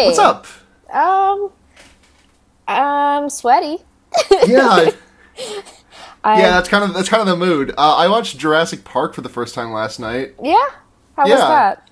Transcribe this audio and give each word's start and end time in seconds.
Hey. 0.00 0.06
What's 0.06 0.18
up? 0.18 0.46
Um, 0.90 1.50
I'm 2.66 3.28
sweaty. 3.28 3.76
Yeah, 4.46 4.88
I, 6.24 6.40
yeah. 6.40 6.50
That's 6.52 6.70
kind 6.70 6.84
of 6.84 6.94
that's 6.94 7.10
kind 7.10 7.20
of 7.20 7.26
the 7.28 7.36
mood. 7.36 7.72
Uh, 7.76 7.96
I 7.96 8.08
watched 8.08 8.38
Jurassic 8.38 8.82
Park 8.82 9.12
for 9.12 9.20
the 9.20 9.28
first 9.28 9.54
time 9.54 9.72
last 9.72 10.00
night. 10.00 10.36
Yeah? 10.42 10.54
How 11.16 11.24
was 11.24 11.28
Yeah. 11.28 11.36
that? 11.36 11.90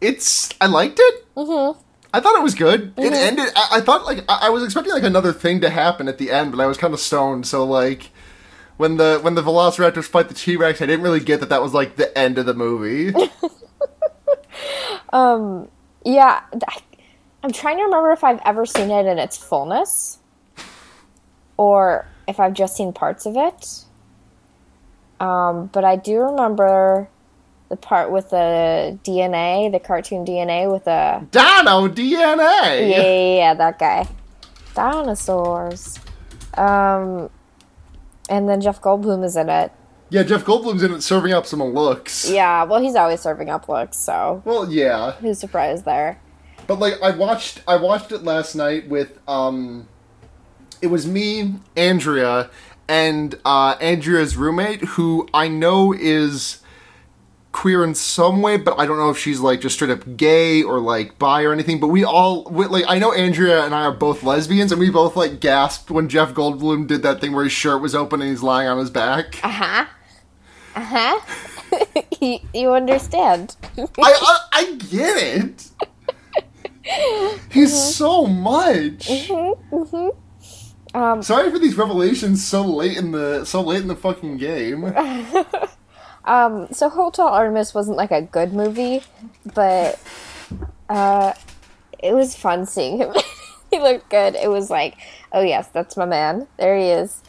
It's 0.00 0.52
I 0.60 0.66
liked 0.66 0.98
it. 0.98 1.32
Mm-hmm. 1.36 1.78
I 2.12 2.18
thought 2.18 2.34
it 2.34 2.42
was 2.42 2.56
good. 2.56 2.92
It 2.96 3.12
ended. 3.12 3.52
I, 3.54 3.68
I 3.74 3.80
thought 3.82 4.04
like 4.04 4.24
I, 4.28 4.46
I 4.46 4.50
was 4.50 4.64
expecting 4.64 4.92
like 4.92 5.04
another 5.04 5.32
thing 5.32 5.60
to 5.60 5.70
happen 5.70 6.08
at 6.08 6.18
the 6.18 6.32
end, 6.32 6.50
but 6.50 6.60
I 6.60 6.66
was 6.66 6.76
kind 6.76 6.92
of 6.92 6.98
stoned. 6.98 7.46
So 7.46 7.64
like 7.64 8.10
when 8.78 8.96
the 8.96 9.20
when 9.22 9.36
the 9.36 9.42
Velociraptors 9.42 10.06
fight 10.06 10.26
the 10.26 10.34
T 10.34 10.56
Rex, 10.56 10.82
I 10.82 10.86
didn't 10.86 11.04
really 11.04 11.20
get 11.20 11.38
that 11.38 11.50
that 11.50 11.62
was 11.62 11.72
like 11.72 11.94
the 11.94 12.16
end 12.18 12.36
of 12.36 12.46
the 12.46 12.54
movie. 12.54 13.14
Um. 15.12 15.68
Yeah, 16.04 16.40
I'm 17.44 17.52
trying 17.52 17.76
to 17.76 17.82
remember 17.82 18.10
if 18.12 18.24
I've 18.24 18.40
ever 18.46 18.64
seen 18.64 18.90
it 18.90 19.04
in 19.04 19.18
its 19.18 19.36
fullness 19.36 20.18
or 21.58 22.06
if 22.26 22.40
I've 22.40 22.54
just 22.54 22.74
seen 22.74 22.94
parts 22.94 23.26
of 23.26 23.36
it. 23.36 23.84
Um, 25.20 25.66
but 25.66 25.84
I 25.84 25.96
do 25.96 26.20
remember 26.20 27.06
the 27.68 27.76
part 27.76 28.10
with 28.10 28.30
the 28.30 28.98
DNA, 29.04 29.70
the 29.70 29.78
cartoon 29.78 30.24
DNA 30.24 30.72
with 30.72 30.84
the. 30.84 31.26
Dino 31.32 31.86
DNA. 31.88 32.38
Yeah, 32.38 33.02
yeah, 33.02 33.36
yeah, 33.36 33.54
that 33.54 33.78
guy. 33.78 34.08
Dinosaurs. 34.74 35.98
Um, 36.54 37.28
and 38.30 38.48
then 38.48 38.62
Jeff 38.62 38.80
Goldblum 38.80 39.22
is 39.22 39.36
in 39.36 39.50
it. 39.50 39.70
Yeah, 40.08 40.22
Jeff 40.22 40.46
Goldblum's 40.46 40.82
in 40.82 40.92
it 40.94 41.02
serving 41.02 41.34
up 41.34 41.44
some 41.44 41.62
looks. 41.62 42.30
Yeah, 42.30 42.64
well, 42.64 42.80
he's 42.80 42.94
always 42.94 43.20
serving 43.20 43.50
up 43.50 43.68
looks, 43.68 43.98
so 43.98 44.40
Well, 44.46 44.72
yeah. 44.72 45.12
who's 45.12 45.38
surprised 45.38 45.84
there? 45.84 46.20
But 46.66 46.78
like 46.78 47.00
I 47.02 47.10
watched 47.10 47.62
I 47.66 47.76
watched 47.76 48.12
it 48.12 48.22
last 48.22 48.54
night 48.54 48.88
with 48.88 49.18
um 49.28 49.88
it 50.82 50.88
was 50.88 51.06
me, 51.06 51.54
Andrea, 51.76 52.50
and 52.88 53.34
uh 53.44 53.76
Andrea's 53.80 54.36
roommate 54.36 54.82
who 54.84 55.28
I 55.32 55.48
know 55.48 55.92
is 55.92 56.60
queer 57.54 57.84
in 57.84 57.94
some 57.94 58.42
way, 58.42 58.56
but 58.56 58.78
I 58.78 58.84
don't 58.84 58.98
know 58.98 59.10
if 59.10 59.16
she's 59.16 59.40
like 59.40 59.60
just 59.60 59.76
straight 59.76 59.90
up 59.90 60.16
gay 60.16 60.62
or 60.62 60.80
like 60.80 61.18
bi 61.18 61.44
or 61.44 61.52
anything. 61.52 61.80
But 61.80 61.86
we 61.86 62.04
all 62.04 62.44
we, 62.44 62.66
like 62.66 62.84
I 62.86 62.98
know 62.98 63.12
Andrea 63.14 63.64
and 63.64 63.74
I 63.74 63.82
are 63.84 63.92
both 63.92 64.22
lesbians, 64.22 64.72
and 64.72 64.80
we 64.80 64.90
both 64.90 65.16
like 65.16 65.40
gasped 65.40 65.90
when 65.90 66.08
Jeff 66.08 66.34
Goldblum 66.34 66.86
did 66.86 67.02
that 67.02 67.20
thing 67.20 67.32
where 67.32 67.44
his 67.44 67.52
shirt 67.52 67.80
was 67.80 67.94
open 67.94 68.20
and 68.20 68.28
he's 68.28 68.42
lying 68.42 68.68
on 68.68 68.78
his 68.78 68.90
back. 68.90 69.42
Uh 69.42 69.48
huh. 69.48 69.86
Uh 70.76 70.84
huh. 70.84 72.02
you, 72.20 72.38
you 72.52 72.72
understand? 72.74 73.56
I, 73.78 73.86
I 73.98 74.38
I 74.52 74.74
get 74.74 75.16
it. 75.16 75.70
He's 77.50 77.94
so 77.94 78.26
much. 78.26 79.08
Mhm. 79.08 80.16
Um, 80.94 81.22
Sorry 81.22 81.50
for 81.50 81.58
these 81.58 81.76
revelations 81.76 82.44
so 82.46 82.62
late 82.62 82.96
in 82.96 83.10
the 83.10 83.44
so 83.44 83.60
late 83.62 83.82
in 83.82 83.88
the 83.88 83.96
fucking 83.96 84.36
game. 84.36 84.84
um, 86.24 86.68
so 86.72 86.88
Hotel 86.88 87.26
Artemis 87.26 87.74
wasn't 87.74 87.96
like 87.96 88.12
a 88.12 88.22
good 88.22 88.52
movie, 88.52 89.02
but 89.54 89.98
uh, 90.88 91.32
it 91.98 92.14
was 92.14 92.36
fun 92.36 92.66
seeing 92.66 92.98
him. 92.98 93.12
he 93.70 93.80
looked 93.80 94.08
good. 94.08 94.36
It 94.36 94.50
was 94.50 94.70
like, 94.70 94.96
oh 95.32 95.42
yes, 95.42 95.68
that's 95.68 95.96
my 95.96 96.04
man. 96.04 96.46
There 96.58 96.76
he 96.78 96.90
is, 96.90 97.22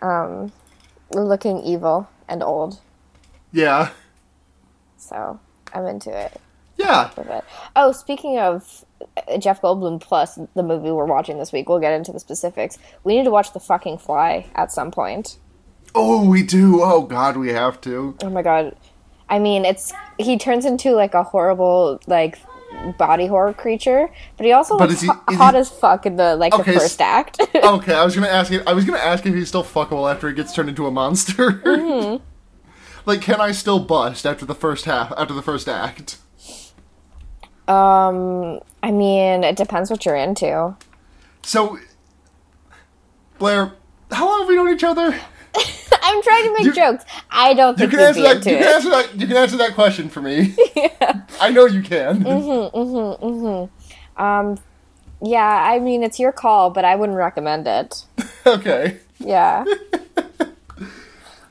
um, 0.00 0.52
looking 1.12 1.58
evil 1.60 2.08
and 2.28 2.42
old. 2.42 2.80
Yeah, 3.52 3.90
So 4.96 5.38
I'm 5.72 5.86
into 5.86 6.10
it. 6.10 6.40
Yeah. 6.76 7.10
Oh, 7.76 7.92
speaking 7.92 8.38
of 8.38 8.84
uh, 9.28 9.38
Jeff 9.38 9.60
Goldblum 9.62 10.00
plus 10.00 10.38
the 10.54 10.62
movie 10.62 10.90
we're 10.90 11.04
watching 11.06 11.38
this 11.38 11.52
week, 11.52 11.68
we'll 11.68 11.80
get 11.80 11.92
into 11.92 12.12
the 12.12 12.20
specifics. 12.20 12.78
We 13.04 13.16
need 13.16 13.24
to 13.24 13.30
watch 13.30 13.52
The 13.52 13.60
Fucking 13.60 13.98
Fly 13.98 14.46
at 14.54 14.72
some 14.72 14.90
point. 14.90 15.38
Oh, 15.94 16.28
we 16.28 16.42
do. 16.42 16.82
Oh 16.82 17.02
God, 17.02 17.36
we 17.36 17.50
have 17.50 17.80
to. 17.82 18.16
Oh 18.22 18.30
my 18.30 18.42
god. 18.42 18.74
I 19.28 19.38
mean, 19.38 19.64
it's 19.64 19.92
he 20.18 20.36
turns 20.38 20.64
into 20.64 20.92
like 20.92 21.14
a 21.14 21.22
horrible 21.22 22.00
like 22.06 22.38
body 22.98 23.26
horror 23.28 23.52
creature, 23.54 24.10
but 24.36 24.44
he 24.44 24.52
also 24.52 24.76
But 24.76 24.88
looks 24.90 25.02
is 25.02 25.02
he- 25.02 25.06
ho- 25.08 25.14
is 25.28 25.30
he- 25.30 25.36
hot 25.36 25.54
as 25.54 25.70
fuck 25.70 26.06
in 26.06 26.16
the 26.16 26.34
like 26.36 26.52
Okay, 26.52 26.74
the 26.74 26.80
first 26.80 27.00
act. 27.00 27.40
Okay, 27.54 27.94
I 27.94 28.04
was 28.04 28.14
gonna 28.16 28.26
ask 28.26 28.50
you. 28.50 28.62
I 28.66 28.72
was 28.72 28.84
gonna 28.84 28.98
ask 28.98 29.24
if 29.24 29.34
he's 29.34 29.48
still 29.48 29.62
fuckable 29.64 30.12
after 30.12 30.28
he 30.28 30.34
gets 30.34 30.52
turned 30.52 30.68
into 30.68 30.86
a 30.86 30.90
monster. 30.90 31.52
Mm-hmm. 31.52 32.22
like, 33.06 33.20
can 33.22 33.40
I 33.40 33.52
still 33.52 33.78
bust 33.78 34.26
after 34.26 34.44
the 34.44 34.54
first 34.54 34.84
half? 34.86 35.12
After 35.16 35.32
the 35.34 35.42
first 35.42 35.68
act? 35.68 36.18
Um, 37.68 38.60
I 38.82 38.90
mean, 38.90 39.44
it 39.44 39.56
depends 39.56 39.90
what 39.90 40.04
you're 40.04 40.16
into. 40.16 40.76
So, 41.42 41.78
Blair, 43.38 43.72
how 44.10 44.26
long 44.28 44.40
have 44.40 44.48
we 44.48 44.56
known 44.56 44.72
each 44.74 44.84
other? 44.84 45.18
I'm 46.02 46.22
trying 46.22 46.44
to 46.44 46.52
make 46.52 46.64
You- 46.64 46.74
jokes. 46.74 47.04
I 47.30 47.54
don't 47.54 47.78
You 47.78 47.88
think 47.88 47.90
can 47.92 48.00
you'd 48.00 48.06
answer 48.06 48.22
that. 48.22 48.36
You 48.50 48.56
can 48.58 48.74
answer 48.74 48.90
that. 48.90 49.20
You 49.20 49.26
can 49.26 49.36
answer 49.36 49.56
that 49.58 49.74
question 49.74 50.08
for 50.08 50.20
me. 50.20 50.54
yeah. 50.76 51.22
I 51.40 51.50
know 51.50 51.66
you 51.66 51.82
can. 51.82 52.22
Mm-hmm. 52.24 54.22
Um, 54.22 54.58
yeah, 55.22 55.64
I 55.70 55.78
mean, 55.78 56.02
it's 56.02 56.18
your 56.20 56.32
call, 56.32 56.70
but 56.70 56.84
I 56.84 56.96
wouldn't 56.96 57.16
recommend 57.16 57.66
it. 57.66 58.04
okay. 58.46 58.98
Yeah. 59.18 59.64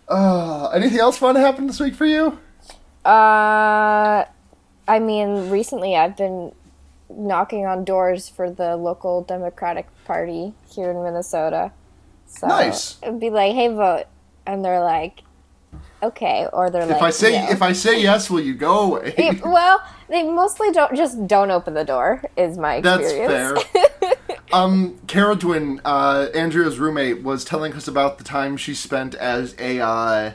Uh, 0.08 0.68
anything 0.70 1.00
else 1.00 1.18
fun 1.18 1.36
happened 1.36 1.70
this 1.70 1.80
week 1.80 1.96
for 1.96 2.06
you? 2.06 2.38
Uh, 3.04 4.26
I 4.88 5.00
mean, 5.00 5.50
recently 5.50 5.96
I've 5.96 6.18
been 6.18 6.52
knocking 7.10 7.66
on 7.66 7.84
doors 7.84 8.30
for 8.30 8.50
the 8.50 8.76
local 8.76 9.22
Democratic 9.24 9.88
Party 10.06 10.54
here 10.70 10.92
in 10.92 11.04
Minnesota. 11.04 11.72
So 12.26 12.48
Nice. 12.48 12.98
It'd 13.04 13.20
be 13.20 13.30
like, 13.30 13.54
"Hey, 13.54 13.68
vote," 13.68 14.06
and 14.46 14.66
they're 14.66 14.84
like, 14.84 15.22
"Okay," 16.02 16.48
or 16.52 16.70
they're 16.70 16.86
like, 16.86 16.96
If 16.98 17.02
I 17.02 17.10
say 17.12 17.44
"No." 17.44 17.50
if 17.52 17.62
I 17.62 17.74
say 17.74 18.02
yes, 18.02 18.30
will 18.30 18.40
you 18.40 18.56
go 18.56 18.96
away? 18.96 19.14
Yeah, 19.18 19.34
well, 19.46 19.82
they 20.10 20.24
mostly 20.24 20.72
don't 20.72 20.96
just 20.96 21.28
don't 21.28 21.52
open 21.52 21.74
the 21.76 21.86
door. 21.86 22.24
Is 22.36 22.58
my 22.58 22.82
That's 22.82 23.04
experience. 23.04 23.64
fair. 23.64 24.14
um, 24.54 25.00
Carol 25.08 25.36
Dwin, 25.36 25.80
uh, 25.86 26.28
Andrea's 26.34 26.80
roommate, 26.80 27.22
was 27.22 27.46
telling 27.46 27.74
us 27.74 27.88
about 27.88 28.18
the 28.18 28.24
time 28.24 28.58
she 28.58 28.74
spent 28.74 29.14
as 29.16 29.56
a 29.60 29.80
uh, 29.80 30.32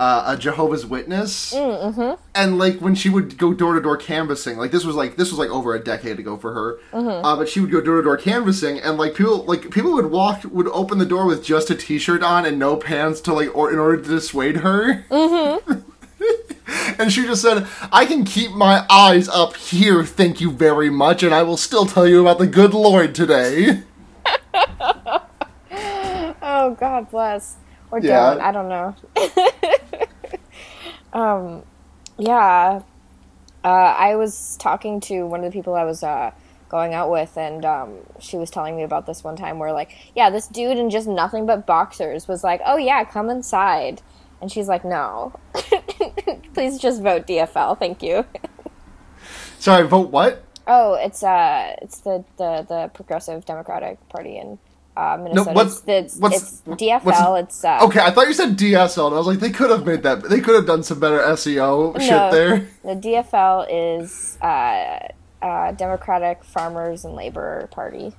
uh, 0.00 0.24
a 0.28 0.36
Jehovah's 0.36 0.86
Witness, 0.86 1.52
mm-hmm. 1.52 2.20
and 2.34 2.58
like 2.58 2.78
when 2.78 2.94
she 2.94 3.10
would 3.10 3.36
go 3.36 3.52
door 3.52 3.74
to 3.74 3.82
door 3.82 3.98
canvassing. 3.98 4.56
Like 4.56 4.70
this 4.70 4.84
was 4.84 4.96
like 4.96 5.16
this 5.16 5.30
was 5.30 5.38
like 5.38 5.50
over 5.50 5.74
a 5.74 5.78
decade 5.78 6.18
ago 6.18 6.38
for 6.38 6.54
her. 6.54 6.78
Uh, 6.92 7.36
but 7.36 7.50
she 7.50 7.60
would 7.60 7.70
go 7.70 7.82
door 7.82 7.98
to 7.98 8.02
door 8.02 8.16
canvassing, 8.16 8.80
and 8.80 8.96
like 8.96 9.14
people 9.14 9.44
like 9.44 9.70
people 9.70 9.92
would 9.92 10.06
walk 10.06 10.42
would 10.44 10.68
open 10.68 10.96
the 10.96 11.04
door 11.04 11.26
with 11.26 11.44
just 11.44 11.68
a 11.70 11.74
t 11.74 11.98
shirt 11.98 12.22
on 12.22 12.46
and 12.46 12.58
no 12.58 12.76
pants 12.76 13.20
to 13.20 13.34
like 13.34 13.54
or 13.54 13.70
in 13.70 13.78
order 13.78 14.02
to 14.02 14.08
dissuade 14.08 14.56
her. 14.58 15.04
And 16.98 17.10
she 17.10 17.22
just 17.22 17.40
said, 17.40 17.66
I 17.90 18.04
can 18.04 18.24
keep 18.24 18.52
my 18.52 18.84
eyes 18.90 19.26
up 19.28 19.56
here, 19.56 20.04
thank 20.04 20.40
you 20.40 20.50
very 20.50 20.90
much, 20.90 21.22
and 21.22 21.34
I 21.34 21.42
will 21.42 21.56
still 21.56 21.86
tell 21.86 22.06
you 22.06 22.20
about 22.20 22.38
the 22.38 22.46
good 22.46 22.74
Lord 22.74 23.14
today. 23.14 23.82
Oh 26.42 26.74
God 26.74 27.10
bless. 27.10 27.56
Or 27.90 27.98
Yeah. 27.98 28.34
don't. 28.34 28.40
I 28.40 28.52
don't 28.52 28.68
know. 28.68 28.94
um, 31.12 31.62
yeah. 32.18 32.82
Uh, 33.62 33.68
I 33.68 34.16
was 34.16 34.56
talking 34.58 35.00
to 35.00 35.26
one 35.26 35.44
of 35.44 35.52
the 35.52 35.56
people 35.56 35.74
I 35.74 35.84
was 35.84 36.02
uh, 36.02 36.30
going 36.70 36.94
out 36.94 37.10
with, 37.10 37.36
and 37.36 37.64
um, 37.64 37.98
she 38.18 38.36
was 38.36 38.48
telling 38.50 38.76
me 38.76 38.82
about 38.84 39.06
this 39.06 39.22
one 39.22 39.36
time 39.36 39.58
where, 39.58 39.72
like, 39.72 39.90
yeah, 40.14 40.30
this 40.30 40.46
dude 40.46 40.78
in 40.78 40.88
just 40.88 41.06
nothing 41.06 41.44
but 41.44 41.66
boxers 41.66 42.26
was 42.26 42.42
like, 42.42 42.62
"Oh 42.64 42.78
yeah, 42.78 43.04
come 43.04 43.28
inside," 43.28 44.00
and 44.40 44.50
she's 44.50 44.66
like, 44.68 44.84
"No, 44.84 45.34
please 46.54 46.78
just 46.78 47.02
vote 47.02 47.26
DFL, 47.26 47.78
thank 47.78 48.02
you." 48.02 48.24
Sorry, 49.58 49.86
vote 49.86 50.10
what? 50.10 50.42
Oh, 50.66 50.94
it's 50.94 51.22
uh, 51.22 51.74
it's 51.82 52.00
the 52.00 52.24
the, 52.38 52.64
the 52.66 52.90
Progressive 52.94 53.44
Democratic 53.44 54.08
Party 54.08 54.38
in 54.38 54.58
uh, 55.00 55.16
Minnesota. 55.22 55.52
what's- 55.52 55.82
it's, 55.86 56.16
what's- 56.18 56.36
it's 56.36 56.62
DFL. 56.82 57.04
what's- 57.04 57.54
it's 57.56 57.64
uh, 57.64 57.78
Okay, 57.82 58.00
I 58.00 58.10
thought 58.10 58.26
you 58.28 58.34
said 58.34 58.56
DSL, 58.58 59.06
and 59.06 59.14
I 59.14 59.18
was 59.18 59.26
like, 59.26 59.40
they 59.40 59.50
could 59.50 59.70
have 59.70 59.86
made 59.86 60.02
that. 60.02 60.22
They 60.28 60.40
could 60.40 60.54
have 60.54 60.66
done 60.66 60.82
some 60.82 61.00
better 61.00 61.20
SEO 61.20 61.98
shit 62.00 62.10
No. 62.10 62.30
there. 62.30 62.68
The 62.84 62.94
DFL 62.96 63.66
is 63.70 64.36
uh, 64.42 64.98
uh, 65.42 65.72
Democratic 65.72 66.44
Farmers 66.44 67.04
and 67.04 67.14
Labor 67.14 67.68
Party. 67.70 68.12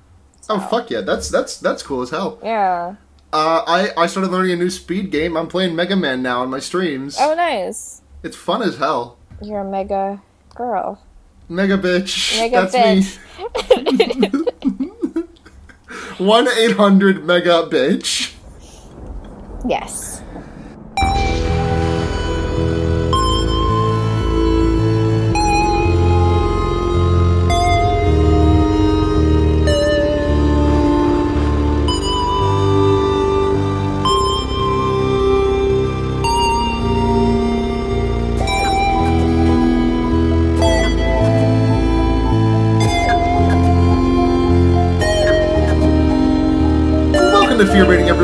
Oh 0.50 0.58
fuck 0.58 0.90
yeah, 0.90 1.02
that's 1.02 1.28
that's 1.30 1.58
that's 1.58 1.82
cool 1.84 2.02
as 2.02 2.10
hell. 2.10 2.38
Yeah. 2.42 2.96
Uh, 3.32 3.62
I 3.66 3.90
I 3.96 4.06
started 4.08 4.32
learning 4.32 4.52
a 4.52 4.56
new 4.56 4.70
speed 4.70 5.10
game. 5.12 5.36
I'm 5.36 5.46
playing 5.46 5.76
Mega 5.76 5.94
Man 5.96 6.20
now 6.20 6.42
on 6.42 6.50
my 6.50 6.58
streams. 6.58 7.16
Oh, 7.20 7.32
nice. 7.34 8.02
It's 8.24 8.36
fun 8.36 8.60
as 8.60 8.76
hell. 8.76 9.16
You're 9.40 9.60
a 9.60 9.64
mega 9.70 10.20
girl. 10.54 11.00
Mega 11.48 11.78
bitch. 11.78 12.36
Mega 12.38 12.68
that's 12.68 12.74
bitch. 12.74 14.32
me. 14.32 14.38
One 16.22 16.46
eight 16.46 16.76
hundred 16.76 17.24
mega 17.24 17.66
bitch. 17.68 18.32
Yes. 19.66 20.21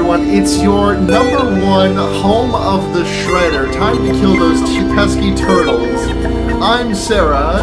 Everyone. 0.08 0.34
It's 0.34 0.62
your 0.62 0.94
number 0.94 1.44
one 1.64 1.94
home 1.96 2.54
of 2.54 2.94
the 2.94 3.02
Shredder. 3.02 3.70
Time 3.74 3.96
to 3.98 4.12
kill 4.12 4.38
those 4.38 4.60
two 4.60 4.86
pesky 4.94 5.34
turtles. 5.34 6.00
I'm 6.62 6.94
Sarah. 6.94 7.62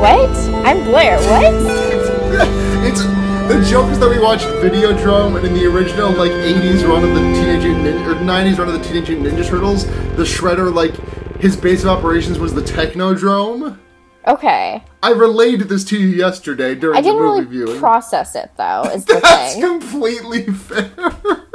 What? 0.00 0.30
I'm 0.66 0.82
Blair. 0.84 1.16
What? 1.18 1.54
it's 2.84 3.02
the 3.46 3.64
joke 3.70 3.90
is 3.92 4.00
that 4.00 4.10
we 4.10 4.18
watched 4.18 4.46
Videodrome, 4.46 5.36
and 5.36 5.46
in 5.46 5.54
the 5.54 5.66
original 5.66 6.10
like 6.10 6.32
'80s 6.32 6.86
run 6.88 7.04
of 7.04 7.14
the 7.14 7.20
Teenage 7.34 7.62
Ninja, 7.62 8.06
or 8.06 8.14
'90s 8.16 8.58
run 8.58 8.68
of 8.68 8.74
the 8.74 8.82
Teenage 8.82 9.08
Ninja 9.08 9.46
Turtles, 9.46 9.86
the 10.16 10.24
Shredder 10.24 10.74
like 10.74 10.94
his 11.40 11.56
base 11.56 11.84
of 11.84 11.90
operations 11.90 12.38
was 12.38 12.52
the 12.52 12.62
Technodrome. 12.62 13.78
Okay. 14.26 14.82
I 15.04 15.12
relayed 15.12 15.60
this 15.60 15.84
to 15.84 15.96
you 15.98 16.08
yesterday 16.08 16.74
during 16.74 16.98
I 16.98 17.00
didn't 17.00 17.18
the 17.18 17.22
movie 17.22 17.46
really 17.46 17.64
viewing. 17.66 17.78
process 17.78 18.34
it 18.34 18.50
though. 18.56 18.82
Is 18.92 19.04
the 19.04 19.20
That's 19.22 19.52
thing. 19.54 19.62
completely 19.62 20.46
fair. 20.52 21.45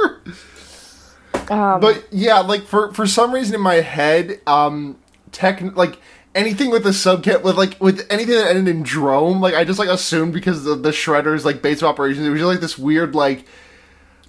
Um, 1.52 1.80
but 1.80 2.06
yeah, 2.10 2.38
like 2.40 2.62
for 2.64 2.92
for 2.94 3.06
some 3.06 3.32
reason 3.32 3.54
in 3.54 3.60
my 3.60 3.74
head, 3.74 4.40
um, 4.46 4.98
tech 5.32 5.60
like 5.76 5.98
anything 6.34 6.70
with 6.70 6.82
the 6.84 6.90
subcat 6.90 7.42
with 7.42 7.56
like 7.56 7.78
with 7.80 8.06
anything 8.10 8.34
that 8.36 8.48
ended 8.48 8.68
in 8.68 8.82
drome, 8.82 9.40
like 9.40 9.54
I 9.54 9.64
just 9.64 9.78
like 9.78 9.88
assumed 9.88 10.32
because 10.32 10.66
of 10.66 10.82
the 10.82 10.90
shredders 10.90 11.44
like 11.44 11.62
base 11.62 11.82
of 11.82 11.88
operations, 11.88 12.26
it 12.26 12.30
was 12.30 12.40
just 12.40 12.48
like 12.48 12.60
this 12.60 12.78
weird 12.78 13.14
like 13.14 13.44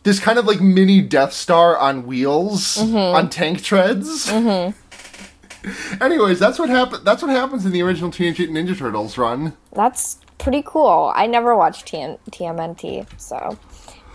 this 0.04 0.20
kind 0.20 0.38
of 0.38 0.46
like 0.46 0.60
mini 0.60 1.02
Death 1.02 1.34
Star 1.34 1.78
on 1.78 2.06
wheels 2.06 2.78
on 2.78 3.30
tank 3.30 3.64
treads. 3.64 4.30
Anyways, 6.02 6.40
that's 6.40 6.60
what 6.60 6.69
happened. 6.69 7.06
That's 7.06 7.22
what 7.22 7.31
happens 7.31 7.66
in 7.66 7.72
the 7.72 7.81
original 7.84 8.12
Teenage 8.12 8.38
Mutant 8.40 8.68
Ninja 8.68 8.78
Turtles 8.78 9.18
run. 9.18 9.54
That's 9.72 10.18
pretty 10.38 10.62
cool. 10.66 11.14
I 11.16 11.26
never 11.26 11.56
watched 11.56 11.88
TN- 11.88 12.19
TMNT, 12.31 13.08
so. 13.18 13.58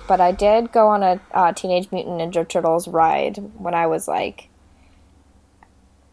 But 0.08 0.20
I 0.20 0.32
did 0.32 0.72
go 0.72 0.88
on 0.88 1.02
a 1.04 1.20
uh, 1.32 1.52
Teenage 1.52 1.92
Mutant 1.92 2.18
Ninja 2.20 2.48
Turtles 2.48 2.88
ride 2.88 3.36
when 3.58 3.74
I 3.74 3.86
was 3.86 4.08
like 4.08 4.48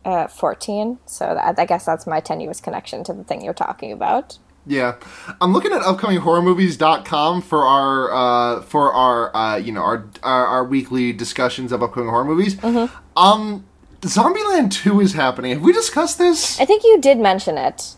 uh, 0.04 0.28
14. 0.28 1.00
So 1.08 1.26
that, 1.34 1.58
I 1.58 1.66
guess 1.66 1.86
that's 1.86 2.06
my 2.06 2.20
tenuous 2.20 2.60
connection 2.62 3.04
to 3.06 3.14
the 3.14 3.24
thing 3.24 3.42
you're 3.44 3.54
talking 3.54 3.92
about. 3.92 4.38
Yeah, 4.68 4.96
I'm 5.42 5.54
looking 5.54 5.72
at 5.72 5.82
upcominghorrormovies.com 5.84 7.42
for 7.44 7.66
our 7.66 8.12
uh, 8.12 8.62
for 8.64 8.92
our 8.92 9.36
uh, 9.36 9.58
you 9.58 9.72
know 9.72 9.82
our, 9.82 10.10
our 10.24 10.48
our 10.48 10.64
weekly 10.64 11.14
discussions 11.14 11.72
of 11.72 11.84
upcoming 11.84 12.10
horror 12.10 12.26
movies. 12.26 12.58
Um, 13.16 13.64
Zombieland 14.02 14.72
Two 14.72 15.02
is 15.02 15.14
happening. 15.14 15.52
Have 15.54 15.62
we 15.62 15.72
discussed 15.72 16.18
this? 16.18 16.60
I 16.60 16.66
think 16.66 16.84
you 16.84 17.00
did 17.00 17.20
mention 17.20 17.60
it. 17.60 17.96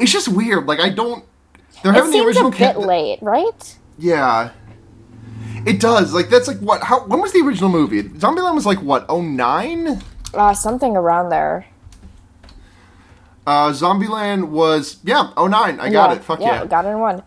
It's 0.00 0.10
just 0.10 0.28
weird. 0.28 0.64
Like 0.66 0.80
I 0.80 0.88
don't. 0.88 1.24
They're 1.82 1.92
It 1.92 1.96
having 1.96 2.10
the 2.10 2.16
seems 2.16 2.24
a 2.24 2.26
original. 2.28 2.50
bit 2.52 2.74
ca- 2.74 2.80
late, 2.80 3.18
right? 3.22 3.78
Yeah. 3.98 4.50
It 5.66 5.80
does. 5.80 6.14
Like 6.14 6.28
that's 6.28 6.48
like 6.48 6.58
what? 6.58 6.82
How? 6.82 7.06
When 7.06 7.20
was 7.20 7.32
the 7.32 7.40
original 7.40 7.70
movie? 7.70 8.02
Zombieland 8.02 8.54
was 8.54 8.66
like 8.66 8.80
what? 8.82 9.06
Oh 9.08 9.20
nine. 9.20 10.02
Uh, 10.34 10.54
something 10.54 10.96
around 10.96 11.30
there. 11.30 11.66
Uh, 13.46 13.70
Zombieland 13.72 14.48
was 14.48 14.98
yeah. 15.04 15.32
Oh 15.36 15.46
nine. 15.46 15.80
I 15.80 15.90
got 15.90 16.10
yeah, 16.10 16.16
it. 16.16 16.24
Fuck 16.24 16.40
yeah. 16.40 16.60
yeah. 16.60 16.66
got 16.66 16.84
it 16.84 16.88
in 16.88 16.98
one. 17.00 17.22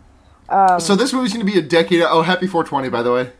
So 0.80 0.94
this 0.94 1.12
movie's 1.12 1.32
gonna 1.32 1.44
be 1.44 1.58
a 1.58 1.62
decade. 1.62 2.02
Oh, 2.02 2.22
happy 2.22 2.46
420 2.46 2.88
by 2.90 3.02
the 3.02 3.12
way. 3.12 3.32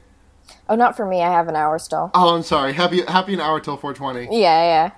Oh, 0.69 0.75
not 0.75 0.97
for 0.97 1.05
me. 1.05 1.23
I 1.23 1.31
have 1.31 1.49
an 1.49 1.57
hour 1.57 1.79
still. 1.79 2.11
Oh, 2.15 2.35
I'm 2.35 2.43
sorry. 2.43 2.73
Happy 2.73 3.03
happy 3.03 3.35
an 3.35 3.41
hour 3.41 3.61
till 3.61 3.77
420. 3.77 4.37
Yeah, 4.37 4.63
yeah. 4.63 4.91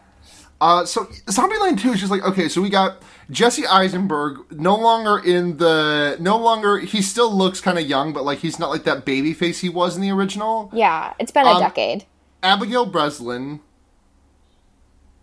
Uh, 0.60 0.84
so 0.86 1.04
Zombieland 1.26 1.80
2 1.80 1.92
is 1.92 2.00
just 2.00 2.10
like 2.10 2.22
okay, 2.22 2.48
so 2.48 2.62
we 2.62 2.70
got 2.70 3.02
Jesse 3.30 3.66
Eisenberg 3.66 4.50
no 4.52 4.76
longer 4.76 5.18
in 5.18 5.56
the 5.58 6.16
no 6.20 6.38
longer 6.38 6.78
he 6.78 7.02
still 7.02 7.32
looks 7.34 7.60
kind 7.60 7.78
of 7.78 7.86
young, 7.86 8.12
but 8.12 8.24
like 8.24 8.38
he's 8.38 8.58
not 8.58 8.70
like 8.70 8.84
that 8.84 9.04
baby 9.04 9.34
face 9.34 9.60
he 9.60 9.68
was 9.68 9.96
in 9.96 10.02
the 10.02 10.10
original. 10.10 10.70
Yeah, 10.72 11.12
it's 11.18 11.32
been 11.32 11.46
a 11.46 11.50
Um, 11.50 11.60
decade. 11.60 12.04
Abigail 12.42 12.86
Breslin 12.86 13.60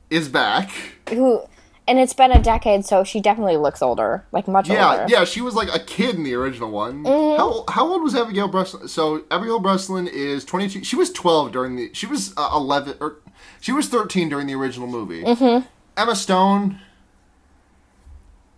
is 0.09 0.27
back. 0.29 0.69
Who, 1.09 1.41
and 1.91 1.99
it's 1.99 2.13
been 2.13 2.31
a 2.31 2.41
decade, 2.41 2.85
so 2.85 3.03
she 3.03 3.19
definitely 3.19 3.57
looks 3.57 3.81
older, 3.81 4.25
like 4.31 4.47
much 4.47 4.69
Yeah, 4.69 4.91
older. 4.91 5.05
yeah, 5.09 5.19
yeah, 5.19 5.25
she 5.25 5.41
was 5.41 5.55
like 5.55 5.67
a 5.75 5.79
kid 5.79 6.15
in 6.15 6.23
the 6.23 6.33
original 6.35 6.71
one. 6.71 7.03
Mm-hmm. 7.03 7.37
How 7.37 7.65
how 7.67 7.85
old 7.91 8.01
was 8.01 8.15
Abigail 8.15 8.47
Breslin? 8.47 8.87
So 8.87 9.25
Abigail 9.29 9.59
Breslin 9.59 10.07
is 10.07 10.45
22. 10.45 10.85
She 10.85 10.95
was 10.95 11.11
12 11.11 11.51
during 11.51 11.75
the 11.75 11.89
she 11.93 12.05
was 12.05 12.33
uh, 12.37 12.49
11 12.53 12.95
or 13.01 13.17
she 13.59 13.73
was 13.73 13.89
13 13.89 14.29
during 14.29 14.47
the 14.47 14.55
original 14.55 14.87
movie. 14.87 15.23
Mm-hmm. 15.23 15.67
Emma 15.97 16.15
Stone 16.15 16.79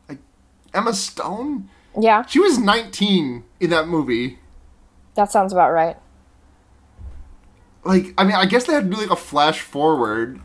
like, 0.08 0.20
Emma 0.74 0.94
Stone? 0.94 1.70
Yeah, 2.00 2.26
She 2.28 2.40
was 2.40 2.58
19 2.60 3.44
in 3.60 3.70
that 3.72 3.88
movie. 3.88 4.38
that 5.16 5.32
sounds 5.32 5.52
about 5.54 5.72
right. 5.72 5.98
Like, 7.84 8.14
I 8.18 8.24
mean, 8.24 8.36
I 8.36 8.46
guess 8.46 8.66
they 8.66 8.74
had 8.74 8.86
to 8.86 8.90
do 8.96 9.02
like 9.02 9.10
a 9.12 9.16
flash 9.16 9.60
forward. 9.62 10.40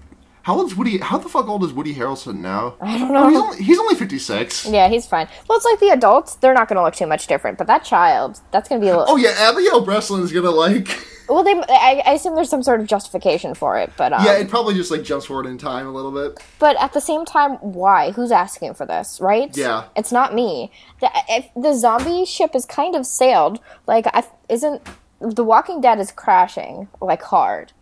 How 0.49 0.57
old's 0.57 0.75
Woody? 0.75 0.97
How 0.97 1.19
the 1.19 1.29
fuck 1.29 1.47
old 1.47 1.63
is 1.63 1.75
Woody 1.75 1.95
Harrelson 1.95 2.37
now? 2.37 2.77
I 2.81 2.97
don't 2.97 3.15
Oh, 3.15 3.29
he's 3.29 3.35
know. 3.39 3.45
only, 3.45 3.63
he's 3.63 3.79
only 3.79 3.95
56. 3.97 4.65
Yeah, 4.65 4.89
he's 4.89 5.05
fine. 5.07 5.29
Well, 5.47 5.59
it's 5.59 5.67
like 5.67 5.79
the 5.79 5.91
adults; 5.91 6.37
they're 6.37 6.55
not 6.55 6.69
going 6.69 6.79
to 6.79 6.83
look 6.83 6.95
too 6.95 7.07
much 7.07 7.27
different, 7.27 7.59
but 7.59 7.67
that 7.67 7.85
child, 7.85 8.41
that's 8.51 8.67
going 8.67 8.81
to 8.81 8.85
be 8.87 8.89
a 8.89 8.97
little. 8.97 9.13
Oh 9.13 9.17
yeah, 9.19 9.35
Abigail 9.37 9.83
Breslin 9.85 10.23
is 10.23 10.33
gonna 10.33 10.51
like. 10.51 10.89
Well, 11.29 11.43
they, 11.45 11.53
I, 11.53 12.03
I 12.07 12.13
assume 12.15 12.37
there's 12.37 12.49
some 12.49 12.63
sort 12.63 12.81
of 12.81 12.87
justification 12.87 13.53
for 13.55 13.77
it, 13.79 13.93
but 13.99 14.15
um, 14.15 14.25
Yeah, 14.25 14.39
it 14.39 14.49
probably 14.49 14.73
just 14.73 14.91
like 14.91 15.03
jumps 15.03 15.27
forward 15.27 15.45
in 15.45 15.59
time 15.59 15.87
a 15.87 15.91
little 15.91 16.11
bit. 16.11 16.43
but 16.59 16.75
at 16.81 16.95
the 16.95 17.03
same 17.03 17.27
time, 17.27 17.57
why? 17.57 18.13
Who's 18.13 18.33
asking 18.33 18.73
for 18.73 18.87
this, 18.87 19.21
right? 19.21 19.55
Yeah. 19.55 19.89
it's 19.95 20.11
not 20.11 20.35
me. 20.35 20.73
The 21.03 21.11
if 21.29 21.45
the 21.55 21.75
zombie 21.75 22.25
ship 22.25 22.55
is 22.55 22.65
kind 22.65 22.95
of 22.97 23.05
sailed. 23.05 23.61
Like, 23.87 24.07
I, 24.15 24.25
isn't 24.49 24.81
The 25.21 25.45
Walking 25.45 25.83
Dead 25.83 25.99
is 26.01 26.11
crashing 26.13 26.89
like 27.03 27.21
hard, 27.21 27.73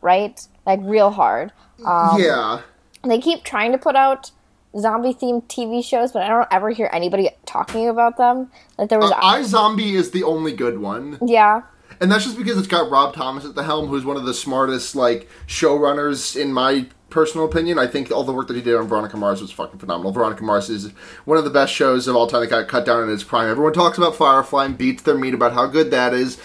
right? 0.00 0.40
Like 0.64 0.80
real 0.82 1.10
hard. 1.10 1.52
Um, 1.84 2.20
yeah. 2.20 2.60
they 3.02 3.18
keep 3.20 3.44
trying 3.44 3.72
to 3.72 3.78
put 3.78 3.96
out 3.96 4.30
zombie 4.78 5.14
themed 5.14 5.44
TV 5.46 5.84
shows, 5.84 6.12
but 6.12 6.22
I 6.22 6.28
don't 6.28 6.48
ever 6.50 6.70
hear 6.70 6.90
anybody 6.92 7.30
talking 7.46 7.88
about 7.88 8.16
them. 8.16 8.50
Like 8.78 8.88
there 8.88 8.98
was, 8.98 9.10
Uh, 9.12 9.18
I 9.20 9.42
Zombie 9.42 9.94
is 9.94 10.10
the 10.10 10.22
only 10.24 10.52
good 10.52 10.78
one, 10.78 11.18
yeah, 11.24 11.62
and 12.00 12.10
that's 12.10 12.24
just 12.24 12.36
because 12.36 12.58
it's 12.58 12.66
got 12.66 12.90
Rob 12.90 13.14
Thomas 13.14 13.44
at 13.44 13.54
the 13.54 13.62
helm, 13.64 13.86
who's 13.88 14.04
one 14.04 14.16
of 14.16 14.24
the 14.24 14.34
smartest 14.34 14.96
like 14.96 15.28
showrunners 15.46 16.40
in 16.40 16.52
my 16.52 16.86
personal 17.10 17.46
opinion. 17.46 17.78
I 17.78 17.86
think 17.86 18.10
all 18.10 18.24
the 18.24 18.32
work 18.32 18.48
that 18.48 18.56
he 18.56 18.62
did 18.62 18.74
on 18.74 18.88
Veronica 18.88 19.16
Mars 19.16 19.40
was 19.40 19.52
fucking 19.52 19.78
phenomenal. 19.78 20.10
Veronica 20.10 20.42
Mars 20.42 20.68
is 20.68 20.88
one 21.24 21.38
of 21.38 21.44
the 21.44 21.50
best 21.50 21.72
shows 21.72 22.08
of 22.08 22.16
all 22.16 22.26
time 22.26 22.40
that 22.40 22.50
got 22.50 22.66
cut 22.66 22.84
down 22.84 23.04
in 23.04 23.10
its 23.14 23.22
prime. 23.22 23.48
Everyone 23.48 23.72
talks 23.72 23.96
about 23.98 24.16
Firefly 24.16 24.64
and 24.64 24.76
beats 24.76 25.04
their 25.04 25.16
meat 25.16 25.34
about 25.34 25.52
how 25.52 25.66
good 25.66 25.92
that 25.92 26.12
is. 26.12 26.38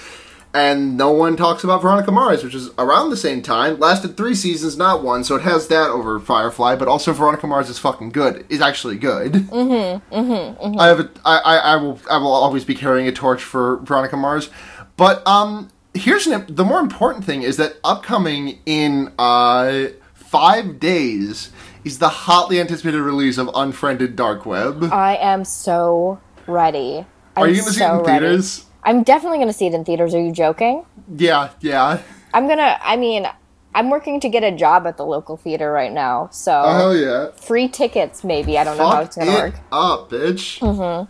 And 0.52 0.98
no 0.98 1.12
one 1.12 1.38
talks 1.38 1.64
about 1.64 1.84
Veronica 1.84 2.12
Mars, 2.12 2.44
which 2.44 2.56
is 2.56 2.72
around 2.80 3.12
the 3.12 3.18
same 3.18 3.44
time. 3.44 3.80
Lasted 3.80 4.18
three 4.18 4.34
seasons, 4.34 4.78
not 4.78 5.04
one, 5.04 5.24
so 5.24 5.36
it 5.36 5.44
has 5.44 5.68
that 5.68 5.92
over 5.92 6.20
Firefly. 6.20 6.76
But 6.76 6.88
also, 6.88 7.14
Veronica 7.14 7.46
Mars 7.46 7.70
is 7.70 7.78
fucking 7.78 8.10
good. 8.10 8.46
Is 8.50 8.60
actually 8.60 8.98
good. 8.98 9.34
Mm-hmm, 9.34 10.16
mm-hmm, 10.16 10.80
I 10.80 10.88
have 10.88 11.00
a, 11.02 11.10
I, 11.24 11.38
I, 11.38 11.58
I 11.58 11.76
will 11.76 12.00
I 12.10 12.18
will 12.18 12.34
always 12.34 12.66
be 12.66 12.74
carrying 12.74 13.08
a 13.08 13.12
torch 13.12 13.44
for 13.44 13.78
Veronica 13.78 14.18
Mars. 14.18 14.50
But 14.98 15.26
um, 15.28 15.70
here's 15.94 16.26
an, 16.26 16.46
the 16.50 16.66
more 16.66 16.80
important 16.80 17.26
thing 17.26 17.44
is 17.44 17.58
that 17.58 17.76
upcoming 17.84 18.60
in 18.66 19.14
uh 19.20 19.90
five 20.14 20.80
days 20.80 21.52
is 21.84 22.00
the 22.00 22.10
hotly 22.10 22.60
anticipated 22.60 23.02
release 23.02 23.38
of 23.38 23.50
Unfriended 23.56 24.16
Dark 24.16 24.46
Web. 24.46 24.84
I 24.92 25.16
am 25.18 25.46
so 25.46 26.20
ready. 26.48 27.06
I'm 27.36 27.44
Are 27.44 27.48
you 27.48 27.56
going 27.62 27.66
to 27.68 27.72
see 27.74 27.84
it 27.84 27.88
so 27.88 28.00
in 28.00 28.06
ready. 28.06 28.26
theaters? 28.26 28.66
I'm 28.84 29.04
definitely 29.04 29.38
going 29.40 29.50
to 29.50 29.54
see 29.54 29.68
it 29.68 29.74
in 29.74 29.84
theaters. 29.86 30.14
Are 30.16 30.22
you 30.22 30.32
joking? 30.32 30.86
Yeah, 31.16 31.50
yeah. 31.62 32.02
I'm 32.34 32.48
gonna. 32.48 32.78
I 32.84 32.96
mean, 32.96 33.26
I'm 33.74 33.90
working 33.90 34.20
to 34.20 34.30
get 34.30 34.44
a 34.44 34.52
job 34.52 34.86
at 34.86 34.98
the 34.98 35.06
local 35.06 35.36
theater 35.38 35.72
right 35.72 35.92
now, 35.92 36.30
so 36.32 36.62
Oh 36.64 36.78
hell 36.78 36.96
yeah! 36.96 37.32
free 37.32 37.68
tickets. 37.68 38.24
Maybe 38.24 38.58
I 38.58 38.64
don't 38.64 38.78
know 38.78 38.88
how 38.88 38.98
Fuck 38.98 39.06
it's 39.08 39.16
gonna 39.18 39.32
it 39.32 39.36
work. 39.36 39.56
up, 39.72 40.10
bitch. 40.12 41.08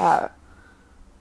Uh, 0.00 0.28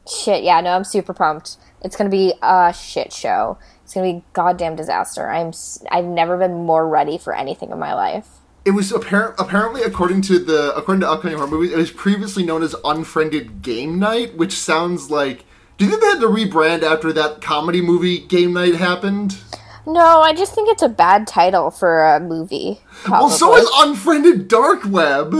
shit, 0.09 0.43
yeah, 0.43 0.61
no, 0.61 0.71
I'm 0.71 0.83
super 0.83 1.13
pumped. 1.13 1.57
It's 1.81 1.95
gonna 1.97 2.09
be 2.09 2.33
a 2.41 2.73
shit 2.73 3.11
show. 3.11 3.57
It's 3.83 3.93
gonna 3.93 4.13
be 4.13 4.17
a 4.19 4.23
goddamn 4.33 4.75
disaster. 4.77 5.29
I'm. 5.29 5.51
I've 5.91 6.05
never 6.05 6.37
been 6.37 6.63
more 6.65 6.87
ready 6.87 7.17
for 7.17 7.35
anything 7.35 7.71
in 7.71 7.79
my 7.79 7.93
life. 7.93 8.27
It 8.63 8.71
was 8.71 8.91
apparent, 8.91 9.35
apparently, 9.39 9.83
according 9.83 10.21
to 10.23 10.39
the 10.39 10.73
according 10.75 11.01
to 11.01 11.09
upcoming 11.09 11.37
horror 11.37 11.49
movies, 11.49 11.71
it 11.73 11.77
was 11.77 11.91
previously 11.91 12.43
known 12.45 12.63
as 12.63 12.75
Unfriended 12.85 13.61
Game 13.61 13.99
Night, 13.99 14.37
which 14.37 14.53
sounds 14.53 15.11
like. 15.11 15.43
Do 15.77 15.85
you 15.85 15.91
think 15.91 16.01
they 16.01 16.07
had 16.07 16.19
to 16.21 16.27
rebrand 16.27 16.83
after 16.83 17.13
that 17.13 17.41
comedy 17.41 17.81
movie 17.81 18.19
Game 18.19 18.53
Night 18.53 18.75
happened? 18.75 19.37
No, 19.85 20.21
I 20.21 20.33
just 20.33 20.53
think 20.53 20.69
it's 20.69 20.81
a 20.81 20.89
bad 20.89 21.27
title 21.27 21.71
for 21.71 22.03
a 22.03 22.19
movie. 22.19 22.81
Well, 23.09 23.29
so 23.29 23.55
is 23.55 23.69
Unfriended 23.77 24.49
Dark 24.49 24.81
Web. 24.85 25.33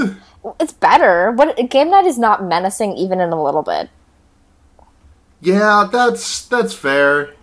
It's 0.60 0.72
better. 0.72 1.32
What 1.32 1.58
game 1.70 1.90
night 1.92 2.06
is 2.06 2.18
not 2.18 2.46
menacing 2.46 2.94
even 2.96 3.20
in 3.20 3.34
a 3.34 3.44
little 3.44 3.64
bit. 3.64 3.90
Yeah, 5.42 5.90
that's 5.92 6.46
that's 6.48 6.74
fair. 6.74 7.34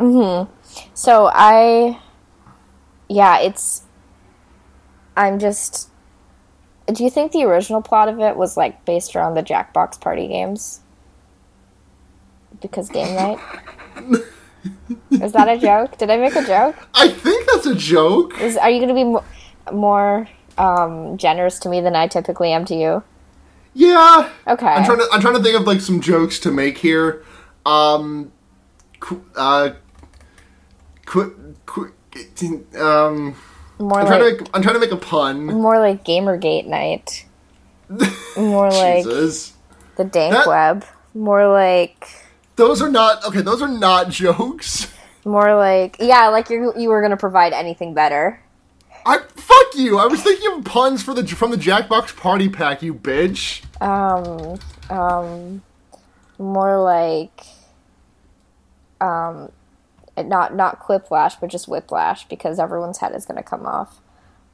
Mhm. 0.00 0.48
So 0.92 1.30
I, 1.32 2.00
yeah, 3.08 3.38
it's. 3.38 3.82
I'm 5.16 5.38
just. 5.38 5.88
Do 6.86 7.04
you 7.04 7.10
think 7.10 7.30
the 7.30 7.44
original 7.44 7.80
plot 7.80 8.08
of 8.08 8.18
it 8.18 8.36
was 8.36 8.56
like 8.56 8.84
based 8.84 9.14
around 9.14 9.34
the 9.34 9.42
Jackbox 9.42 10.00
party 10.00 10.26
games? 10.26 10.80
Because 12.60 12.88
game 12.88 13.14
night. 13.14 13.38
Is 15.10 15.32
that 15.32 15.48
a 15.48 15.58
joke? 15.58 15.98
Did 15.98 16.10
I 16.10 16.16
make 16.16 16.34
a 16.36 16.44
joke? 16.44 16.76
I 16.94 17.08
think 17.08 17.46
that's 17.50 17.66
a 17.66 17.74
joke. 17.74 18.40
Is 18.40 18.56
are 18.56 18.70
you 18.70 18.78
going 18.78 18.88
to 18.88 18.94
be 18.94 19.04
mo- 19.04 19.24
more 19.72 20.28
um, 20.58 21.16
generous 21.18 21.58
to 21.60 21.68
me 21.68 21.80
than 21.80 21.94
I 21.94 22.06
typically 22.08 22.52
am 22.52 22.64
to 22.66 22.74
you? 22.74 23.02
Yeah. 23.74 24.30
Okay. 24.46 24.66
I'm 24.66 24.84
trying 24.84 24.98
to 24.98 25.08
I'm 25.12 25.20
trying 25.20 25.34
to 25.34 25.42
think 25.42 25.58
of 25.58 25.66
like 25.66 25.80
some 25.80 26.00
jokes 26.00 26.38
to 26.40 26.50
make 26.52 26.78
here. 26.78 27.24
Um 27.66 28.30
qu- 29.00 29.24
uh 29.36 29.70
qu- 31.06 31.54
qu- 31.66 31.92
um 32.78 33.34
More 33.80 33.98
I'm 34.00 34.06
like 34.06 34.06
trying 34.06 34.20
to 34.20 34.30
make 34.42 34.50
I'm 34.54 34.62
trying 34.62 34.74
to 34.74 34.80
make 34.80 34.92
a 34.92 34.96
pun. 34.96 35.46
more 35.46 35.78
like 35.80 36.04
Gamergate 36.04 36.66
night. 36.66 37.26
More 38.36 38.70
like 38.70 39.04
Jesus. 39.04 39.52
the 39.96 40.04
dank 40.04 40.34
That- 40.34 40.46
web. 40.46 40.84
More 41.12 41.46
like 41.52 42.08
Those 42.56 42.80
are 42.82 42.88
not 42.90 43.24
okay, 43.26 43.40
those 43.40 43.62
are 43.62 43.68
not 43.68 44.08
jokes. 44.10 44.92
more 45.24 45.54
like 45.56 45.96
yeah, 46.00 46.28
like 46.28 46.50
you 46.50 46.72
you 46.76 46.88
were 46.88 47.00
going 47.00 47.10
to 47.10 47.16
provide 47.16 47.52
anything 47.52 47.94
better. 47.94 48.40
I 49.06 49.18
fuck 49.18 49.74
you. 49.74 49.98
I 49.98 50.06
was 50.06 50.22
thinking 50.22 50.50
of 50.58 50.64
puns 50.64 51.02
for 51.02 51.12
the 51.14 51.26
from 51.26 51.50
the 51.50 51.56
Jackbox 51.58 52.16
Party 52.16 52.48
Pack, 52.48 52.82
you 52.82 52.94
bitch. 52.94 53.62
Um 53.82 54.58
um 54.88 55.62
more 56.38 56.82
like 56.82 57.42
um 59.00 59.50
not 60.16 60.54
not 60.54 60.80
quiplash 60.80 61.38
but 61.40 61.50
just 61.50 61.68
whiplash 61.68 62.26
because 62.28 62.58
everyone's 62.58 62.98
head 62.98 63.14
is 63.14 63.26
going 63.26 63.36
to 63.36 63.42
come 63.42 63.66
off. 63.66 64.00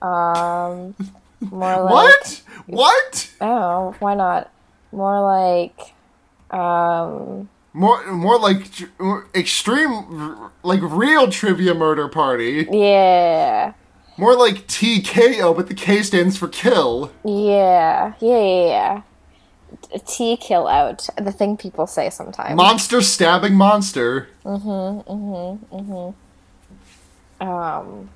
Um 0.02 0.95
more 1.40 1.80
like 1.83 1.92
What? 1.92 2.42
What? 2.66 3.30
Oh, 3.40 3.95
why 4.00 4.14
not? 4.14 4.50
More 4.90 5.21
like 5.23 5.92
um 6.50 7.49
More 7.72 8.04
more 8.12 8.38
like 8.38 8.66
extreme 9.34 10.50
like 10.62 10.80
real 10.82 11.30
trivia 11.30 11.74
murder 11.74 12.08
party. 12.08 12.66
yeah. 12.70 13.74
More 14.16 14.36
like 14.36 14.66
TKO, 14.66 15.56
but 15.56 15.68
the 15.68 15.74
K 15.74 16.02
stands 16.02 16.36
for 16.36 16.46
kill. 16.48 17.10
Yeah. 17.24 18.12
Yeah, 18.20 18.38
yeah, 18.38 18.66
yeah. 18.66 19.02
T 20.06 20.36
kill 20.36 20.66
out. 20.66 21.08
The 21.16 21.32
thing 21.32 21.56
people 21.56 21.86
say 21.86 22.10
sometimes. 22.10 22.56
Monster 22.56 23.00
stabbing 23.00 23.54
monster. 23.54 24.28
Mm-hmm, 24.44 25.10
mm-hmm, 25.10 25.76
mm-hmm. 25.76 27.48
um 27.48 28.10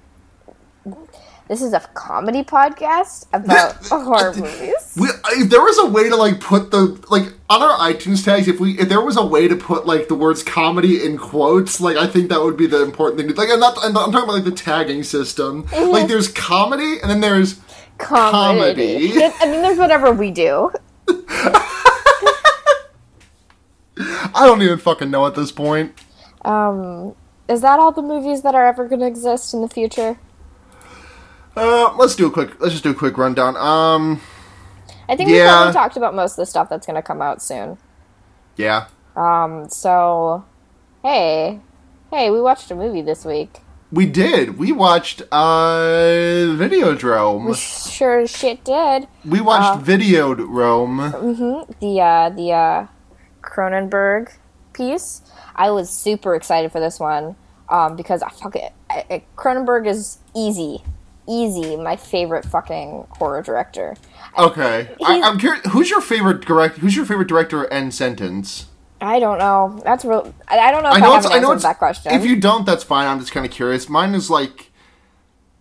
this 1.48 1.60
is 1.60 1.72
a 1.74 1.80
comedy 1.94 2.42
podcast 2.42 3.26
about 3.32 3.74
horror 3.86 4.32
movies. 4.34 4.94
We, 4.96 5.08
if 5.32 5.50
there 5.50 5.60
was 5.60 5.78
a 5.78 5.86
way 5.86 6.08
to 6.08 6.16
like 6.16 6.40
put 6.40 6.70
the 6.70 7.04
like 7.10 7.32
on 7.50 7.62
our 7.62 7.78
iTunes 7.92 8.24
tags, 8.24 8.48
if 8.48 8.58
we 8.60 8.78
if 8.78 8.88
there 8.88 9.02
was 9.02 9.16
a 9.16 9.24
way 9.26 9.46
to 9.48 9.56
put 9.56 9.86
like 9.86 10.08
the 10.08 10.14
words 10.14 10.42
comedy 10.42 11.04
in 11.04 11.18
quotes, 11.18 11.80
like 11.80 11.96
I 11.96 12.06
think 12.06 12.30
that 12.30 12.40
would 12.42 12.56
be 12.56 12.66
the 12.66 12.82
important 12.82 13.20
thing. 13.20 13.34
Like 13.34 13.50
I'm 13.50 13.60
not 13.60 13.76
I'm, 13.82 13.92
not- 13.92 14.06
I'm 14.06 14.12
talking 14.12 14.24
about 14.28 14.34
like 14.36 14.44
the 14.44 14.52
tagging 14.52 15.02
system. 15.02 15.66
Like 15.72 16.08
there's 16.08 16.28
comedy 16.28 16.98
and 17.00 17.10
then 17.10 17.20
there's 17.20 17.60
Comedy. 17.98 19.12
Comedy. 19.12 19.24
I 19.40 19.46
mean, 19.50 19.62
there's 19.62 19.78
whatever 19.78 20.10
we 20.12 20.30
do. 20.30 20.72
I 23.96 24.46
don't 24.46 24.60
even 24.62 24.78
fucking 24.78 25.10
know 25.10 25.26
at 25.26 25.34
this 25.34 25.52
point. 25.52 25.94
Um, 26.44 27.14
is 27.48 27.60
that 27.60 27.78
all 27.78 27.92
the 27.92 28.02
movies 28.02 28.42
that 28.42 28.54
are 28.54 28.66
ever 28.66 28.88
going 28.88 29.00
to 29.00 29.06
exist 29.06 29.54
in 29.54 29.60
the 29.60 29.68
future? 29.68 30.18
Uh, 31.56 31.94
let's 31.96 32.14
do 32.16 32.26
a 32.26 32.30
quick. 32.30 32.60
Let's 32.60 32.72
just 32.72 32.84
do 32.84 32.90
a 32.90 32.94
quick 32.94 33.16
rundown. 33.16 33.56
Um, 33.56 34.20
I 35.08 35.16
think 35.16 35.28
we 35.28 35.36
Yeah. 35.38 35.50
probably 35.52 35.72
talked 35.74 35.96
about 35.96 36.14
most 36.14 36.32
of 36.32 36.36
the 36.38 36.46
stuff 36.46 36.68
that's 36.68 36.86
going 36.86 36.96
to 36.96 37.02
come 37.02 37.20
out 37.22 37.42
soon. 37.42 37.78
yeah, 38.56 38.86
Um, 39.16 39.68
so, 39.68 40.44
hey, 41.02 41.60
hey, 42.10 42.30
we 42.30 42.40
watched 42.40 42.70
a 42.70 42.74
movie 42.74 43.02
this 43.02 43.24
week. 43.24 43.60
we 43.92 44.06
did. 44.06 44.58
We 44.58 44.72
watched 44.72 45.22
uh 45.30 46.50
Videodrome. 46.58 47.54
Sure 47.92 48.20
as 48.20 48.30
shit 48.30 48.64
did. 48.64 49.06
We 49.24 49.40
watched 49.40 49.84
Videodrome. 49.84 51.68
The 51.80 52.00
uh, 52.00 52.30
the 52.30 52.52
uh, 52.52 52.86
Cronenberg 53.42 54.32
piece. 54.72 55.22
I 55.54 55.70
was 55.70 55.90
super 55.90 56.34
excited 56.34 56.72
for 56.72 56.80
this 56.80 56.98
one 56.98 57.36
um, 57.68 57.94
because 57.96 58.22
I 58.22 58.30
fuck 58.30 58.56
it. 58.56 58.72
Cronenberg 59.36 59.86
is 59.86 60.18
easy, 60.34 60.82
easy. 61.28 61.76
My 61.76 61.96
favorite 61.96 62.44
fucking 62.44 63.06
horror 63.10 63.42
director. 63.42 63.96
Okay, 64.38 64.88
I, 65.04 65.22
I'm 65.22 65.38
curious. 65.38 65.64
Who's 65.70 65.90
your 65.90 66.00
favorite 66.00 66.44
direct? 66.44 66.78
Who's 66.78 66.96
your 66.96 67.06
favorite 67.06 67.28
director 67.28 67.64
and 67.64 67.94
sentence? 67.94 68.66
I 69.00 69.20
don't 69.20 69.38
know. 69.38 69.80
That's 69.84 70.04
real. 70.04 70.34
I, 70.48 70.58
I 70.58 70.70
don't 70.70 70.82
know 70.82 70.90
if 70.90 70.94
I 70.94 70.98
I, 70.98 71.00
know 71.00 71.12
have 71.14 71.24
it's. 71.24 71.34
I 71.34 71.38
know 71.40 71.52
it's. 71.52 71.62
that 71.62 71.78
question. 71.78 72.12
If 72.12 72.24
you 72.24 72.40
don't, 72.40 72.64
that's 72.64 72.84
fine. 72.84 73.06
I'm 73.06 73.20
just 73.20 73.32
kind 73.32 73.44
of 73.46 73.52
curious. 73.52 73.88
Mine 73.88 74.14
is 74.14 74.30
like. 74.30 74.70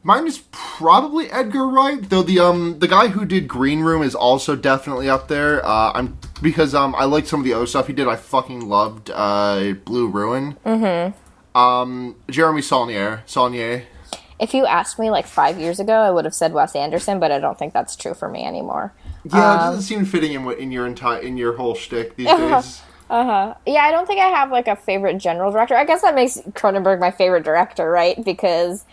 Mine 0.05 0.27
is 0.27 0.43
probably 0.51 1.31
Edgar 1.31 1.65
Wright, 1.65 2.09
though 2.09 2.23
the 2.23 2.37
um 2.39 2.79
the 2.79 2.89
guy 2.89 3.07
who 3.07 3.25
did 3.25 3.47
Green 3.47 3.79
Room 3.81 4.01
is 4.01 4.15
also 4.15 4.55
definitely 4.55 5.09
up 5.09 5.29
there. 5.29 5.65
Uh, 5.65 5.93
I'm 5.93 6.17
because 6.41 6.75
um 6.75 6.93
I 6.97 7.05
like 7.05 7.25
some 7.25 7.39
of 7.39 7.45
the 7.45 7.53
other 7.53 7.67
stuff 7.67 7.87
he 7.87 7.93
did. 7.93 8.07
I 8.07 8.17
fucking 8.17 8.67
loved 8.67 9.09
uh 9.13 9.73
Blue 9.85 10.07
Ruin. 10.07 10.57
Mm-hmm. 10.65 11.57
Um, 11.57 12.15
Jeremy 12.29 12.61
Saulnier, 12.61 13.21
Saulnier. 13.25 13.85
If 14.39 14.53
you 14.53 14.65
asked 14.65 14.97
me 14.99 15.09
like 15.09 15.25
five 15.27 15.59
years 15.59 15.79
ago, 15.79 15.93
I 15.93 16.11
would 16.11 16.25
have 16.25 16.33
said 16.33 16.53
Wes 16.53 16.75
Anderson, 16.75 17.19
but 17.19 17.31
I 17.31 17.39
don't 17.39 17.57
think 17.57 17.73
that's 17.73 17.95
true 17.95 18.13
for 18.13 18.27
me 18.29 18.43
anymore. 18.43 18.93
Yeah, 19.23 19.37
it 19.37 19.53
Um, 19.53 19.59
doesn't 19.59 19.81
seem 19.83 20.05
fitting 20.05 20.33
in 20.33 20.43
what- 20.45 20.57
in 20.59 20.71
your 20.71 20.85
entire 20.87 21.19
in 21.19 21.37
your 21.37 21.55
whole 21.55 21.75
shtick 21.75 22.15
these 22.15 22.27
days. 22.27 22.81
Uh 23.09 23.23
huh. 23.25 23.53
Yeah, 23.65 23.83
I 23.83 23.91
don't 23.91 24.07
think 24.07 24.19
I 24.19 24.27
have 24.29 24.51
like 24.51 24.67
a 24.67 24.75
favorite 24.75 25.17
general 25.19 25.51
director. 25.51 25.75
I 25.75 25.85
guess 25.85 26.01
that 26.01 26.15
makes 26.15 26.37
Cronenberg 26.51 26.99
my 26.99 27.11
favorite 27.11 27.43
director, 27.43 27.89
right? 27.91 28.23
Because 28.23 28.85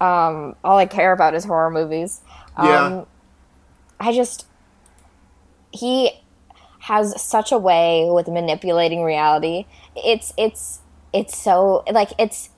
um, 0.00 0.54
all 0.62 0.76
I 0.76 0.86
care 0.86 1.12
about 1.12 1.34
is 1.34 1.44
horror 1.44 1.70
movies. 1.70 2.20
Um, 2.56 2.66
Yeah. 2.68 3.04
I 4.00 4.12
just 4.12 4.46
he 5.72 6.10
has 6.80 7.20
such 7.20 7.50
a 7.52 7.58
way 7.58 8.08
with 8.10 8.28
manipulating 8.28 9.02
reality. 9.02 9.66
It's 9.96 10.32
it's 10.36 10.80
it's 11.12 11.36
so 11.38 11.84
like 11.90 12.10
it's. 12.18 12.50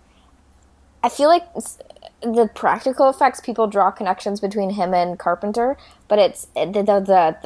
I 1.02 1.08
feel 1.08 1.28
like 1.28 1.46
the 2.22 2.50
practical 2.54 3.08
effects 3.08 3.40
people 3.40 3.66
draw 3.66 3.90
connections 3.90 4.40
between 4.40 4.70
him 4.70 4.94
and 4.94 5.18
Carpenter, 5.18 5.76
but 6.08 6.18
it's 6.18 6.46
the 6.54 6.66
the 6.72 6.82
the, 7.00 7.36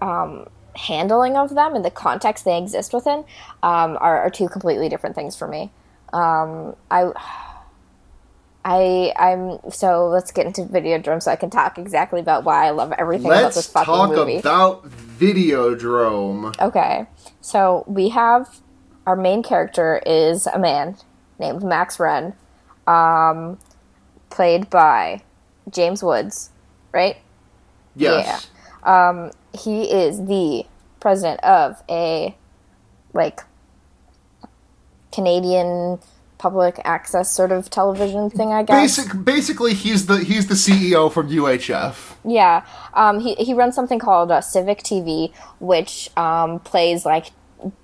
the 0.00 0.06
um, 0.06 0.48
handling 0.76 1.36
of 1.36 1.54
them 1.54 1.74
and 1.74 1.84
the 1.84 1.90
context 1.90 2.44
they 2.44 2.58
exist 2.58 2.92
within 2.92 3.24
um, 3.62 3.96
are, 4.00 4.20
are 4.22 4.30
two 4.30 4.48
completely 4.48 4.88
different 4.88 5.14
things 5.16 5.36
for 5.36 5.48
me. 5.48 5.70
Um, 6.12 6.76
I. 6.90 7.12
I 8.64 9.14
I'm 9.16 9.70
so 9.70 10.08
let's 10.08 10.30
get 10.30 10.44
into 10.44 10.62
Videodrome 10.62 11.22
so 11.22 11.30
I 11.30 11.36
can 11.36 11.48
talk 11.48 11.78
exactly 11.78 12.20
about 12.20 12.44
why 12.44 12.66
I 12.66 12.70
love 12.70 12.92
everything 12.98 13.26
about 13.26 13.54
this 13.54 13.56
Let's 13.56 13.68
fucking 13.68 13.86
talk 13.86 14.10
movie. 14.10 14.36
about 14.36 14.84
Videodrome. 14.90 16.58
Okay, 16.60 17.06
so 17.40 17.84
we 17.86 18.10
have 18.10 18.60
our 19.06 19.16
main 19.16 19.42
character 19.42 20.02
is 20.04 20.46
a 20.46 20.58
man 20.58 20.96
named 21.38 21.62
Max 21.62 21.98
Renn, 21.98 22.34
um, 22.86 23.58
played 24.30 24.68
by 24.70 25.22
James 25.70 26.02
Woods, 26.02 26.50
right? 26.92 27.16
Yes. 27.94 28.48
Um, 28.82 29.30
he 29.52 29.90
is 29.90 30.26
the 30.26 30.64
president 31.00 31.40
of 31.44 31.82
a 31.88 32.34
like 33.12 33.42
Canadian 35.12 35.98
public 36.38 36.80
access 36.84 37.30
sort 37.30 37.50
of 37.50 37.68
television 37.68 38.30
thing, 38.30 38.52
I 38.52 38.62
guess. 38.62 38.96
Basic, 38.96 39.24
basically, 39.24 39.74
he's 39.74 40.06
the 40.06 40.18
he's 40.18 40.46
the 40.46 40.54
CEO 40.54 41.12
from 41.12 41.28
UHF. 41.28 42.14
Yeah, 42.24 42.64
um, 42.94 43.20
he 43.20 43.34
he 43.34 43.54
runs 43.54 43.74
something 43.74 43.98
called 43.98 44.30
uh, 44.30 44.40
Civic 44.40 44.82
TV, 44.82 45.32
which 45.58 46.10
um, 46.16 46.60
plays 46.60 47.04
like 47.04 47.26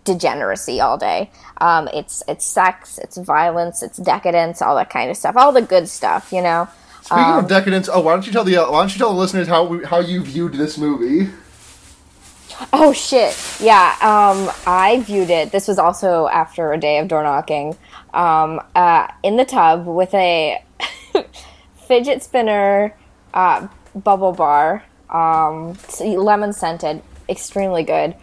degeneracy 0.05 0.81
all 0.81 0.99
day. 0.99 1.31
Um, 1.61 1.89
it's 1.93 2.23
it's 2.29 2.45
sex, 2.45 2.99
it's 2.99 3.17
violence, 3.17 3.83
it's 3.83 3.99
decadence, 3.99 4.63
all 4.63 4.77
that 4.77 4.91
kind 4.91 5.11
of 5.11 5.17
stuff, 5.17 5.37
all 5.37 5.53
the 5.53 5.63
good 5.63 5.89
stuff, 5.89 6.33
you 6.33 6.43
know. 6.43 6.69
Speaking 7.03 7.25
Um, 7.25 7.39
of 7.45 7.49
decadence, 7.49 7.89
oh, 7.93 8.01
why 8.01 8.13
don't 8.13 8.27
you 8.27 8.33
tell 8.33 8.45
the 8.45 8.57
uh, 8.57 8.71
why 8.71 8.81
don't 8.81 8.93
you 8.93 8.99
tell 8.99 9.13
the 9.13 9.19
listeners 9.19 9.49
how 9.49 9.65
we, 9.65 9.85
how 9.85 9.99
you 10.01 10.23
viewed 10.23 10.55
this 10.55 10.79
movie? 10.79 11.31
Oh 12.73 12.93
shit! 12.93 13.37
Yeah, 13.61 13.97
um, 14.01 14.51
I 14.67 15.01
viewed 15.05 15.29
it. 15.31 15.51
This 15.51 15.67
was 15.67 15.79
also 15.79 16.29
after 16.29 16.73
a 16.73 16.79
day 16.79 16.99
of 16.99 17.09
door 17.09 17.23
knocking. 17.25 17.77
Um, 18.13 18.61
uh, 18.77 19.09
in 19.25 19.37
the 19.37 19.45
tub 19.45 19.87
with 19.87 20.15
a 20.15 20.63
fidget 21.89 22.23
spinner, 22.23 22.97
uh, 23.35 23.67
bubble 23.95 24.33
bar, 24.33 24.85
um, 25.11 25.77
lemon 26.01 26.53
scented, 26.53 27.03
extremely 27.29 27.83
good, 27.83 28.15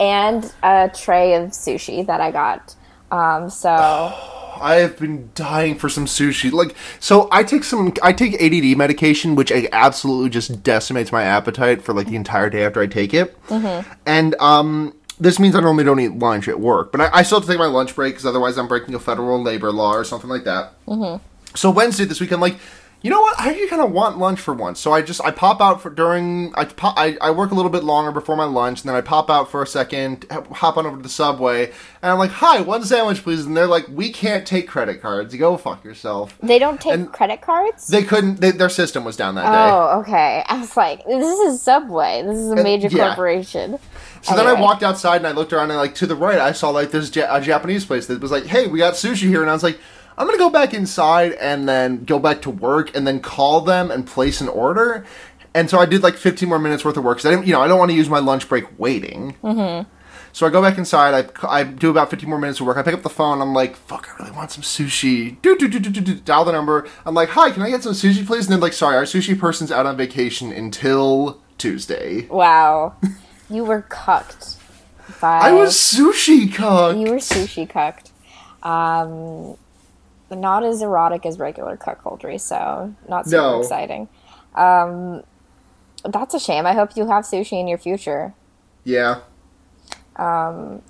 and 0.00 0.52
a 0.62 0.90
tray 0.94 1.34
of 1.34 1.50
sushi 1.50 2.06
that 2.06 2.20
I 2.20 2.30
got. 2.30 2.74
Um, 3.10 3.50
so 3.50 3.70
I 4.60 4.76
have 4.76 4.98
been 4.98 5.30
dying 5.34 5.76
for 5.76 5.88
some 5.88 6.06
sushi. 6.06 6.50
Like, 6.52 6.74
so 7.00 7.28
I 7.30 7.42
take 7.42 7.64
some, 7.64 7.92
I 8.02 8.12
take 8.12 8.34
ADD 8.42 8.76
medication, 8.76 9.34
which 9.34 9.52
absolutely 9.72 10.30
just 10.30 10.62
decimates 10.62 11.12
my 11.12 11.22
appetite 11.22 11.82
for 11.82 11.92
like 11.94 12.08
the 12.08 12.16
entire 12.16 12.50
day 12.50 12.64
after 12.64 12.80
I 12.80 12.86
take 12.86 13.14
it. 13.14 13.36
And 14.06 14.34
um, 14.40 14.94
this 15.20 15.38
means 15.38 15.54
I 15.54 15.60
normally 15.60 15.84
don't 15.84 16.00
eat 16.00 16.14
lunch 16.14 16.48
at 16.48 16.60
work, 16.60 16.92
but 16.92 17.00
I, 17.00 17.18
I 17.18 17.22
still 17.22 17.38
have 17.38 17.46
to 17.46 17.52
take 17.52 17.58
my 17.58 17.66
lunch 17.66 17.94
break 17.94 18.14
because 18.14 18.26
otherwise 18.26 18.58
I'm 18.58 18.68
breaking 18.68 18.94
a 18.94 19.00
federal 19.00 19.42
labor 19.42 19.72
law 19.72 19.94
or 19.94 20.04
something 20.04 20.30
like 20.30 20.44
that. 20.44 20.72
Mm-hmm. 20.86 21.24
So 21.54 21.70
Wednesday 21.70 22.04
this 22.04 22.20
week, 22.20 22.30
I'm 22.30 22.40
like, 22.40 22.56
you 23.00 23.10
know 23.10 23.20
what? 23.20 23.38
I 23.38 23.50
actually 23.50 23.68
kind 23.68 23.80
of 23.80 23.92
want 23.92 24.18
lunch 24.18 24.40
for 24.40 24.52
once. 24.52 24.80
So 24.80 24.92
I 24.92 25.02
just 25.02 25.24
I 25.24 25.30
pop 25.30 25.60
out 25.60 25.80
for 25.80 25.88
during 25.88 26.52
I 26.56 26.64
pop, 26.64 26.94
I, 26.98 27.16
I 27.20 27.30
work 27.30 27.52
a 27.52 27.54
little 27.54 27.70
bit 27.70 27.84
longer 27.84 28.10
before 28.10 28.36
my 28.36 28.44
lunch, 28.44 28.80
and 28.80 28.88
then 28.88 28.96
I 28.96 29.00
pop 29.02 29.30
out 29.30 29.50
for 29.50 29.62
a 29.62 29.66
second, 29.66 30.26
hop 30.30 30.76
on 30.76 30.84
over 30.84 30.96
to 30.96 31.02
the 31.02 31.08
subway, 31.08 31.66
and 32.02 32.10
I'm 32.10 32.18
like, 32.18 32.32
"Hi, 32.32 32.60
one 32.60 32.82
sandwich, 32.82 33.22
please." 33.22 33.46
And 33.46 33.56
they're 33.56 33.68
like, 33.68 33.86
"We 33.88 34.10
can't 34.10 34.44
take 34.44 34.66
credit 34.66 35.00
cards. 35.00 35.34
Go 35.36 35.56
fuck 35.56 35.84
yourself." 35.84 36.36
They 36.42 36.58
don't 36.58 36.80
take 36.80 36.94
And- 36.94 37.12
credit 37.12 37.40
cards? 37.40 37.86
They 37.86 38.02
couldn't. 38.02 38.40
They, 38.40 38.50
their 38.50 38.68
system 38.68 39.04
was 39.04 39.16
down 39.16 39.36
that 39.36 39.42
day. 39.42 39.70
Oh, 39.70 40.00
okay. 40.00 40.42
I 40.48 40.58
was 40.58 40.76
like, 40.76 41.04
this 41.06 41.38
is 41.40 41.62
Subway. 41.62 42.22
This 42.22 42.38
is 42.38 42.50
a 42.50 42.56
major 42.56 42.88
yeah. 42.88 43.06
corporation. 43.06 43.78
So 44.22 44.34
then 44.34 44.48
I 44.48 44.60
walked 44.60 44.82
outside 44.82 45.18
and 45.18 45.26
I 45.28 45.30
looked 45.30 45.52
around 45.52 45.70
and 45.70 45.78
like 45.78 45.94
to 45.96 46.06
the 46.06 46.16
right 46.16 46.38
I 46.40 46.50
saw 46.50 46.70
like 46.70 46.90
this 46.90 47.14
ja- 47.14 47.34
a 47.34 47.40
Japanese 47.40 47.84
place 47.84 48.06
that 48.08 48.20
was 48.20 48.32
like, 48.32 48.46
"Hey, 48.46 48.66
we 48.66 48.78
got 48.80 48.94
sushi 48.94 49.28
here," 49.28 49.40
and 49.40 49.48
I 49.50 49.52
was 49.52 49.62
like, 49.62 49.78
"I'm 50.18 50.26
gonna 50.26 50.38
go 50.38 50.50
back 50.50 50.74
inside 50.74 51.32
and 51.32 51.66
then 51.68 52.04
go 52.04 52.18
back 52.18 52.42
to 52.42 52.50
work 52.50 52.94
and 52.94 53.06
then 53.06 53.20
call 53.20 53.62
them 53.62 53.90
and 53.90 54.06
place 54.06 54.42
an 54.42 54.48
order." 54.48 55.06
And 55.54 55.70
so 55.70 55.78
I 55.78 55.86
did 55.86 56.02
like 56.02 56.16
15 56.16 56.48
more 56.48 56.58
minutes 56.58 56.84
worth 56.84 56.96
of 56.96 57.04
work 57.04 57.18
because 57.18 57.26
I 57.26 57.34
didn't, 57.34 57.46
you 57.46 57.52
know, 57.52 57.60
I 57.60 57.68
don't 57.68 57.78
want 57.78 57.90
to 57.90 57.96
use 57.96 58.08
my 58.08 58.18
lunch 58.18 58.48
break 58.48 58.78
waiting. 58.78 59.34
Mm-hmm. 59.42 59.88
So 60.32 60.46
I 60.46 60.50
go 60.50 60.62
back 60.62 60.78
inside. 60.78 61.32
I, 61.42 61.60
I 61.60 61.64
do 61.64 61.90
about 61.90 62.10
15 62.10 62.28
more 62.28 62.38
minutes 62.38 62.60
of 62.60 62.66
work. 62.66 62.76
I 62.76 62.82
pick 62.82 62.94
up 62.94 63.02
the 63.02 63.08
phone. 63.08 63.40
I'm 63.40 63.54
like, 63.54 63.74
"Fuck, 63.74 64.08
I 64.08 64.22
really 64.22 64.36
want 64.36 64.50
some 64.50 64.62
sushi." 64.62 65.40
Do 65.42 65.56
do 65.56 65.68
do 65.68 65.80
do 65.80 65.90
do 65.90 66.00
do. 66.00 66.14
Dial 66.14 66.44
the 66.44 66.52
number. 66.52 66.86
I'm 67.04 67.14
like, 67.14 67.30
"Hi, 67.30 67.50
can 67.50 67.62
I 67.62 67.70
get 67.70 67.82
some 67.82 67.92
sushi, 67.92 68.24
please?" 68.26 68.46
And 68.46 68.52
then 68.52 68.60
like, 68.60 68.72
"Sorry, 68.72 68.96
our 68.96 69.02
sushi 69.02 69.38
person's 69.38 69.72
out 69.72 69.86
on 69.86 69.96
vacation 69.96 70.52
until 70.52 71.40
Tuesday." 71.56 72.26
Wow. 72.26 72.94
you 73.50 73.64
were 73.64 73.82
cucked 73.82 74.58
by. 75.20 75.38
I 75.38 75.52
was 75.52 75.74
sushi 75.74 76.54
cooked. 76.54 76.98
You 76.98 77.10
were 77.10 77.18
sushi 77.18 77.68
cucked. 77.68 78.12
Um, 78.62 79.56
not 80.30 80.62
as 80.64 80.82
erotic 80.82 81.24
as 81.26 81.38
regular 81.38 81.76
cuckoldry, 81.76 82.40
so 82.40 82.94
not 83.08 83.26
super 83.26 83.36
No. 83.42 83.60
exciting. 83.60 84.08
Um, 84.54 85.22
that's 86.04 86.34
a 86.34 86.40
shame. 86.40 86.66
I 86.66 86.72
hope 86.74 86.96
you 86.96 87.06
have 87.08 87.24
sushi 87.24 87.60
in 87.60 87.68
your 87.68 87.78
future. 87.78 88.34
Yeah. 88.84 89.20
Um, 90.16 90.82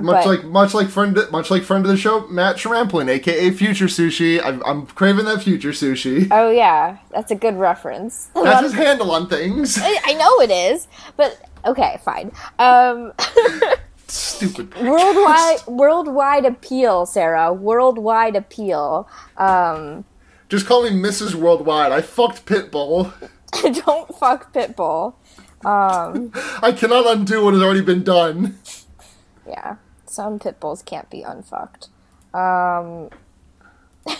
Much 0.00 0.24
but- 0.24 0.26
like 0.26 0.44
much 0.44 0.74
like 0.74 0.88
friend 0.88 1.18
much 1.30 1.50
like 1.50 1.62
friend 1.62 1.82
of 1.84 1.90
the 1.90 1.96
show 1.96 2.26
Matt 2.28 2.56
Shramplin, 2.56 3.08
aka 3.08 3.50
Future 3.50 3.86
Sushi. 3.86 4.42
I'm, 4.44 4.62
I'm 4.66 4.84
craving 4.86 5.24
that 5.24 5.42
Future 5.42 5.70
Sushi. 5.70 6.28
oh 6.30 6.50
yeah, 6.50 6.98
that's 7.12 7.30
a 7.30 7.34
good 7.34 7.56
reference. 7.56 8.28
That's 8.34 8.62
his 8.64 8.72
handle 8.74 9.10
on 9.10 9.26
things. 9.28 9.78
I, 9.80 9.98
I 10.04 10.12
know 10.14 10.40
it 10.40 10.50
is, 10.50 10.86
but 11.16 11.40
okay, 11.64 11.98
fine. 12.04 12.30
Um, 12.58 13.14
Stupid. 14.08 14.74
worldwide, 14.76 15.66
worldwide 15.66 16.44
appeal, 16.44 17.06
Sarah. 17.06 17.52
Worldwide 17.52 18.36
appeal. 18.36 19.08
Um, 19.36 20.04
Just 20.48 20.66
call 20.66 20.82
me 20.84 20.90
Mrs. 20.90 21.34
Worldwide. 21.34 21.90
I 21.92 22.02
fucked 22.02 22.46
Pitbull. 22.46 23.12
don't 23.84 24.14
fuck 24.16 24.52
Pitbull. 24.52 25.14
Um, 25.64 26.30
I 26.62 26.72
cannot 26.72 27.06
undo 27.06 27.44
what 27.44 27.54
has 27.54 27.62
already 27.62 27.80
been 27.80 28.04
done. 28.04 28.58
yeah, 29.46 29.76
some 30.04 30.38
Pitbulls 30.38 30.84
can't 30.84 31.10
be 31.10 31.22
unfucked. 31.22 31.88
Um, 32.34 33.10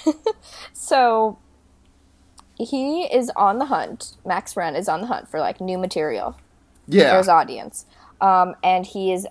so 0.72 1.38
he 2.56 3.02
is 3.04 3.30
on 3.36 3.58
the 3.58 3.66
hunt. 3.66 4.16
Max 4.24 4.54
Renn 4.54 4.76
is 4.76 4.88
on 4.88 5.02
the 5.02 5.06
hunt 5.06 5.28
for 5.28 5.38
like 5.40 5.60
new 5.60 5.78
material 5.78 6.32
for 6.32 6.38
Yeah. 6.96 7.16
his 7.18 7.28
audience, 7.28 7.84
um, 8.20 8.54
and 8.64 8.86
he 8.86 9.12
is 9.12 9.26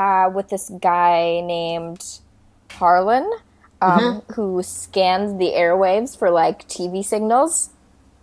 uh, 0.00 0.30
with 0.30 0.48
this 0.48 0.70
guy 0.80 1.40
named 1.40 2.20
Harlan, 2.70 3.30
um, 3.82 4.22
who 4.34 4.62
scans 4.62 5.38
the 5.38 5.52
airwaves 5.52 6.16
for 6.18 6.30
like 6.30 6.68
TV 6.68 7.04
signals 7.04 7.70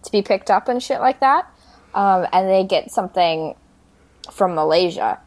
to 0.04 0.12
be 0.12 0.22
picked 0.22 0.50
up 0.50 0.68
and 0.68 0.82
shit 0.82 1.00
like 1.00 1.20
that. 1.20 1.52
Um, 1.94 2.28
and 2.32 2.50
they 2.50 2.64
get 2.64 2.92
something 2.92 3.56
from 4.32 4.56
Malaysia 4.56 5.20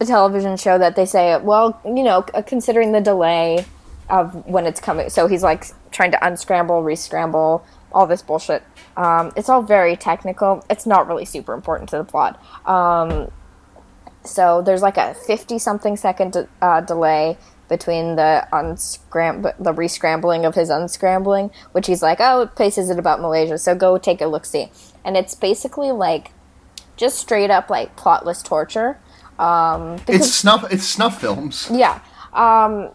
a 0.00 0.04
television 0.04 0.56
show 0.56 0.78
that 0.78 0.96
they 0.96 1.06
say, 1.06 1.38
well, 1.38 1.80
you 1.84 2.02
know, 2.02 2.22
considering 2.46 2.92
the 2.92 3.00
delay 3.00 3.64
of 4.08 4.46
when 4.46 4.66
it's 4.66 4.80
coming. 4.80 5.08
So 5.10 5.26
he's 5.26 5.42
like 5.42 5.66
trying 5.90 6.10
to 6.12 6.26
unscramble, 6.26 6.82
rescramble, 6.82 7.62
all 7.92 8.06
this 8.06 8.22
bullshit. 8.22 8.62
Um, 8.96 9.32
it's 9.36 9.48
all 9.48 9.62
very 9.62 9.96
technical. 9.96 10.64
It's 10.68 10.86
not 10.86 11.06
really 11.06 11.24
super 11.24 11.54
important 11.54 11.88
to 11.90 11.98
the 11.98 12.04
plot. 12.04 12.40
Um, 12.66 13.30
so 14.26 14.62
there's 14.62 14.82
like 14.82 14.96
a 14.96 15.14
50 15.14 15.58
something 15.58 15.96
second 15.96 16.32
de- 16.32 16.48
uh, 16.60 16.80
delay 16.82 17.38
between 17.68 18.14
the 18.16 18.46
unscram 18.52 19.42
the 19.58 19.72
rescrambling 19.72 20.46
of 20.46 20.54
his 20.54 20.68
unscrambling, 20.70 21.50
which 21.72 21.86
he's 21.88 22.02
like, 22.02 22.18
oh, 22.20 22.42
it 22.42 22.54
places 22.54 22.90
it 22.90 22.98
about 22.98 23.20
Malaysia, 23.20 23.58
so 23.58 23.74
go 23.74 23.98
take 23.98 24.20
a 24.20 24.26
look 24.26 24.44
see. 24.44 24.70
And 25.04 25.16
it's 25.16 25.34
basically 25.34 25.90
like 25.92 26.30
just 26.96 27.18
straight 27.18 27.50
up 27.50 27.68
like 27.70 27.96
plotless 27.96 28.44
torture. 28.44 28.98
Um, 29.38 29.96
because 29.96 30.26
It's 30.26 30.32
snuff. 30.32 30.64
It's 30.72 30.84
snuff 30.84 31.20
films. 31.20 31.68
yeah. 31.72 32.00
Um, 32.32 32.90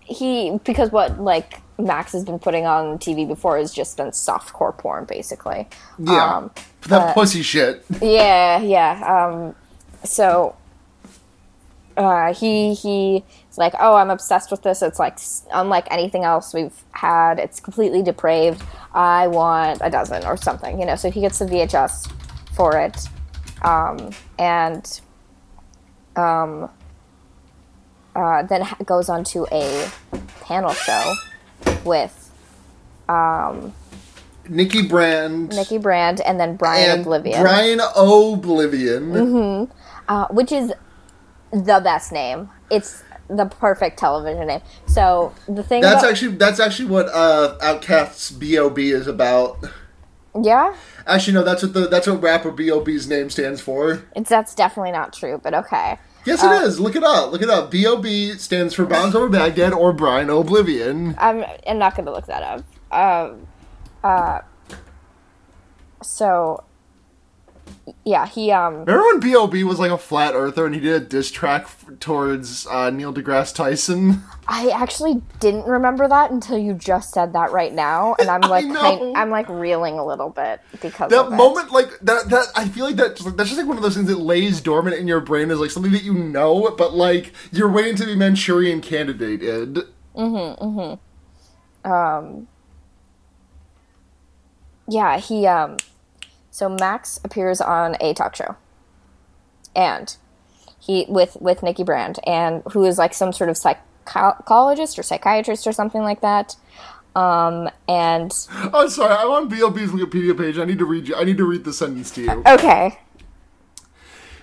he 0.00 0.58
because 0.64 0.90
what 0.90 1.20
like 1.20 1.60
Max 1.78 2.12
has 2.12 2.24
been 2.24 2.38
putting 2.38 2.66
on 2.66 2.98
TV 2.98 3.26
before 3.26 3.58
has 3.58 3.72
just 3.72 3.96
been 3.96 4.08
softcore 4.08 4.76
porn, 4.76 5.04
basically. 5.04 5.68
Yeah. 5.98 6.36
Um, 6.36 6.50
that 6.88 7.14
pussy 7.14 7.42
shit. 7.42 7.84
yeah, 8.00 8.60
yeah. 8.60 9.26
Um, 9.28 9.54
so 10.04 10.56
uh, 11.96 12.32
he 12.34 12.74
he's 12.74 13.58
like, 13.58 13.74
oh, 13.78 13.94
I'm 13.94 14.10
obsessed 14.10 14.50
with 14.50 14.62
this. 14.62 14.82
It's 14.82 14.98
like 14.98 15.18
unlike 15.52 15.86
anything 15.90 16.24
else 16.24 16.54
we've 16.54 16.74
had. 16.92 17.38
It's 17.38 17.60
completely 17.60 18.02
depraved. 18.02 18.62
I 18.94 19.28
want 19.28 19.80
a 19.82 19.90
dozen 19.90 20.24
or 20.24 20.36
something, 20.36 20.78
you 20.80 20.86
know. 20.86 20.96
So 20.96 21.10
he 21.10 21.20
gets 21.20 21.38
the 21.38 21.46
VHS 21.46 22.10
for 22.54 22.78
it, 22.78 23.08
um, 23.62 24.10
and 24.38 25.00
um, 26.16 26.68
uh, 28.14 28.42
then 28.42 28.62
ha- 28.62 28.76
goes 28.84 29.08
on 29.08 29.24
to 29.24 29.46
a 29.52 29.90
panel 30.40 30.72
show 30.72 31.14
with 31.84 32.30
Nikki 34.48 34.82
Brand. 34.82 35.50
Nikki 35.50 35.78
Brand 35.78 36.20
and 36.20 36.38
then 36.38 36.56
Brian 36.56 36.90
and 36.90 37.00
Oblivion. 37.02 37.42
Brian 37.42 37.80
O'Blivion. 37.96 39.70
Uh, 40.08 40.26
which 40.28 40.52
is 40.52 40.72
the 41.52 41.80
best 41.82 42.12
name. 42.12 42.50
It's 42.70 43.02
the 43.28 43.46
perfect 43.46 43.98
television 43.98 44.46
name. 44.46 44.60
So 44.86 45.32
the 45.48 45.62
thing 45.62 45.82
That's 45.82 46.02
about, 46.02 46.10
actually 46.12 46.36
that's 46.36 46.60
actually 46.60 46.88
what 46.88 47.08
uh, 47.08 47.56
OutKast's 47.60 48.32
B.O.B. 48.32 48.90
is 48.90 49.06
about. 49.06 49.58
yeah, 50.40 50.74
Actually, 51.06 51.34
no, 51.34 51.44
that's 51.44 51.62
what 51.62 51.72
the 51.72 51.88
that's 51.88 52.06
what 52.06 52.22
rapper 52.22 52.50
B.O.B.'s 52.50 53.08
name 53.08 53.30
stands 53.30 53.60
for. 53.60 54.04
it's 54.14 54.28
that's 54.30 54.54
definitely 54.54 54.92
not 54.92 55.12
true, 55.12 55.40
but 55.42 55.54
okay. 55.54 55.98
Yes, 56.24 56.44
it 56.44 56.52
is. 56.62 56.78
Look 56.78 56.94
it 56.94 57.02
up. 57.02 57.32
Look 57.32 57.42
it 57.42 57.50
up. 57.50 57.70
B.O.B. 57.72 58.34
stands 58.34 58.74
for 58.74 58.86
Bombs 58.86 59.16
Over 59.16 59.28
Baghdad 59.28 59.72
or 59.72 59.92
Brian 59.92 60.30
O'Blivion. 60.30 61.16
I'm 61.18 61.44
I'm 61.66 61.78
not 61.78 61.96
going 61.96 62.06
to 62.06 62.12
look 62.12 62.26
that 62.26 62.42
up. 62.44 62.64
Um, 62.92 63.48
uh, 64.04 64.40
so 66.00 66.62
yeah, 68.04 68.26
he 68.26 68.50
um 68.50 68.84
Remember 68.84 69.02
when 69.06 69.20
B.O.B. 69.20 69.64
was 69.64 69.78
like 69.78 69.90
a 69.90 69.98
flat 69.98 70.34
earther 70.34 70.66
and 70.66 70.74
he 70.74 70.80
did 70.80 71.02
a 71.02 71.04
diss 71.04 71.30
track 71.30 71.62
f- 71.62 71.86
towards 72.00 72.66
uh, 72.66 72.90
Neil 72.90 73.12
deGrasse 73.12 73.54
Tyson? 73.54 74.22
I 74.48 74.70
actually 74.70 75.22
didn't 75.40 75.66
remember 75.66 76.08
that 76.08 76.30
until 76.30 76.58
you 76.58 76.74
just 76.74 77.12
said 77.12 77.32
that 77.34 77.52
right 77.52 77.72
now, 77.72 78.14
and 78.18 78.28
I'm 78.28 78.40
like 78.50 78.64
kind, 78.72 79.16
I'm 79.16 79.30
like 79.30 79.48
reeling 79.48 79.98
a 79.98 80.04
little 80.04 80.30
bit 80.30 80.60
because 80.80 81.10
That 81.10 81.26
of 81.26 81.32
it. 81.32 81.36
moment, 81.36 81.70
like 81.72 81.98
that, 82.00 82.28
that 82.30 82.46
I 82.56 82.68
feel 82.68 82.84
like 82.86 82.96
that 82.96 83.16
that's 83.36 83.50
just 83.50 83.56
like 83.58 83.66
one 83.68 83.76
of 83.76 83.82
those 83.82 83.94
things 83.94 84.08
that 84.08 84.18
lays 84.18 84.60
dormant 84.60 84.96
in 84.96 85.06
your 85.06 85.20
brain 85.20 85.50
as 85.50 85.60
like 85.60 85.70
something 85.70 85.92
that 85.92 86.02
you 86.02 86.12
know, 86.14 86.74
but 86.76 86.92
like 86.94 87.32
you're 87.52 87.70
waiting 87.70 87.94
to 87.96 88.04
be 88.06 88.16
Manchurian 88.16 88.80
candidated. 88.80 89.78
Mm-hmm. 90.16 90.64
Mm-hmm. 90.64 91.90
Um. 91.90 92.48
Yeah, 94.88 95.18
he 95.18 95.46
um 95.46 95.76
so 96.52 96.68
Max 96.68 97.18
appears 97.24 97.60
on 97.62 97.96
a 98.00 98.12
talk 98.12 98.36
show. 98.36 98.56
And 99.74 100.14
he 100.78 101.06
with 101.08 101.38
with 101.40 101.62
Nikki 101.62 101.82
Brand 101.82 102.20
and 102.26 102.62
who 102.72 102.84
is 102.84 102.98
like 102.98 103.14
some 103.14 103.32
sort 103.32 103.48
of 103.48 103.56
psychologist 103.56 104.98
or 104.98 105.02
psychiatrist 105.02 105.66
or 105.66 105.72
something 105.72 106.02
like 106.02 106.20
that. 106.20 106.56
Um 107.16 107.70
and 107.88 108.30
I'm 108.50 108.90
sorry, 108.90 109.14
I'm 109.14 109.30
on 109.30 109.48
B.O.B.'s 109.48 109.90
Wikipedia 109.90 110.36
page. 110.36 110.58
I 110.58 110.66
need 110.66 110.78
to 110.78 110.84
read 110.84 111.08
you. 111.08 111.16
I 111.16 111.24
need 111.24 111.38
to 111.38 111.44
read 111.44 111.64
the 111.64 111.72
sentence 111.72 112.10
to 112.12 112.22
you. 112.22 112.42
okay. 112.46 112.98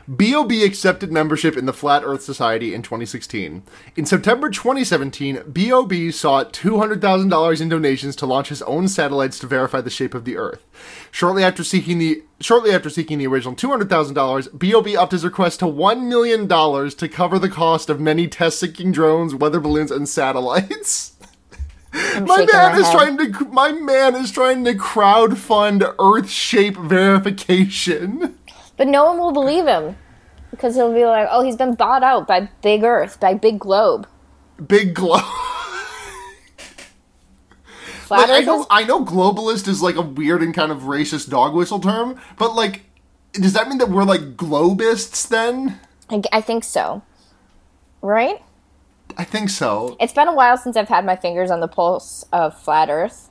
BOB 0.09 0.51
accepted 0.63 1.11
membership 1.11 1.55
in 1.55 1.67
the 1.67 1.73
Flat 1.73 2.01
Earth 2.03 2.23
Society 2.23 2.73
in 2.73 2.81
2016. 2.81 3.61
In 3.95 4.05
September 4.07 4.49
2017, 4.49 5.43
BOB 5.45 6.11
sought 6.11 6.51
$200,000 6.51 7.61
in 7.61 7.69
donations 7.69 8.15
to 8.15 8.25
launch 8.25 8.49
his 8.49 8.63
own 8.63 8.87
satellites 8.87 9.37
to 9.37 9.45
verify 9.45 9.81
the 9.81 9.91
shape 9.91 10.15
of 10.15 10.25
the 10.25 10.35
Earth. 10.35 10.65
Shortly 11.11 11.43
after 11.43 11.63
seeking 11.63 11.99
the 11.99 12.23
shortly 12.41 12.71
after 12.71 12.89
seeking 12.89 13.19
the 13.19 13.27
original 13.27 13.53
$200,000, 13.53 14.49
BOB 14.57 14.99
upped 14.99 15.11
his 15.11 15.23
request 15.23 15.59
to 15.59 15.65
$1 15.65 16.01
million 16.07 16.47
to 16.47 17.07
cover 17.07 17.37
the 17.37 17.49
cost 17.49 17.87
of 17.87 17.99
many 17.99 18.27
test-sinking 18.27 18.91
drones, 18.91 19.35
weather 19.35 19.59
balloons, 19.59 19.91
and 19.91 20.09
satellites. 20.09 21.17
I'm 21.93 22.25
My 22.25 22.47
man 22.51 22.79
is 22.79 22.87
head. 22.87 22.93
trying 22.93 23.17
to 23.17 23.45
my 23.45 23.71
man 23.73 24.15
is 24.15 24.31
trying 24.31 24.65
to 24.65 24.73
crowdfund 24.73 25.95
Earth 25.99 26.29
shape 26.31 26.77
verification. 26.77 28.39
But 28.79 28.87
no 28.87 29.03
one 29.03 29.17
will 29.17 29.33
believe 29.33 29.67
him 29.67 29.97
because 30.51 30.75
he'll 30.75 30.93
be 30.93 31.05
like, 31.05 31.27
"Oh, 31.29 31.43
he's 31.43 31.57
been 31.57 31.75
bought 31.75 32.01
out 32.01 32.25
by 32.25 32.47
Big 32.61 32.85
Earth, 32.85 33.19
by 33.19 33.33
Big 33.33 33.59
Globe." 33.59 34.07
Big 34.65 34.95
Globe. 34.95 35.21
Like, 38.11 38.31
I 38.31 38.39
know 38.39 38.65
I 38.71 38.85
know 38.85 39.05
globalist 39.05 39.67
is 39.67 39.83
like 39.83 39.95
a 39.95 40.01
weird 40.01 40.41
and 40.41 40.51
kind 40.51 40.71
of 40.71 40.79
racist 40.79 41.29
dog 41.29 41.53
whistle 41.53 41.79
term, 41.79 42.19
but 42.39 42.55
like 42.55 42.81
does 43.33 43.53
that 43.53 43.69
mean 43.69 43.77
that 43.77 43.89
we're 43.89 44.03
like 44.03 44.35
globists 44.35 45.27
then? 45.27 45.79
I, 46.09 46.23
I 46.33 46.41
think 46.41 46.63
so. 46.63 47.03
Right? 48.01 48.41
I 49.15 49.25
think 49.25 49.51
so. 49.51 49.95
It's 49.99 50.13
been 50.13 50.27
a 50.27 50.33
while 50.33 50.57
since 50.57 50.75
I've 50.75 50.89
had 50.89 51.05
my 51.05 51.17
fingers 51.17 51.51
on 51.51 51.59
the 51.59 51.67
pulse 51.67 52.25
of 52.33 52.59
flat 52.59 52.89
Earth. 52.89 53.28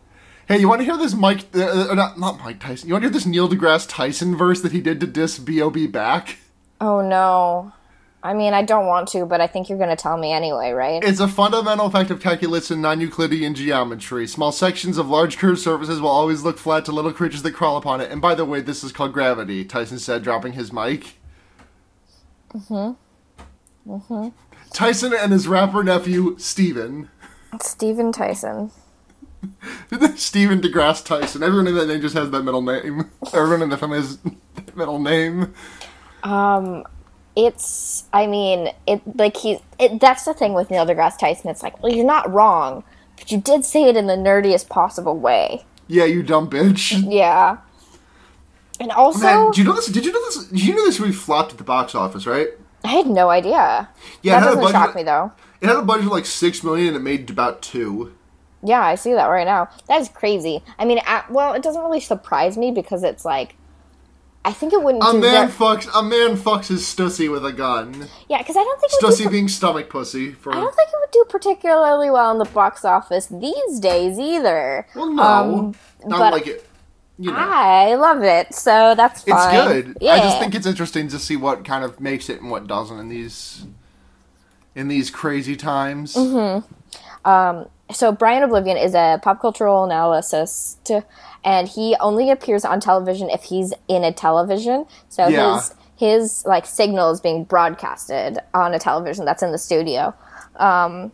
Hey, 0.49 0.61
you 0.61 0.69
want 0.69 0.81
to 0.81 0.87
hear 0.87 0.97
this 0.97 1.15
Mike 1.15 1.45
uh, 1.55 1.91
uh, 1.91 1.95
not 1.95 2.19
not 2.19 2.39
Mike 2.39 2.59
Tyson. 2.59 2.89
You 2.89 2.95
want 2.95 3.03
to 3.03 3.09
hear 3.09 3.13
this 3.13 3.27
Neil 3.27 3.51
deGrasse 3.51 3.87
Tyson 3.87 4.35
verse 4.35 4.63
that 4.63 4.73
he 4.73 4.81
did 4.81 4.99
to 5.01 5.07
diss 5.07 5.39
BOB 5.39 5.93
back? 5.93 6.39
Oh 6.81 7.03
no. 7.03 7.75
I 8.23 8.33
mean, 8.33 8.55
I 8.55 8.63
don't 8.63 8.87
want 8.87 9.09
to, 9.09 9.27
but 9.27 9.43
I 9.43 9.47
think 9.47 9.69
you're 9.69 9.79
going 9.79 9.95
to 9.95 10.03
tell 10.03 10.17
me 10.17 10.33
anyway, 10.33 10.73
right? 10.73 11.05
It's 11.05 11.21
a 11.21 11.29
fundamental 11.29 11.89
fact 11.89 12.11
of 12.11 12.21
calculus 12.21 12.69
and 12.71 12.83
non-Euclidean 12.83 13.55
geometry. 13.55 14.27
Small 14.27 14.51
sections 14.51 14.99
of 14.99 15.09
large 15.09 15.39
curved 15.39 15.61
surfaces 15.61 16.01
will 16.01 16.09
always 16.09 16.43
look 16.43 16.59
flat 16.59 16.85
to 16.87 16.93
little 16.93 17.13
creatures 17.13 17.43
that 17.43 17.53
crawl 17.53 17.77
upon 17.77 18.01
it. 18.01 18.11
And 18.11 18.21
by 18.21 18.35
the 18.35 18.45
way, 18.45 18.61
this 18.61 18.83
is 18.83 18.91
called 18.91 19.13
gravity, 19.13 19.65
Tyson 19.65 20.01
said, 20.01 20.25
dropping 20.25 20.55
his 20.55 20.73
mic. 20.73 21.15
Mm-hmm. 22.53 23.93
Mm-hmm. 23.93 24.29
Tyson 24.73 25.15
and 25.15 25.31
his 25.31 25.47
rapper 25.47 25.85
nephew, 25.85 26.37
Steven. 26.39 27.11
Steven 27.61 28.11
Tyson. 28.11 28.73
Steven 30.17 30.61
DeGrasse 30.61 31.05
Tyson. 31.05 31.43
Everyone 31.43 31.67
in 31.69 31.75
that 31.77 31.87
name 31.87 32.01
just 32.01 32.15
has 32.15 32.31
that 32.31 32.43
middle 32.43 32.63
name. 32.63 33.11
Everyone 33.33 33.63
in 33.63 33.69
the 33.71 33.77
family 33.77 33.99
has 33.99 34.19
that 34.19 34.77
middle 34.77 34.99
name. 34.99 35.55
Um, 36.23 36.85
It's, 37.37 38.05
I 38.13 38.27
mean, 38.27 38.71
it 38.87 39.01
like 39.17 39.37
he. 39.37 39.61
It, 39.79 40.01
that's 40.01 40.25
the 40.25 40.35
thing 40.35 40.55
with 40.55 40.71
Neil 40.71 40.85
deGrasse 40.87 41.19
Tyson. 41.19 41.51
It's 41.51 41.63
like, 41.63 41.81
well, 41.83 41.93
you're 41.93 42.05
not 42.07 42.31
wrong, 42.33 42.83
but 43.17 43.31
you 43.31 43.39
did 43.41 43.65
say 43.65 43.85
it 43.85 43.97
in 43.97 44.07
the 44.09 44.17
nerdiest 44.17 44.69
possible 44.69 45.17
way. 45.17 45.65
Yeah, 45.87 46.05
you 46.05 46.23
dumb 46.23 46.51
bitch. 46.51 47.01
Yeah. 47.11 47.59
And 48.81 48.93
also, 48.93 49.21
Man, 49.25 49.51
do 49.51 49.61
you 49.61 49.67
know 49.67 49.75
this? 49.75 49.87
Did 49.87 50.05
you 50.05 50.13
know 50.13 50.25
this? 50.27 50.45
Did 50.47 50.65
you 50.65 50.75
know 50.77 50.85
this 50.85 51.01
movie 51.01 51.11
flopped 51.13 51.51
at 51.53 51.59
the 51.59 51.65
box 51.65 51.97
office, 51.97 52.27
right? 52.29 52.49
I 52.85 52.89
had 52.89 53.07
no 53.09 53.29
idea. 53.29 53.89
Yeah, 54.23 54.37
it 54.37 54.41
that 54.41 54.41
had 54.41 54.43
a 54.43 54.45
doesn't 54.47 54.61
budget- 54.63 54.73
shock 54.73 54.95
me 54.95 55.03
though. 55.03 55.33
It 55.61 55.67
had 55.67 55.77
a 55.77 55.83
budget 55.83 56.07
of 56.07 56.13
like 56.13 56.27
six 56.27 56.63
million, 56.63 56.89
and 56.89 56.97
it 56.97 57.01
made 57.01 57.29
about 57.29 57.61
two. 57.63 58.15
Yeah, 58.63 58.81
I 58.81 58.97
see 58.97 59.13
that 59.13 59.27
right 59.27 59.47
now. 59.47 59.69
That 59.89 60.01
is 60.01 60.09
crazy. 60.09 60.63
I 60.79 60.85
mean, 60.85 61.01
at, 61.07 61.31
well, 61.31 61.55
it 61.55 61.63
doesn't 61.63 61.83
really 61.83 62.01
surprise 62.01 62.57
me 62.57 62.71
because 62.71 63.05
it's 63.05 63.25
like, 63.25 63.55
I 64.45 64.53
think 64.53 64.73
it 64.73 64.83
wouldn't. 64.83 65.05
A 65.05 65.13
man 65.13 65.49
ver- 65.49 65.53
fucks 65.53 65.89
a 65.95 66.03
man 66.03 66.37
fucks 66.37 66.69
his 66.69 66.83
stussy 66.83 67.31
with 67.31 67.45
a 67.45 67.53
gun. 67.53 68.09
yeah, 68.29 68.39
because 68.39 68.57
I 68.57 68.65
don't 68.65 68.81
think 68.81 68.93
it 68.93 68.99
would 69.03 69.17
do 69.17 69.25
Stussy 69.25 69.31
being 69.31 69.49
stomach 69.49 69.91
pussy 69.91 70.33
for 70.33 70.53
I 70.55 70.61
don't 70.61 70.75
think 70.75 70.89
it 70.89 70.97
would 70.99 71.11
do 71.11 71.25
particularly 71.29 72.11
well 72.11 72.33
in 72.33 72.39
the 72.39 72.47
box 72.47 72.85
office 72.85 73.27
these 73.27 73.79
days 73.81 74.19
either. 74.19 74.87
well 74.95 75.13
no. 75.13 75.23
Um, 75.23 75.75
Not 76.07 76.19
but 76.19 76.33
like 76.33 76.47
it 76.47 76.69
you 77.19 77.33
know. 77.33 77.37
I 77.37 77.95
love 77.97 78.23
it, 78.23 78.55
so 78.55 78.95
that's 78.95 79.25
it's 79.27 79.47
good. 79.51 79.99
Yeah. 80.01 80.13
I 80.13 80.19
just 80.21 80.39
think 80.39 80.55
it's 80.55 80.67
interesting 80.67 81.09
to 81.09 81.19
see 81.19 81.37
what 81.37 81.65
kind 81.65 81.85
of 81.85 82.01
makes 82.01 82.29
it 82.29 82.41
and 82.41 82.51
what 82.51 82.67
doesn't 82.67 82.99
in 82.99 83.09
these 83.09 83.67
in 84.75 84.89
these 84.89 85.11
crazy 85.11 85.57
times. 85.57 86.15
Mm-hmm. 86.15 87.29
So 87.93 88.13
Brian 88.13 88.43
O'Blivion 88.43 88.77
is 88.77 88.95
a 88.95 89.19
pop 89.23 89.41
cultural 89.41 89.85
analyst, 89.91 90.91
and 91.45 91.69
he 91.69 91.97
only 92.01 92.31
appears 92.31 92.65
on 92.65 92.81
television 92.81 93.31
if 93.31 93.45
he's 93.45 93.73
in 93.89 94.05
a 94.05 94.13
television. 94.13 94.87
So 95.09 95.29
Yeah. 95.29 95.55
his 95.55 95.75
his 95.97 96.45
like 96.47 96.65
signal 96.67 97.11
is 97.11 97.21
being 97.21 97.45
broadcasted 97.45 98.39
on 98.55 98.73
a 98.75 98.79
television 98.79 99.25
that's 99.25 99.43
in 99.43 99.51
the 99.53 99.59
studio. 99.59 100.15
Um, 100.57 101.13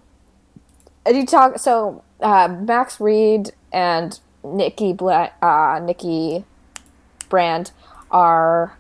you 1.07 1.25
talk 1.27 1.59
so 1.59 2.03
uh, 2.21 2.49
Max 2.49 3.01
Reed 3.01 3.53
and 3.73 4.19
Nikki 4.43 4.93
Bla- 4.93 5.31
uh, 5.43 5.81
Nikki 5.83 6.45
Brand 7.29 7.71
are 8.11 8.77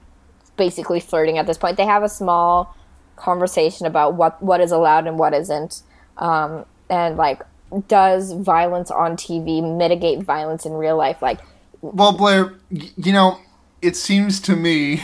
basically 0.56 1.00
flirting 1.00 1.38
at 1.38 1.46
this 1.46 1.58
point. 1.58 1.76
They 1.76 1.86
have 1.86 2.02
a 2.02 2.08
small 2.08 2.74
conversation 3.16 3.86
about 3.86 4.14
what 4.14 4.42
what 4.42 4.60
is 4.60 4.72
allowed 4.72 5.06
and 5.06 5.18
what 5.18 5.32
isn't, 5.32 5.82
um, 6.18 6.64
and 6.90 7.16
like 7.16 7.42
does 7.88 8.32
violence 8.32 8.90
on 8.90 9.16
TV 9.16 9.62
mitigate 9.76 10.22
violence 10.22 10.66
in 10.66 10.72
real 10.72 10.96
life? 10.96 11.20
Like, 11.22 11.40
Well, 11.80 12.16
Blair, 12.16 12.54
you 12.70 13.12
know, 13.12 13.38
it 13.82 13.96
seems 13.96 14.40
to 14.40 14.56
me 14.56 15.02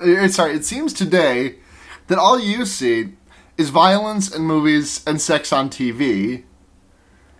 uh, 0.00 0.28
sorry, 0.28 0.54
it 0.54 0.64
seems 0.64 0.92
today 0.92 1.56
that 2.06 2.18
all 2.18 2.38
you 2.38 2.64
see 2.64 3.12
is 3.56 3.70
violence 3.70 4.34
in 4.34 4.42
movies 4.42 5.02
and 5.06 5.20
sex 5.20 5.52
on 5.52 5.68
TV. 5.68 6.44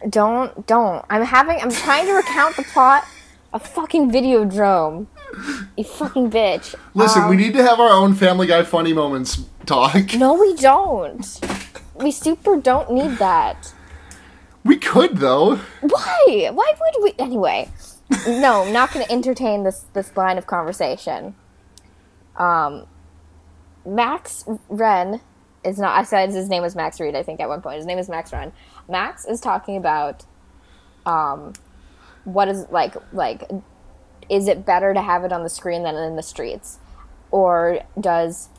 don't 0.09 0.67
don't. 0.67 1.05
I'm 1.09 1.25
having. 1.25 1.59
I'm 1.61 1.71
trying 1.71 2.07
to 2.07 2.13
recount 2.13 2.57
the 2.57 2.65
plot 2.65 3.07
of 3.53 3.67
fucking 3.67 4.11
Videodrome. 4.11 5.07
You 5.77 5.85
fucking 5.85 6.31
bitch. 6.31 6.75
Listen, 6.95 7.23
Um, 7.23 7.31
we 7.31 7.37
need 7.37 7.53
to 7.55 7.63
have 7.63 7.81
our 7.81 7.91
own 7.91 8.15
Family 8.15 8.47
Guy 8.47 8.63
funny 8.65 8.93
moments 8.93 9.45
talk. 9.65 10.15
No, 10.15 10.35
we 10.35 10.55
don't. 10.57 11.25
We 11.95 12.11
super 12.11 12.57
don't 12.57 12.91
need 12.93 13.19
that. 13.19 13.73
We 14.65 14.77
could 14.77 15.19
though. 15.19 15.57
Why? 15.81 16.51
Why 16.53 16.73
would 16.81 17.03
we? 17.03 17.15
Anyway, 17.19 17.71
no, 18.27 18.65
I'm 18.65 18.73
not 18.73 18.93
going 18.93 19.05
to 19.07 19.13
entertain 19.13 19.65
this 19.65 19.87
this 19.95 20.17
line 20.17 20.39
of 20.39 20.47
conversation. 20.47 21.35
Um, 22.37 22.87
Max 23.87 24.45
Renn 24.71 25.21
is 25.65 25.79
not. 25.79 25.99
I 25.99 26.05
said 26.05 26.31
his 26.31 26.49
name 26.49 26.63
was 26.63 26.77
Max 26.77 27.01
Reed. 27.01 27.15
I 27.15 27.23
think 27.23 27.41
at 27.41 27.49
one 27.49 27.63
point 27.63 27.77
his 27.77 27.87
name 27.87 27.99
is 27.99 28.09
Max 28.09 28.33
Ren. 28.33 28.53
Max 28.89 29.25
is 29.25 29.41
talking 29.41 29.77
about, 29.77 30.25
um, 31.07 31.55
what 32.25 32.49
is 32.49 32.67
like 32.71 32.95
like, 33.13 33.51
is 34.29 34.47
it 34.47 34.67
better 34.67 34.93
to 34.93 35.01
have 35.01 35.25
it 35.25 35.33
on 35.33 35.43
the 35.43 35.49
screen 35.49 35.83
than 35.85 35.97
in 35.97 36.17
the 36.17 36.23
streets, 36.23 36.79
or 37.31 37.81
does 37.99 38.51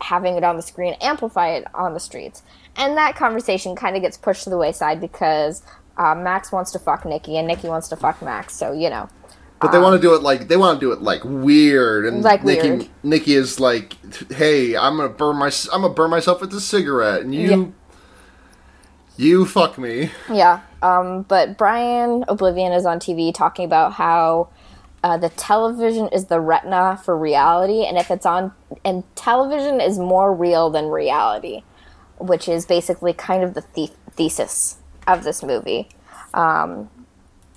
having 0.00 0.36
it 0.36 0.44
on 0.44 0.56
the 0.56 0.62
screen 0.62 0.94
amplify 1.00 1.48
it 1.48 1.66
on 1.74 1.94
the 1.94 2.00
streets. 2.00 2.42
And 2.76 2.96
that 2.96 3.16
conversation 3.16 3.74
kind 3.74 3.96
of 3.96 4.02
gets 4.02 4.16
pushed 4.16 4.44
to 4.44 4.50
the 4.50 4.58
wayside 4.58 5.00
because 5.00 5.62
uh, 5.96 6.14
Max 6.14 6.52
wants 6.52 6.70
to 6.72 6.78
fuck 6.78 7.04
Nikki 7.04 7.36
and 7.36 7.46
Nikki 7.48 7.68
wants 7.68 7.88
to 7.88 7.96
fuck 7.96 8.20
Max. 8.22 8.54
So 8.54 8.72
you 8.72 8.90
know, 8.90 9.08
But 9.60 9.72
they 9.72 9.78
want 9.78 10.00
to 10.00 10.00
do 10.00 10.14
it 10.14 10.22
like 10.22 10.48
they 10.48 10.56
want 10.56 10.78
to 10.78 10.86
do 10.86 10.92
it 10.92 11.00
like 11.00 11.22
weird 11.24 12.04
and 12.06 12.22
Like 12.22 12.44
Nikki, 12.44 12.68
weird. 12.68 12.88
Nikki 13.02 13.34
is 13.34 13.58
like, 13.58 13.96
"Hey, 14.32 14.76
I'm 14.76 14.96
gonna 14.98 15.08
burn 15.08 15.36
my 15.36 15.50
I'm 15.72 15.82
gonna 15.82 15.94
burn 15.94 16.10
myself 16.10 16.40
with 16.40 16.52
a 16.52 16.60
cigarette, 16.60 17.22
and 17.22 17.34
you, 17.34 17.74
you 19.16 19.46
fuck 19.46 19.78
me." 19.78 20.10
yeah. 20.32 20.60
Um, 20.82 21.22
but 21.22 21.56
Brian 21.56 22.24
O'Blivion 22.28 22.72
is 22.72 22.84
on 22.86 22.98
TV 22.98 23.32
talking 23.34 23.64
about 23.64 23.94
how. 23.94 24.48
Uh, 25.04 25.16
the 25.16 25.28
television 25.28 26.08
is 26.08 26.24
the 26.24 26.40
retina 26.40 27.00
for 27.04 27.16
reality, 27.16 27.84
and 27.84 27.96
if 27.96 28.10
it's 28.10 28.26
on, 28.26 28.50
and 28.84 29.04
television 29.14 29.80
is 29.80 30.00
more 30.00 30.34
real 30.34 30.68
than 30.68 30.86
reality, 30.86 31.62
which 32.18 32.48
is 32.48 32.66
basically 32.66 33.12
kind 33.12 33.42
of 33.42 33.54
the, 33.54 33.64
the- 33.74 33.90
thesis 34.12 34.78
of 35.06 35.24
this 35.24 35.42
movie. 35.42 35.88
Um, 36.34 36.88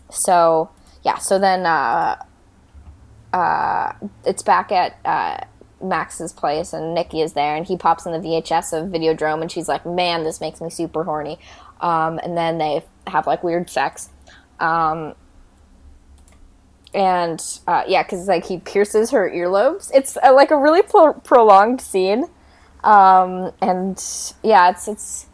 so 0.09 0.69
yeah, 1.03 1.17
so 1.17 1.39
then 1.39 1.65
uh, 1.65 2.21
uh, 3.33 3.93
it's 4.25 4.41
back 4.43 4.71
at 4.71 4.97
uh, 5.05 5.37
Max's 5.81 6.33
place, 6.33 6.73
and 6.73 6.93
Nikki 6.93 7.21
is 7.21 7.33
there, 7.33 7.55
and 7.55 7.65
he 7.65 7.77
pops 7.77 8.05
in 8.05 8.11
the 8.11 8.19
VHS 8.19 8.73
of 8.73 8.89
Videodrome, 8.89 9.41
and 9.41 9.51
she's 9.51 9.67
like, 9.67 9.85
"Man, 9.85 10.23
this 10.23 10.41
makes 10.41 10.61
me 10.61 10.69
super 10.69 11.03
horny." 11.03 11.39
Um, 11.81 12.19
and 12.23 12.37
then 12.37 12.57
they 12.57 12.83
have 13.07 13.25
like 13.27 13.43
weird 13.43 13.69
sex, 13.69 14.09
um, 14.59 15.15
and 16.93 17.41
uh, 17.67 17.83
yeah, 17.87 18.03
because 18.03 18.27
like 18.27 18.45
he 18.45 18.57
pierces 18.59 19.11
her 19.11 19.29
earlobes. 19.29 19.89
It's 19.93 20.17
uh, 20.17 20.33
like 20.33 20.51
a 20.51 20.57
really 20.57 20.81
pro- 20.81 21.13
prolonged 21.13 21.79
scene, 21.81 22.25
um, 22.83 23.51
and 23.61 24.01
yeah, 24.43 24.69
it's 24.69 24.87
it's 24.87 25.25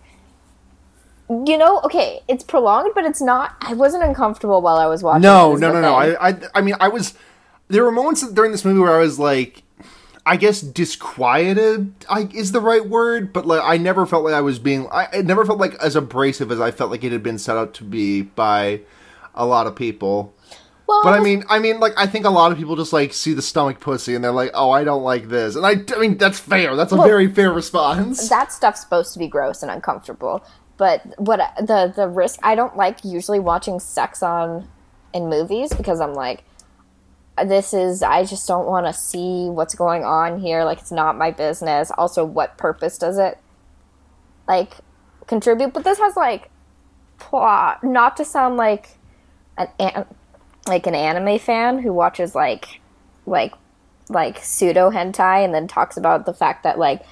you 1.30 1.58
know 1.58 1.82
okay, 1.84 2.22
it's 2.28 2.44
prolonged, 2.44 2.92
but 2.96 3.06
it's 3.06 3.22
not. 3.22 3.56
I 3.62 3.74
wasn't 3.74 4.04
uncomfortable 4.04 4.62
while 4.62 4.78
I 4.78 4.88
was 4.88 5.04
watching. 5.04 5.22
No, 5.22 5.56
no, 5.56 5.72
no, 5.72 5.82
no. 5.82 5.96
I, 5.96 6.30
I, 6.30 6.40
I 6.56 6.62
mean, 6.62 6.76
I 6.80 6.88
was. 6.88 7.14
There 7.68 7.84
were 7.84 7.92
moments 7.92 8.28
during 8.32 8.52
this 8.52 8.64
movie 8.64 8.80
where 8.80 8.94
I 8.94 9.00
was 9.00 9.18
like, 9.18 9.64
I 10.26 10.38
guess 10.38 10.62
disquieted 10.62 11.94
I, 12.10 12.30
is 12.34 12.52
the 12.52 12.62
right 12.62 12.88
word, 12.88 13.32
but 13.32 13.46
like 13.46 13.62
I 13.64 13.78
never 13.78 14.06
felt 14.06 14.24
like 14.24 14.34
I 14.34 14.42
was 14.42 14.58
being 14.58 14.88
I 14.92 15.08
it 15.14 15.26
never 15.26 15.46
felt 15.46 15.60
like 15.60 15.76
as 15.76 15.96
abrasive 15.96 16.52
as 16.52 16.60
I 16.60 16.72
felt 16.72 16.90
like 16.90 17.04
it 17.04 17.12
had 17.12 17.24
been 17.24 17.38
set 17.38 17.58
up 17.58 17.74
to 17.76 17.84
be 17.84 18.24
by 18.24 18.82
a 19.36 19.46
lot 19.46 19.68
of 19.68 19.76
people. 19.76 20.34
Well, 20.88 21.04
But 21.04 21.13
I 21.13 21.19
mean, 21.19 21.43
I 21.50 21.60
mean, 21.60 21.80
like 21.80 21.93
I 21.98 22.06
think 22.06 22.26
a 22.26 22.30
lot 22.30 22.52
of 22.52 22.58
people 22.58 22.76
just 22.76 22.93
like 22.93 23.13
see 23.13 23.34
the 23.34 23.41
stomach 23.41 23.80
pussy 23.80 24.13
and 24.13 24.24
they're 24.24 24.32
like, 24.32 24.52
"Oh, 24.54 24.69
I 24.69 24.84
don't 24.84 25.04
like 25.04 25.30
this," 25.30 25.56
and 25.56 25.65
I, 25.65 25.78
I 25.95 26.00
mean, 26.00 26.17
that's 26.17 26.39
fair. 26.39 26.76
That's 26.76 26.91
a 26.91 26.98
very 26.98 27.28
fair 27.28 27.52
response. 27.52 28.30
that 28.30 28.52
stuff's 28.52 28.82
supposed 28.82 29.13
to 29.13 29.19
be 29.19 29.28
gross 29.28 29.63
and 29.63 29.71
uncomfortable. 29.71 30.45
But 30.78 31.02
what 31.19 31.39
the 31.60 31.91
the 31.95 32.08
risk 32.08 32.39
I 32.43 32.56
don't 32.56 32.76
like 32.76 33.04
usually 33.04 33.39
watching 33.39 33.80
sex 33.80 34.21
on 34.21 34.67
in 35.13 35.30
movies 35.30 35.71
because 35.74 36.02
I'm 36.02 36.13
like 36.13 36.43
this 37.43 37.74
is 37.74 38.02
I 38.02 38.24
just 38.24 38.48
don't 38.48 38.65
want 38.65 38.86
to 38.86 38.93
see 38.93 39.50
what's 39.50 39.76
going 39.76 40.04
on 40.04 40.39
here 40.39 40.63
like 40.63 40.80
it's 40.80 40.91
not 40.91 41.17
my 41.17 41.32
business. 41.32 41.91
Also 41.98 42.24
what 42.24 42.58
purpose 42.58 42.98
does 42.98 43.17
it 43.17 43.38
like 44.48 44.74
contribute? 45.28 45.74
But 45.74 45.84
this 45.84 45.98
has 46.00 46.15
like 46.15 46.50
plot 47.17 47.84
not 47.84 48.17
to 48.17 48.26
sound 48.26 48.58
like 48.58 48.98
an, 49.58 49.67
an 49.80 50.06
like 50.67 50.88
an 50.88 50.95
anime 50.95 51.38
fan 51.39 51.80
who 51.80 51.93
watches 51.93 52.34
like 52.36 52.80
like 53.25 53.54
like 54.10 54.38
pseudo 54.43 54.89
hentai 54.91 55.43
and 55.43 55.54
then 55.54 55.67
talks 55.67 55.97
about 55.97 56.25
the 56.25 56.34
fact 56.34 56.63
that 56.63 56.78
like 56.80 57.04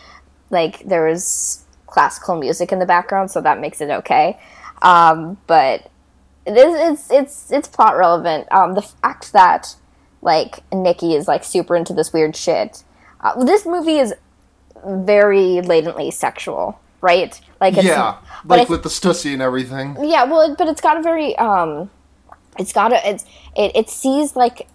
like 0.49 0.79
there 0.87 1.05
was 1.07 1.63
classical 1.87 2.35
music 2.39 2.71
in 2.71 2.79
the 2.79 2.85
background, 2.85 3.29
so 3.31 3.41
that 3.41 3.59
makes 3.59 3.81
it 3.81 3.89
okay. 3.89 4.39
Um, 4.81 5.37
but 5.47 5.89
it 6.45 6.57
is 6.57 6.75
it's 6.75 7.11
it's 7.11 7.51
it's 7.51 7.67
plot 7.67 7.95
relevant. 7.97 8.51
Um, 8.51 8.73
the 8.73 8.81
fact 8.81 9.33
that 9.33 9.75
like 10.21 10.59
Nikki 10.73 11.13
is 11.15 11.27
like 11.27 11.43
super 11.43 11.75
into 11.75 11.93
this 11.93 12.11
weird 12.13 12.35
shit. 12.35 12.83
Uh, 13.21 13.43
this 13.43 13.65
movie 13.65 13.97
is 13.99 14.13
very 14.85 15.61
latently 15.61 16.11
sexual, 16.11 16.79
right? 17.01 17.39
Like 17.61 17.75
it's, 17.77 17.85
yeah, 17.85 18.17
like 18.45 18.69
with 18.69 18.83
the 18.83 18.89
stussy 18.89 19.33
and 19.33 19.41
everything. 19.41 19.95
yeah, 20.01 20.23
well, 20.25 20.41
it- 20.51 20.57
but 20.57 20.67
it's 20.67 20.81
got 20.81 20.97
a 20.97 21.01
very 21.01 21.35
um, 21.37 21.89
it's 22.59 22.73
got 22.73 22.91
a 22.93 23.09
it's 23.09 23.25
it 23.55 23.71
it 23.75 23.89
sees 23.89 24.35
like 24.35 24.67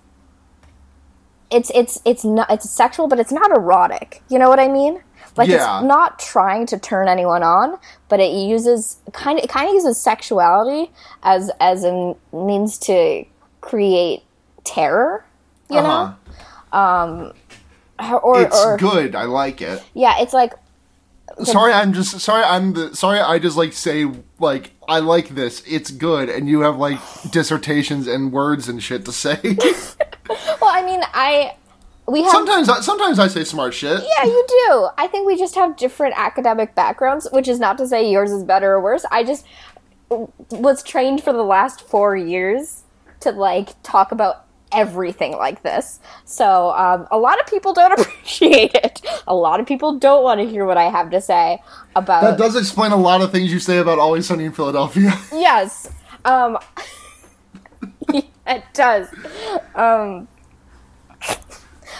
it's 1.50 1.70
it's 1.74 2.00
it's 2.04 2.24
not 2.24 2.50
it's 2.50 2.68
sexual, 2.70 3.08
but 3.08 3.18
it's 3.18 3.32
not 3.32 3.50
erotic. 3.50 4.22
You 4.28 4.38
know 4.38 4.48
what 4.48 4.60
I 4.60 4.68
mean? 4.68 5.02
Like 5.36 5.48
Yeah. 5.48 5.78
it's 5.78 5.86
not 5.86 6.18
trying 6.18 6.66
to 6.66 6.78
turn 6.78 7.08
anyone 7.08 7.42
on, 7.42 7.78
but 8.08 8.20
it 8.20 8.32
uses 8.32 8.98
kind 9.12 9.38
of 9.38 9.44
it 9.44 9.48
kind 9.50 9.68
of 9.68 9.74
uses 9.74 9.98
sexuality 10.00 10.90
as 11.22 11.50
as 11.60 11.84
a 11.84 12.14
means 12.32 12.76
to 12.80 13.24
create 13.60 14.22
terror. 14.64 15.24
You 15.70 15.78
Uh-huh. 15.78 16.12
know, 16.72 17.32
or 18.22 18.42
It's 18.42 18.64
or 18.64 18.76
good. 18.76 19.14
I 19.14 19.24
like 19.24 19.60
it. 19.62 19.82
yeah, 19.94 20.16
it's 20.20 20.32
like 20.32 20.52
Sorry, 21.44 21.72
I'm 21.72 21.92
just 21.92 22.20
sorry. 22.20 22.42
I'm 22.44 22.72
the 22.72 22.96
sorry. 22.96 23.20
I 23.20 23.38
just 23.38 23.56
like 23.56 23.72
say 23.72 24.10
like 24.38 24.72
I 24.88 25.00
like 25.00 25.30
this. 25.30 25.62
It's 25.66 25.90
good, 25.90 26.28
and 26.28 26.48
you 26.48 26.60
have 26.60 26.76
like 26.76 26.98
dissertations 27.30 28.06
and 28.06 28.32
words 28.32 28.68
and 28.68 28.82
shit 28.82 29.04
to 29.04 29.12
say. 29.12 29.38
well, 30.28 30.70
I 30.70 30.82
mean, 30.84 31.00
I 31.12 31.54
we 32.08 32.22
have 32.22 32.30
sometimes, 32.30 32.68
I, 32.68 32.80
sometimes 32.80 33.18
I 33.18 33.28
say 33.28 33.44
smart 33.44 33.74
shit. 33.74 34.02
Yeah, 34.02 34.24
you 34.24 34.44
do. 34.48 34.88
I 34.96 35.06
think 35.06 35.26
we 35.26 35.36
just 35.36 35.54
have 35.56 35.76
different 35.76 36.14
academic 36.16 36.74
backgrounds, 36.74 37.28
which 37.32 37.48
is 37.48 37.60
not 37.60 37.76
to 37.78 37.86
say 37.86 38.10
yours 38.10 38.30
is 38.30 38.44
better 38.44 38.72
or 38.72 38.80
worse. 38.80 39.04
I 39.10 39.24
just 39.24 39.44
was 40.08 40.82
trained 40.82 41.22
for 41.22 41.34
the 41.34 41.44
last 41.44 41.82
four 41.82 42.16
years 42.16 42.84
to 43.20 43.30
like 43.30 43.80
talk 43.82 44.10
about 44.10 44.46
everything 44.72 45.32
like 45.32 45.62
this. 45.62 46.00
So 46.24 46.70
um, 46.70 47.06
a 47.10 47.18
lot 47.18 47.40
of 47.40 47.46
people 47.46 47.72
don't 47.72 47.92
appreciate 48.00 48.74
it. 48.74 49.02
A 49.26 49.34
lot 49.34 49.60
of 49.60 49.66
people 49.66 49.98
don't 49.98 50.22
want 50.22 50.40
to 50.40 50.48
hear 50.48 50.64
what 50.64 50.76
I 50.76 50.84
have 50.84 51.10
to 51.10 51.20
say 51.20 51.62
about. 51.96 52.22
That 52.22 52.38
does 52.38 52.56
explain 52.56 52.92
a 52.92 52.96
lot 52.96 53.20
of 53.20 53.32
things 53.32 53.52
you 53.52 53.60
say 53.60 53.78
about 53.78 53.98
Always 53.98 54.26
Sunny 54.26 54.44
in 54.44 54.52
Philadelphia. 54.52 55.12
yes, 55.32 55.90
um, 56.24 56.58
it 58.12 58.64
does. 58.72 59.08
Um, 59.74 60.28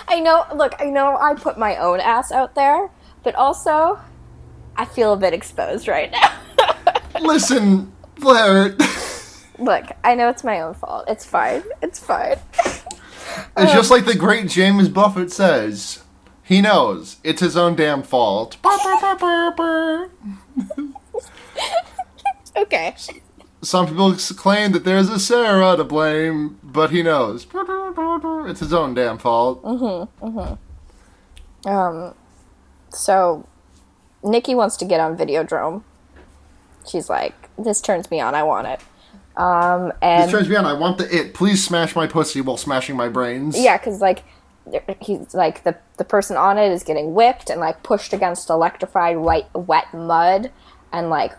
I 0.06 0.20
know. 0.20 0.44
Look, 0.54 0.74
I 0.78 0.86
know. 0.86 1.16
I 1.16 1.34
put 1.34 1.58
my 1.58 1.76
own 1.76 2.00
ass 2.00 2.32
out 2.32 2.54
there, 2.54 2.90
but 3.22 3.34
also, 3.34 3.98
I 4.76 4.84
feel 4.84 5.12
a 5.12 5.16
bit 5.16 5.34
exposed 5.34 5.88
right 5.88 6.10
now. 6.10 6.32
Listen, 7.20 7.92
Blair. 8.16 8.76
Look, 9.58 9.86
I 10.04 10.14
know 10.14 10.28
it's 10.28 10.44
my 10.44 10.60
own 10.60 10.74
fault. 10.74 11.04
It's 11.08 11.24
fine. 11.24 11.62
It's 11.82 11.98
fine. 11.98 12.36
It's 13.56 13.72
just 13.72 13.90
like 13.90 14.04
the 14.04 14.14
great 14.14 14.48
James 14.48 14.88
Buffett 14.88 15.32
says. 15.32 16.02
He 16.42 16.60
knows 16.62 17.16
it's 17.24 17.40
his 17.40 17.56
own 17.56 17.76
damn 17.76 18.02
fault. 18.02 18.56
okay. 22.56 22.94
Some 23.60 23.86
people 23.88 24.14
claim 24.36 24.72
that 24.72 24.84
there's 24.84 25.08
a 25.08 25.18
Sarah 25.18 25.76
to 25.76 25.84
blame, 25.84 26.58
but 26.62 26.90
he 26.90 27.02
knows 27.02 27.46
it's 27.52 28.60
his 28.60 28.72
own 28.72 28.94
damn 28.94 29.18
fault. 29.18 29.62
Mhm. 29.64 30.08
Mhm. 30.22 30.58
Um, 31.68 32.14
so 32.90 33.44
Nikki 34.22 34.54
wants 34.54 34.76
to 34.78 34.84
get 34.84 35.00
on 35.00 35.16
Videodrome. 35.16 35.82
She's 36.86 37.10
like, 37.10 37.34
"This 37.58 37.80
turns 37.80 38.10
me 38.10 38.20
on. 38.20 38.34
I 38.34 38.42
want 38.44 38.68
it." 38.68 38.80
Um, 39.38 39.86
This 39.88 39.94
and 40.02 40.30
turns 40.30 40.48
me 40.48 40.56
on. 40.56 40.66
I 40.66 40.72
want 40.72 40.98
the 40.98 41.14
it. 41.16 41.32
Please 41.32 41.64
smash 41.64 41.94
my 41.96 42.06
pussy 42.06 42.40
while 42.40 42.56
smashing 42.56 42.96
my 42.96 43.08
brains. 43.08 43.58
yeah, 43.58 43.78
because 43.78 44.00
like 44.00 44.24
he's 45.00 45.32
like 45.32 45.64
the 45.64 45.76
the 45.96 46.04
person 46.04 46.36
on 46.36 46.58
it 46.58 46.70
is 46.72 46.82
getting 46.82 47.14
whipped 47.14 47.48
and 47.48 47.60
like 47.60 47.82
pushed 47.82 48.12
against 48.12 48.50
electrified 48.50 49.16
white 49.16 49.46
wet 49.54 49.94
mud 49.94 50.50
and 50.92 51.08
like 51.08 51.32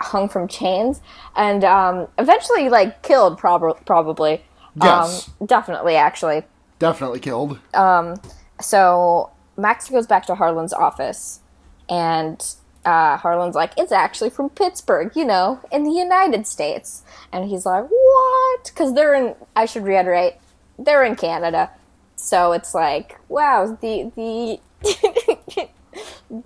hung 0.00 0.28
from 0.28 0.48
chains 0.48 1.00
and 1.36 1.64
um, 1.64 2.08
eventually 2.18 2.68
like 2.68 3.02
killed 3.02 3.38
prob- 3.38 3.84
probably. 3.86 4.44
Yes. 4.82 5.30
Um, 5.40 5.46
definitely, 5.46 5.94
actually. 5.94 6.42
Definitely 6.80 7.20
killed. 7.20 7.58
Um 7.72 8.16
so 8.60 9.30
Max 9.56 9.88
goes 9.88 10.06
back 10.08 10.26
to 10.26 10.34
Harlan's 10.34 10.72
office, 10.72 11.40
and 11.88 12.44
uh, 12.84 13.16
Harlan's 13.16 13.54
like, 13.54 13.72
"It's 13.76 13.92
actually 13.92 14.30
from 14.30 14.50
Pittsburgh, 14.50 15.12
you 15.14 15.24
know, 15.24 15.60
in 15.72 15.84
the 15.84 15.92
United 15.92 16.46
States." 16.46 17.02
And 17.32 17.48
he's 17.48 17.66
like, 17.66 17.86
"What?" 17.88 18.64
Because 18.64 18.94
they're 18.94 19.14
in. 19.14 19.34
I 19.56 19.66
should 19.66 19.84
reiterate, 19.84 20.34
they're 20.78 21.04
in 21.04 21.16
Canada, 21.16 21.70
so 22.16 22.52
it's 22.52 22.74
like, 22.74 23.18
wow, 23.28 23.78
the 23.80 24.12
the. 24.16 24.60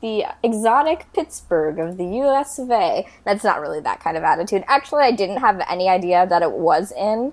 the 0.02 0.26
exotic 0.42 1.06
Pittsburgh 1.14 1.78
of 1.78 1.96
the 1.96 2.04
US 2.22 2.58
of 2.58 2.70
A. 2.70 3.08
That's 3.24 3.42
not 3.42 3.62
really 3.62 3.80
that 3.80 3.98
kind 3.98 4.16
of 4.16 4.22
attitude. 4.22 4.62
Actually, 4.68 5.04
I 5.04 5.12
didn't 5.12 5.38
have 5.38 5.64
any 5.68 5.88
idea 5.88 6.26
that 6.26 6.42
it 6.42 6.52
was 6.52 6.92
in 6.92 7.32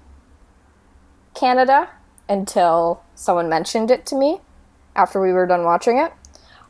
Canada 1.33 1.89
until 2.29 3.03
someone 3.13 3.49
mentioned 3.49 3.91
it 3.91 4.05
to 4.07 4.15
me 4.15 4.39
after 4.95 5.21
we 5.21 5.33
were 5.33 5.45
done 5.45 5.63
watching 5.63 5.97
it, 5.97 6.13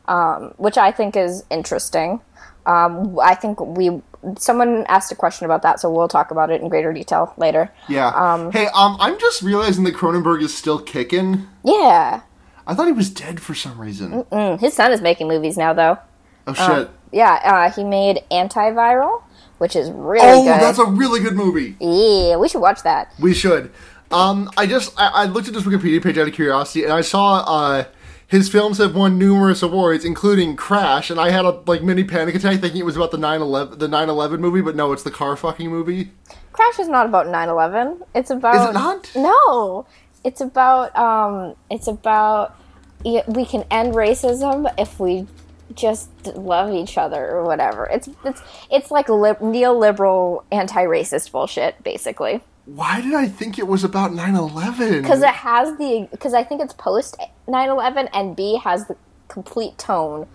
um, 0.08 0.54
which 0.56 0.78
I 0.78 0.92
think 0.92 1.16
is 1.16 1.44
interesting. 1.50 2.20
Um, 2.66 3.18
I 3.20 3.34
think 3.34 3.60
we 3.60 4.02
someone 4.38 4.84
asked 4.88 5.12
a 5.12 5.14
question 5.14 5.44
about 5.44 5.62
that, 5.62 5.78
so 5.78 5.90
we'll 5.90 6.08
talk 6.08 6.30
about 6.30 6.50
it 6.50 6.60
in 6.60 6.68
greater 6.68 6.92
detail 6.92 7.32
later. 7.36 7.70
Yeah. 7.88 8.50
hey, 8.50 8.66
um, 8.74 8.96
I'm 8.98 9.18
just 9.20 9.42
realizing 9.42 9.84
that 9.84 9.94
Cronenberg 9.94 10.42
is 10.42 10.52
still 10.52 10.80
kicking. 10.80 11.46
Yeah, 11.64 12.22
I 12.66 12.74
thought 12.74 12.86
he 12.86 12.92
was 12.92 13.10
dead 13.10 13.40
for 13.40 13.54
some 13.54 13.80
reason. 13.80 14.24
Mm, 14.24 14.58
his 14.58 14.74
son 14.74 14.90
is 14.90 15.00
making 15.00 15.28
movies 15.28 15.56
now, 15.56 15.72
though. 15.72 15.98
Oh 16.46 16.54
shit. 16.54 16.90
Yeah, 17.12 17.40
uh, 17.44 17.70
he 17.70 17.84
made 17.84 18.22
Antiviral, 18.30 19.22
which 19.58 19.76
is 19.76 19.90
really 19.90 20.20
good. 20.20 20.34
oh, 20.34 20.44
good. 20.44 20.60
that's 20.60 20.78
a 20.78 20.86
really 20.86 21.20
good 21.20 21.34
movie. 21.34 21.76
yeah, 21.80 22.36
we 22.36 22.48
should 22.48 22.60
watch 22.60 22.82
that. 22.82 23.12
We 23.20 23.32
should. 23.34 23.72
Um, 24.10 24.50
I 24.56 24.66
just 24.66 24.92
I, 24.98 25.08
I 25.08 25.24
looked 25.24 25.48
at 25.48 25.54
this 25.54 25.64
Wikipedia 25.64 26.02
page 26.02 26.18
out 26.18 26.28
of 26.28 26.34
curiosity, 26.34 26.84
and 26.84 26.92
I 26.92 27.00
saw 27.00 27.44
uh, 27.46 27.84
his 28.28 28.48
films 28.48 28.78
have 28.78 28.94
won 28.94 29.18
numerous 29.18 29.62
awards, 29.62 30.04
including 30.04 30.56
Crash, 30.56 31.10
and 31.10 31.20
I 31.20 31.30
had 31.30 31.44
a 31.44 31.50
like 31.66 31.82
mini 31.82 32.04
panic 32.04 32.34
attack 32.34 32.60
thinking 32.60 32.80
it 32.80 32.84
was 32.84 32.96
about 32.96 33.10
the 33.10 33.18
9/11 33.18 33.78
the 33.78 33.88
9/11 33.88 34.40
movie, 34.40 34.60
but 34.60 34.74
no, 34.76 34.92
it's 34.92 35.02
the 35.02 35.10
car 35.10 35.36
fucking 35.36 35.70
movie. 35.70 36.12
Crash 36.52 36.78
is 36.78 36.88
not 36.88 37.06
about 37.06 37.26
9/11. 37.26 38.00
It's 38.14 38.30
about 38.30 38.56
Is 38.56 38.70
it 38.70 38.72
not? 38.72 39.10
No, 39.14 39.86
it's 40.24 40.40
about 40.40 40.96
um, 40.96 41.54
it's 41.70 41.86
about 41.86 42.56
we 43.04 43.44
can 43.44 43.64
end 43.70 43.94
racism 43.94 44.72
if 44.76 44.98
we 44.98 45.26
just 45.74 46.08
love 46.36 46.72
each 46.72 46.98
other 46.98 47.28
or 47.28 47.44
whatever. 47.44 47.86
It's 47.86 48.08
it's 48.24 48.42
it's 48.70 48.90
like 48.90 49.08
lib- 49.08 49.38
neoliberal 49.38 50.44
anti-racist 50.50 51.30
bullshit, 51.30 51.82
basically. 51.84 52.42
Why 52.66 53.00
did 53.00 53.14
I 53.14 53.28
think 53.28 53.58
it 53.58 53.66
was 53.66 53.84
about 53.84 54.10
9/11? 54.12 55.02
Because 55.02 55.22
it 55.22 55.28
has 55.28 55.76
the 55.78 56.08
because 56.10 56.34
I 56.34 56.44
think 56.44 56.60
it's 56.60 56.74
post 56.74 57.16
9/11 57.48 58.08
and 58.12 58.36
B 58.36 58.56
has 58.62 58.86
the 58.88 58.96
complete 59.28 59.78
tone 59.78 60.26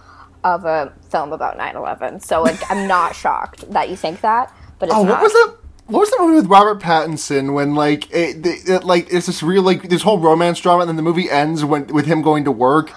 of 0.44 0.66
a 0.66 0.92
film 1.10 1.34
about 1.34 1.58
9/11. 1.58 2.24
So 2.24 2.42
like, 2.42 2.60
I'm 2.72 2.88
not 2.88 3.16
shocked 3.24 3.70
that 3.72 3.90
you 3.90 3.96
think 3.96 4.22
that, 4.22 4.54
but 4.80 4.88
it's 4.90 4.96
Oh, 4.96 5.04
not. 5.04 5.14
what 5.16 5.22
was 5.24 5.34
that? 5.34 5.56
What 5.88 6.00
was 6.00 6.10
the 6.12 6.18
movie 6.22 6.36
with 6.38 6.46
Robert 6.48 6.82
Pattinson 6.82 7.54
when 7.54 7.76
like 7.76 8.10
it, 8.12 8.46
it, 8.46 8.70
it- 8.70 8.84
like 8.86 9.12
it's 9.12 9.26
this 9.26 9.44
real 9.44 9.62
like 9.62 9.90
this 9.90 10.04
whole 10.04 10.20
romance 10.20 10.60
drama 10.62 10.82
and 10.84 10.90
then 10.90 10.96
the 10.96 11.02
movie 11.04 11.30
ends 11.30 11.66
when 11.66 11.88
with 11.88 12.06
him 12.06 12.22
going 12.22 12.46
to 12.46 12.52
work 12.52 12.94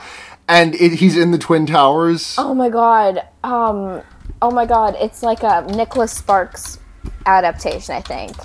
and 0.49 0.75
it, 0.77 0.93
he's 0.95 1.17
in 1.17 1.33
the 1.33 1.39
Twin 1.39 1.67
Towers. 1.67 2.37
Oh 2.39 2.55
my 2.55 2.69
god. 2.69 3.27
Um. 3.43 4.01
Oh 4.41 4.51
my 4.53 4.65
god. 4.67 4.95
It's 5.01 5.23
like 5.25 5.43
a 5.43 5.67
Nicholas 5.75 6.13
Sparks 6.13 6.79
adaptation. 7.27 7.97
I 7.97 8.01
think. 8.01 8.37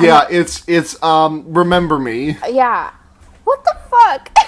Yeah, 0.00 0.26
it's 0.30 0.66
it's 0.68 1.02
um 1.02 1.44
Remember 1.48 1.98
Me. 1.98 2.36
Yeah. 2.48 2.92
What 3.44 3.64
the 3.64 3.76
fuck? 3.90 4.36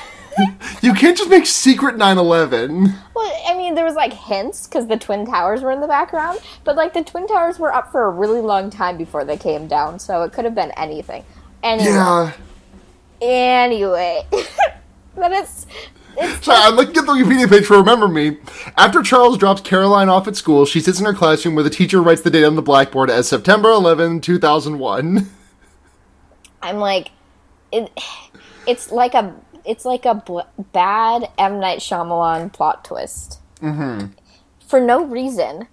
You 0.83 0.95
can't 0.95 1.19
just 1.19 1.29
make 1.29 1.47
secret 1.47 1.97
9/11. 1.97 2.95
well, 3.15 3.43
I 3.49 3.57
mean, 3.57 3.75
there 3.75 3.85
was 3.85 3.97
like 3.97 4.13
hints 4.13 4.69
because 4.69 4.87
the 4.87 4.97
Twin 4.97 5.27
Towers 5.27 5.63
were 5.63 5.73
in 5.73 5.81
the 5.81 5.89
background, 5.89 6.39
but 6.63 6.77
like 6.77 6.95
the 6.95 7.03
Twin 7.03 7.27
Towers 7.27 7.59
were 7.59 7.75
up 7.75 7.91
for 7.91 8.05
a 8.05 8.11
really 8.11 8.41
long 8.41 8.71
time 8.71 8.97
before 8.97 9.25
they 9.25 9.37
came 9.37 9.67
down, 9.67 9.99
so 9.99 10.23
it 10.23 10.33
could 10.33 10.45
have 10.45 10.55
been 10.55 10.71
anything. 10.77 11.25
Anyway. 11.65 11.91
Yeah. 11.91 12.33
Anyway. 13.21 14.23
but 15.17 15.33
it's. 15.33 15.67
It's 16.21 16.47
Sorry, 16.47 16.59
I'm 16.61 16.75
looking 16.75 16.97
at 16.97 17.07
the 17.07 17.13
Wikipedia 17.13 17.49
page 17.49 17.67
for 17.67 17.77
Remember 17.77 18.09
Me. 18.09 18.39
After 18.77 19.03
Charles 19.03 19.39
drops 19.39 19.61
Caroline 19.61 20.09
off 20.09 20.27
at 20.27 20.37
school, 20.37 20.65
she 20.67 20.81
sits 20.81 20.99
in 20.99 21.07
her 21.07 21.15
classroom 21.15 21.55
where 21.55 21.63
the 21.63 21.71
teacher 21.71 22.03
writes 22.03 22.23
the 22.23 22.31
date 22.31 22.45
on 22.45 22.57
the 22.57 22.63
blackboard 22.63 23.09
as 23.09 23.29
September 23.29 23.71
11, 23.71 24.21
2001. 24.21 25.31
I'm 26.63 26.79
like, 26.79 27.11
it, 27.73 27.91
it's 28.67 28.91
like 28.91 29.15
a 29.15 29.35
it's 29.65 29.85
like 29.85 30.05
a 30.05 30.15
bl- 30.15 30.41
bad 30.73 31.29
M 31.37 31.61
Night 31.61 31.81
Shyamalan 31.81 32.53
plot 32.53 32.85
twist. 32.85 33.41
Mm-hmm. 33.61 34.13
For 34.67 34.81
no 34.81 35.05
reason. 35.05 35.69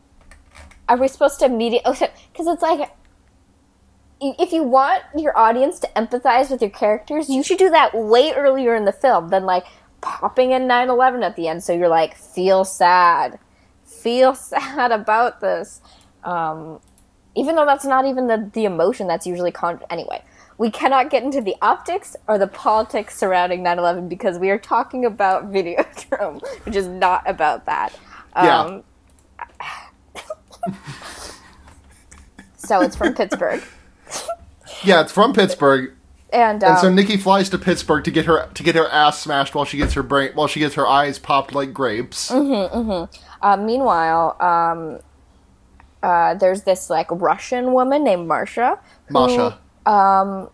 Are 0.88 0.98
we 0.98 1.08
supposed 1.08 1.40
to 1.40 1.46
immediately? 1.46 1.94
Because 2.32 2.48
it's 2.48 2.62
like, 2.62 2.92
if 4.22 4.52
you 4.52 4.64
want 4.64 5.04
your 5.18 5.36
audience 5.38 5.80
to 5.80 5.88
empathize 5.96 6.52
with 6.52 6.62
your 6.62 6.70
characters, 6.70 7.30
you 7.30 7.42
should 7.42 7.58
do 7.58 7.70
that 7.70 7.96
way 7.96 8.34
earlier 8.34 8.76
in 8.76 8.86
the 8.86 8.92
film 8.92 9.30
than 9.30 9.46
like 9.46 9.66
popping 10.02 10.52
in 10.52 10.64
9/11 10.64 11.24
at 11.24 11.36
the 11.36 11.48
end. 11.48 11.64
So 11.64 11.74
you're 11.74 11.88
like, 11.88 12.16
feel 12.16 12.66
sad, 12.66 13.40
feel 13.86 14.36
sad 14.52 14.92
about 14.92 15.42
this. 15.42 15.82
Um, 16.24 16.82
even 17.36 17.56
though 17.56 17.66
that's 17.66 17.86
not 17.86 18.06
even 18.06 18.28
the, 18.28 18.50
the 18.54 18.66
emotion 18.66 19.08
that's 19.08 19.28
usually 19.28 19.52
con 19.52 19.80
anyway 19.90 20.24
we 20.58 20.72
cannot 20.72 21.10
get 21.10 21.24
into 21.24 21.42
the 21.42 21.56
optics 21.62 22.16
or 22.28 22.38
the 22.38 22.48
politics 22.48 23.18
surrounding 23.18 23.62
9-11 23.64 24.08
because 24.10 24.40
we 24.40 24.50
are 24.50 24.58
talking 24.60 25.06
about 25.06 25.52
videodrome 25.52 26.42
which 26.66 26.76
is 26.76 26.88
not 26.88 27.24
about 27.30 27.66
that 27.66 27.94
Yeah. 28.36 28.62
um, 28.62 28.84
so 32.58 32.82
it's 32.82 32.96
from 32.96 33.14
pittsburgh 33.14 33.62
yeah, 34.84 35.02
it's 35.02 35.12
from 35.12 35.34
Pittsburgh. 35.34 35.94
and, 36.32 36.64
um, 36.64 36.72
And 36.72 36.80
so 36.80 36.90
Nikki 36.92 37.18
flies 37.18 37.50
to 37.50 37.58
Pittsburgh 37.58 38.04
to 38.04 38.12
get 38.12 38.26
her 38.26 38.48
to 38.54 38.64
get 38.64 38.76
her 38.76 38.88
ass 38.90 39.20
smashed 39.20 39.56
while 39.56 39.66
she 39.66 39.78
gets 39.78 39.94
her 39.94 40.04
brain 40.04 40.32
while 40.36 40.48
she 40.48 40.60
gets 40.60 40.76
her 40.76 40.86
eyes 40.88 41.18
popped 41.18 41.54
like 41.54 41.74
grapes. 41.74 42.30
uh, 42.32 43.08
meanwhile 43.60 44.36
um, 44.40 45.00
uh, 46.04 46.34
there's 46.36 46.64
this 46.64 46.90
like 46.90 47.08
russian 47.10 47.74
woman 47.74 48.04
named 48.04 48.28
marsha 48.30 48.78
Masha. 49.10 49.60
Um, 49.86 50.50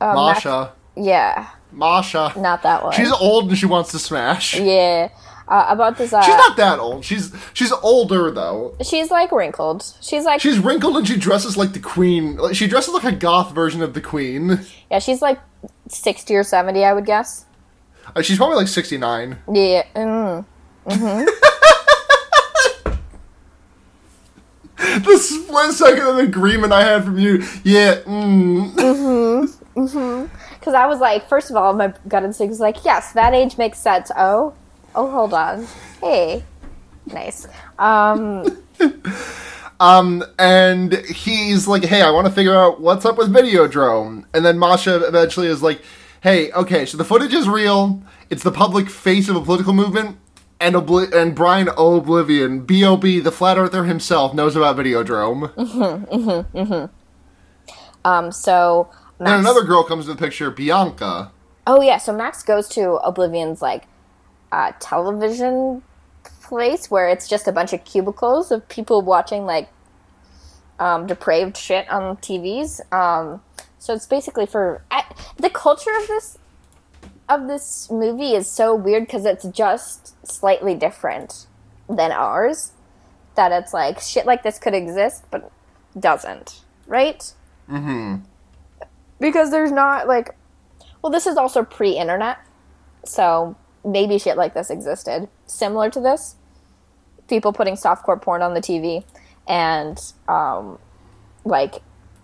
uh, 0.00 0.14
Masha. 0.14 0.72
yeah 0.96 1.48
Masha. 1.72 2.32
not 2.36 2.62
that 2.62 2.82
one 2.82 2.92
She's 2.92 3.12
old 3.12 3.48
and 3.48 3.58
she 3.58 3.66
wants 3.66 3.90
to 3.92 3.98
smash. 3.98 4.58
yeah 4.58 5.08
uh, 5.48 5.64
about 5.70 5.96
this 5.96 6.12
uh, 6.12 6.20
She's 6.22 6.34
not 6.36 6.56
that 6.58 6.78
old. 6.78 7.04
She's 7.06 7.34
she's 7.54 7.72
older 7.72 8.30
though. 8.30 8.74
she's 8.82 9.10
like 9.10 9.32
wrinkled 9.32 9.82
she's 10.02 10.24
like 10.24 10.40
She's 10.42 10.58
wrinkled 10.58 10.96
and 10.98 11.08
she 11.08 11.16
dresses 11.16 11.56
like 11.56 11.72
the 11.72 11.78
queen. 11.80 12.36
Like, 12.36 12.54
She 12.54 12.66
dresses 12.66 12.92
like 12.92 13.04
a 13.04 13.12
goth 13.12 13.54
version 13.54 13.82
of 13.82 13.94
the 13.94 14.02
queen. 14.02 14.60
Yeah, 14.90 14.98
she's 14.98 15.22
like 15.22 15.40
60 15.88 16.34
or 16.36 16.42
70, 16.42 16.84
I 16.84 16.92
would 16.92 17.06
guess. 17.06 17.46
Uh, 18.14 18.20
she's 18.22 18.36
probably 18.38 18.56
like 18.56 18.68
sixty 18.68 18.96
nine. 18.98 19.38
Yeah. 19.52 19.84
Mm. 19.94 20.44
The 24.98 25.18
split 25.18 25.72
second 25.72 26.06
of 26.06 26.18
agreement 26.18 26.72
I 26.72 26.82
had 26.82 27.04
from 27.04 27.18
you. 27.18 27.44
Yeah. 27.64 27.96
Mm. 28.02 28.72
Mm-hmm. 28.72 29.80
Mm-hmm. 29.80 30.34
Because 30.54 30.74
I 30.74 30.86
was 30.86 31.00
like, 31.00 31.28
first 31.28 31.50
of 31.50 31.56
all, 31.56 31.72
my 31.72 31.92
gut 32.06 32.24
instinct 32.24 32.50
was 32.50 32.60
like, 32.60 32.84
yes, 32.84 33.12
that 33.12 33.34
age 33.34 33.58
makes 33.58 33.78
sense. 33.78 34.10
Oh, 34.16 34.54
oh, 34.94 35.10
hold 35.10 35.34
on. 35.34 35.66
Hey. 36.00 36.44
Nice. 37.06 37.46
Um, 37.78 38.44
Um, 39.80 40.24
and 40.38 40.92
he's 41.06 41.68
like, 41.68 41.84
"Hey, 41.84 42.02
I 42.02 42.10
want 42.10 42.26
to 42.26 42.32
figure 42.32 42.56
out 42.56 42.80
what's 42.80 43.04
up 43.04 43.16
with 43.16 43.32
Videodrome." 43.32 44.24
And 44.34 44.44
then 44.44 44.58
Masha 44.58 45.06
eventually 45.06 45.46
is 45.46 45.62
like, 45.62 45.82
"Hey, 46.20 46.50
okay, 46.52 46.84
so 46.84 46.96
the 46.96 47.04
footage 47.04 47.32
is 47.32 47.48
real. 47.48 48.02
It's 48.28 48.42
the 48.42 48.50
public 48.50 48.90
face 48.90 49.28
of 49.28 49.36
a 49.36 49.40
political 49.40 49.72
movement." 49.72 50.18
And, 50.60 50.74
Obli- 50.74 51.12
and 51.12 51.34
Brian 51.36 51.68
O'Blivion, 51.76 52.60
B.O.B., 52.60 53.20
the 53.20 53.30
flat 53.30 53.56
earther 53.58 53.84
himself, 53.84 54.34
knows 54.34 54.56
about 54.56 54.76
Videodrome. 54.76 55.54
Mm-hmm, 55.54 56.14
mm-hmm, 56.14 56.58
mm-hmm. 56.58 56.86
Um, 58.04 58.32
so 58.32 58.88
Max, 59.20 59.30
And 59.30 59.40
another 59.40 59.62
girl 59.64 59.84
comes 59.84 60.06
to 60.06 60.14
the 60.14 60.18
picture, 60.18 60.50
Bianca. 60.50 61.30
oh 61.66 61.80
yeah, 61.82 61.98
so 61.98 62.12
Max 62.12 62.42
goes 62.42 62.68
to 62.70 62.98
O'Blivion's 63.06 63.60
like 63.62 63.84
uh, 64.50 64.72
television 64.80 65.82
place 66.42 66.90
where 66.90 67.08
it's 67.08 67.28
just 67.28 67.46
a 67.46 67.52
bunch 67.52 67.72
of 67.72 67.84
cubicles 67.84 68.50
of 68.50 68.66
people 68.68 69.02
watching 69.02 69.44
like 69.44 69.68
um, 70.78 71.06
depraved 71.06 71.56
shit 71.56 71.88
on 71.90 72.16
TVs. 72.18 72.80
Um, 72.92 73.42
so 73.78 73.92
it's 73.94 74.06
basically 74.06 74.46
for 74.46 74.82
I, 74.90 75.04
the 75.36 75.50
culture 75.50 75.90
of 76.00 76.06
this 76.08 76.38
of 77.28 77.46
this 77.46 77.90
movie 77.90 78.34
is 78.34 78.50
so 78.50 78.74
weird 78.74 79.06
because 79.06 79.24
it's 79.24 79.44
just 79.48 80.14
slightly 80.26 80.74
different 80.74 81.46
than 81.88 82.12
ours. 82.12 82.72
That 83.34 83.52
it's 83.52 83.72
like 83.72 84.00
shit 84.00 84.26
like 84.26 84.42
this 84.42 84.58
could 84.58 84.74
exist, 84.74 85.24
but 85.30 85.50
doesn't, 85.98 86.60
right? 86.86 87.32
Mm-hmm. 87.70 88.16
Because 89.20 89.50
there's 89.50 89.70
not 89.70 90.08
like, 90.08 90.34
well, 91.02 91.12
this 91.12 91.26
is 91.26 91.36
also 91.36 91.64
pre-internet, 91.64 92.38
so 93.04 93.56
maybe 93.84 94.18
shit 94.18 94.36
like 94.36 94.54
this 94.54 94.70
existed, 94.70 95.28
similar 95.46 95.90
to 95.90 96.00
this. 96.00 96.36
People 97.28 97.52
putting 97.52 97.74
softcore 97.74 98.20
porn 98.20 98.42
on 98.42 98.54
the 98.54 98.60
TV, 98.60 99.04
and 99.46 100.00
um, 100.28 100.78
like 101.44 101.82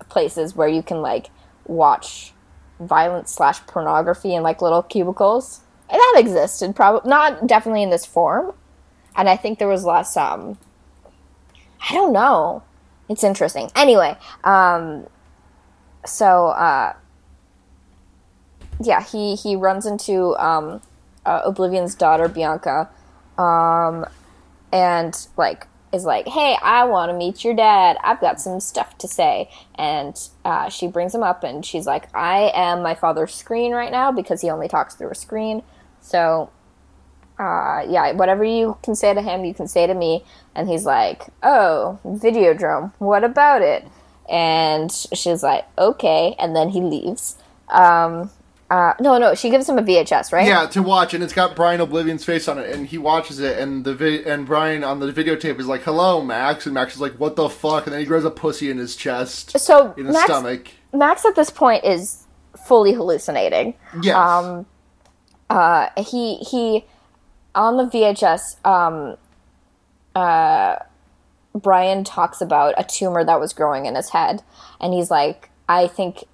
places 0.09 0.55
where 0.55 0.69
you 0.69 0.83
can 0.83 1.01
like 1.01 1.31
watch 1.67 2.34
violence 2.81 3.33
slash 3.33 3.65
pornography 3.67 4.35
in 4.35 4.43
like 4.43 4.63
little 4.63 4.83
cubicles. 4.83 5.61
And 5.89 5.99
that 5.99 6.15
existed, 6.19 6.75
probably 6.75 7.09
not 7.09 7.47
definitely 7.47 7.83
in 7.83 7.91
this 7.91 8.07
form. 8.07 8.55
And 9.17 9.29
I 9.29 9.37
think 9.37 9.59
there 9.59 9.69
was 9.69 9.85
less. 9.85 10.17
Um, 10.17 10.59
I 11.89 11.93
don't 11.95 12.13
know. 12.13 12.63
It's 13.09 13.23
interesting. 13.23 13.71
Anyway, 13.77 14.17
um, 14.45 15.07
so 16.07 16.49
uh, 16.49 16.95
yeah, 18.81 19.03
he 19.03 19.35
he 19.35 19.57
runs 19.57 19.87
into 19.87 20.35
um, 20.37 20.81
uh, 21.25 21.43
O'Blivion's 21.45 21.95
daughter 21.95 22.29
Bianca, 22.29 22.89
um, 23.39 24.07
and 24.73 25.27
like 25.37 25.67
is 25.95 26.05
like, 26.05 26.27
"Hey, 26.29 26.57
I 26.63 26.85
want 26.85 27.11
to 27.11 27.17
meet 27.17 27.45
your 27.45 27.55
dad. 27.55 27.97
I've 28.03 28.21
got 28.21 28.41
some 28.41 28.61
stuff 28.61 28.99
to 28.99 29.09
say." 29.09 29.49
And 29.77 30.19
uh, 30.45 30.69
she 30.69 30.87
brings 30.89 31.15
him 31.15 31.23
up, 31.23 31.45
and 31.45 31.65
she's 31.65 31.87
like, 31.87 32.15
"I 32.15 32.51
am 32.55 32.83
my 32.83 32.95
father's 32.95 33.35
screen 33.35 33.73
right 33.73 33.93
now 33.93 34.13
because 34.13 34.41
he 34.41 34.51
only 34.51 34.69
talks 34.69 34.95
through 34.95 35.11
a 35.11 35.15
screen. 35.15 35.63
So, 36.01 36.51
uh, 37.39 37.85
yeah, 37.89 38.13
whatever 38.13 38.45
you 38.45 38.77
can 38.83 38.95
say 38.95 39.15
to 39.15 39.23
him, 39.23 39.45
you 39.45 39.55
can 39.55 39.69
say 39.69 39.87
to 39.87 39.95
me." 39.95 40.25
And 40.55 40.69
he's 40.69 40.85
like, 40.85 41.29
"Oh, 41.43 41.99
Videodrome. 42.05 42.93
What 42.99 43.25
about 43.25 43.63
it?" 43.63 43.87
And 44.29 44.91
she's 44.93 45.43
like, 45.43 45.67
"Okay." 45.79 46.35
And 46.39 46.55
then 46.57 46.71
he 46.71 46.81
leaves. 46.81 47.37
Um, 47.69 48.31
uh, 48.71 48.95
no, 48.99 49.19
no, 49.19 49.35
she 49.35 49.51
gives 49.51 49.69
him 49.69 49.79
a 49.79 49.83
VHS, 49.83 50.33
right? 50.33 50.47
Yeah, 50.47 50.67
to 50.69 50.83
watch, 50.83 51.13
and 51.15 51.23
it's 51.23 51.33
got 51.35 51.55
Brian 51.55 51.81
O'Blivion's 51.81 52.25
face 52.25 52.49
on 52.49 52.59
it, 52.59 52.71
and 52.75 52.87
he 52.87 52.97
watches 52.99 53.39
it, 53.39 53.59
and 53.59 53.85
the 53.85 53.95
vi- 53.95 54.25
and 54.25 54.47
Brian 54.47 54.83
on 54.83 55.01
the 55.01 55.13
videotape 55.13 55.61
is 55.61 55.67
like, 55.67 55.83
"Hello, 55.83 56.23
Max," 56.23 56.65
and 56.65 56.75
Max 56.75 56.95
is 56.95 57.01
like, 57.01 57.13
"What 57.15 57.37
the 57.37 57.49
fuck?" 57.49 57.85
And 57.87 57.93
then 57.93 58.01
he 58.01 58.07
grows 58.07 58.25
a 58.25 58.31
pussy 58.31 58.71
in 58.71 58.79
his 58.79 58.97
chest, 58.97 59.59
So 59.59 59.93
in 59.97 60.07
his 60.07 60.15
Max, 60.15 60.25
stomach. 60.25 60.69
Max 60.93 61.25
at 61.25 61.35
this 61.37 61.51
point 61.51 61.85
is 61.85 62.25
fully 62.67 62.93
hallucinating. 62.95 63.75
Yes. 64.03 64.17
Um, 64.17 64.67
uh, 65.51 65.89
he 65.99 66.37
he 66.37 66.85
on 67.55 67.77
the 67.77 67.85
VHS. 67.85 68.57
Um, 68.65 69.17
uh, 70.15 70.77
Brian 71.55 72.03
talks 72.03 72.41
about 72.41 72.75
a 72.79 72.85
tumor 72.85 73.25
that 73.25 73.39
was 73.39 73.53
growing 73.53 73.87
in 73.87 73.95
his 73.95 74.09
head, 74.11 74.43
and 74.81 74.93
he's 74.95 75.11
like, 75.11 75.51
"I 75.69 75.87
think 75.87 76.25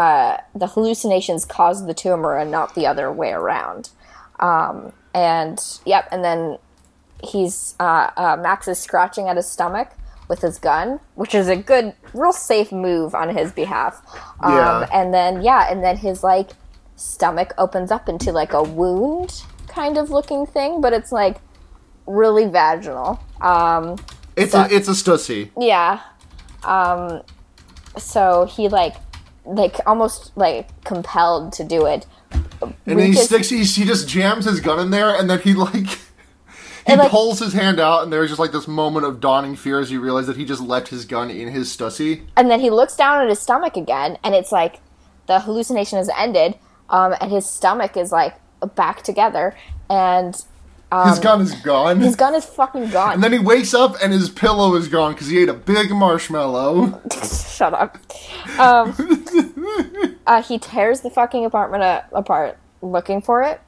uh, 0.00 0.36
the 0.54 0.66
hallucinations 0.66 1.44
caused 1.46 1.86
the 1.86 1.94
tumor 1.94 2.36
and 2.36 2.50
not 2.50 2.74
the 2.74 2.86
other 2.86 3.10
way 3.12 3.30
around." 3.32 3.90
Um, 4.40 4.92
and 5.14 5.58
yep, 5.86 6.08
and 6.12 6.22
then 6.24 6.58
he's 7.22 7.74
uh, 7.80 8.10
uh, 8.16 8.36
Max 8.40 8.68
is 8.68 8.78
scratching 8.78 9.28
at 9.28 9.36
his 9.36 9.48
stomach 9.48 9.88
with 10.28 10.40
his 10.40 10.58
gun, 10.58 11.00
which 11.14 11.34
is 11.34 11.48
a 11.48 11.56
good, 11.56 11.94
real 12.14 12.32
safe 12.32 12.72
move 12.72 13.14
on 13.14 13.28
his 13.36 13.52
behalf. 13.52 14.02
Um, 14.40 14.52
Yeah. 14.54 14.88
And 14.92 15.14
then 15.14 15.42
yeah, 15.42 15.70
and 15.70 15.82
then 15.84 15.96
his 15.98 16.22
like 16.24 16.50
stomach 16.96 17.52
opens 17.58 17.90
up 17.90 18.08
into 18.08 18.32
like 18.32 18.52
a 18.52 18.62
wound 18.62 19.42
kind 19.68 19.96
of 19.98 20.10
looking 20.10 20.46
thing, 20.46 20.80
but 20.80 20.92
it's 20.92 21.12
like 21.12 21.36
really 22.06 22.46
vaginal. 22.46 23.20
Um, 23.40 23.96
It's 24.36 24.52
So- 24.52 24.62
a 24.62 24.68
it's 24.68 24.88
a 24.88 24.92
stussy. 24.92 25.50
yeah. 25.58 26.00
Um, 26.64 27.22
so 27.98 28.46
he 28.46 28.68
like 28.68 28.96
like 29.44 29.76
almost 29.86 30.32
like 30.36 30.68
compelled 30.84 31.52
to 31.54 31.64
do 31.64 31.86
it. 31.86 32.06
And 32.62 32.74
then 32.86 32.98
he 32.98 33.12
sticks. 33.14 33.48
He, 33.50 33.58
he 33.64 33.84
just 33.84 34.08
jams 34.08 34.44
his 34.44 34.60
gun 34.60 34.78
in 34.80 34.90
there, 34.90 35.14
and 35.14 35.28
then 35.28 35.40
he 35.40 35.54
like 35.54 35.86
he 36.86 36.96
like- 36.96 37.10
pulls 37.10 37.38
his 37.38 37.52
hand 37.52 37.78
out, 37.80 38.02
and 38.02 38.12
there's 38.12 38.30
just 38.30 38.40
like 38.40 38.52
this 38.52 38.66
moment 38.68 39.06
of 39.06 39.20
dawning 39.20 39.56
fear 39.56 39.80
as 39.80 39.90
you 39.90 40.00
realize 40.00 40.26
that 40.26 40.36
he 40.36 40.44
just 40.44 40.62
left 40.62 40.88
his 40.88 41.04
gun 41.04 41.30
in 41.30 41.48
his 41.48 41.74
stussy. 41.74 42.22
and 42.36 42.50
then 42.50 42.60
he 42.60 42.70
looks 42.70 42.96
down 42.96 43.22
at 43.22 43.28
his 43.28 43.40
stomach 43.40 43.76
again, 43.76 44.18
and 44.24 44.34
it's 44.34 44.52
like 44.52 44.80
the 45.26 45.40
hallucination 45.40 45.98
has 45.98 46.10
ended, 46.16 46.54
um, 46.88 47.14
and 47.20 47.30
his 47.30 47.48
stomach 47.48 47.96
is 47.96 48.12
like 48.12 48.34
back 48.74 49.02
together, 49.02 49.54
and 49.90 50.42
His 51.06 51.18
gun 51.18 51.40
is 51.40 51.52
gone. 51.56 51.92
Um, 51.96 52.00
his 52.00 52.14
gun 52.14 52.34
is 52.36 52.44
fucking 52.44 52.90
gone. 52.90 53.14
and 53.14 53.24
then 53.24 53.32
he 53.32 53.38
wakes 53.40 53.74
up, 53.74 53.96
and 54.00 54.12
his 54.12 54.30
pillow 54.30 54.76
is 54.76 54.86
gone 54.86 55.12
because 55.12 55.26
he 55.26 55.38
ate 55.38 55.48
a 55.48 55.54
big 55.54 55.90
marshmallow. 55.90 57.00
Shut 57.24 57.74
up. 57.74 57.98
Um, 58.60 58.94
uh, 60.26 60.40
he 60.42 60.58
tears 60.60 61.00
the 61.00 61.10
fucking 61.10 61.44
apartment 61.44 61.82
a- 61.82 62.04
apart, 62.12 62.58
looking 62.80 63.20
for 63.22 63.42
it, 63.42 63.60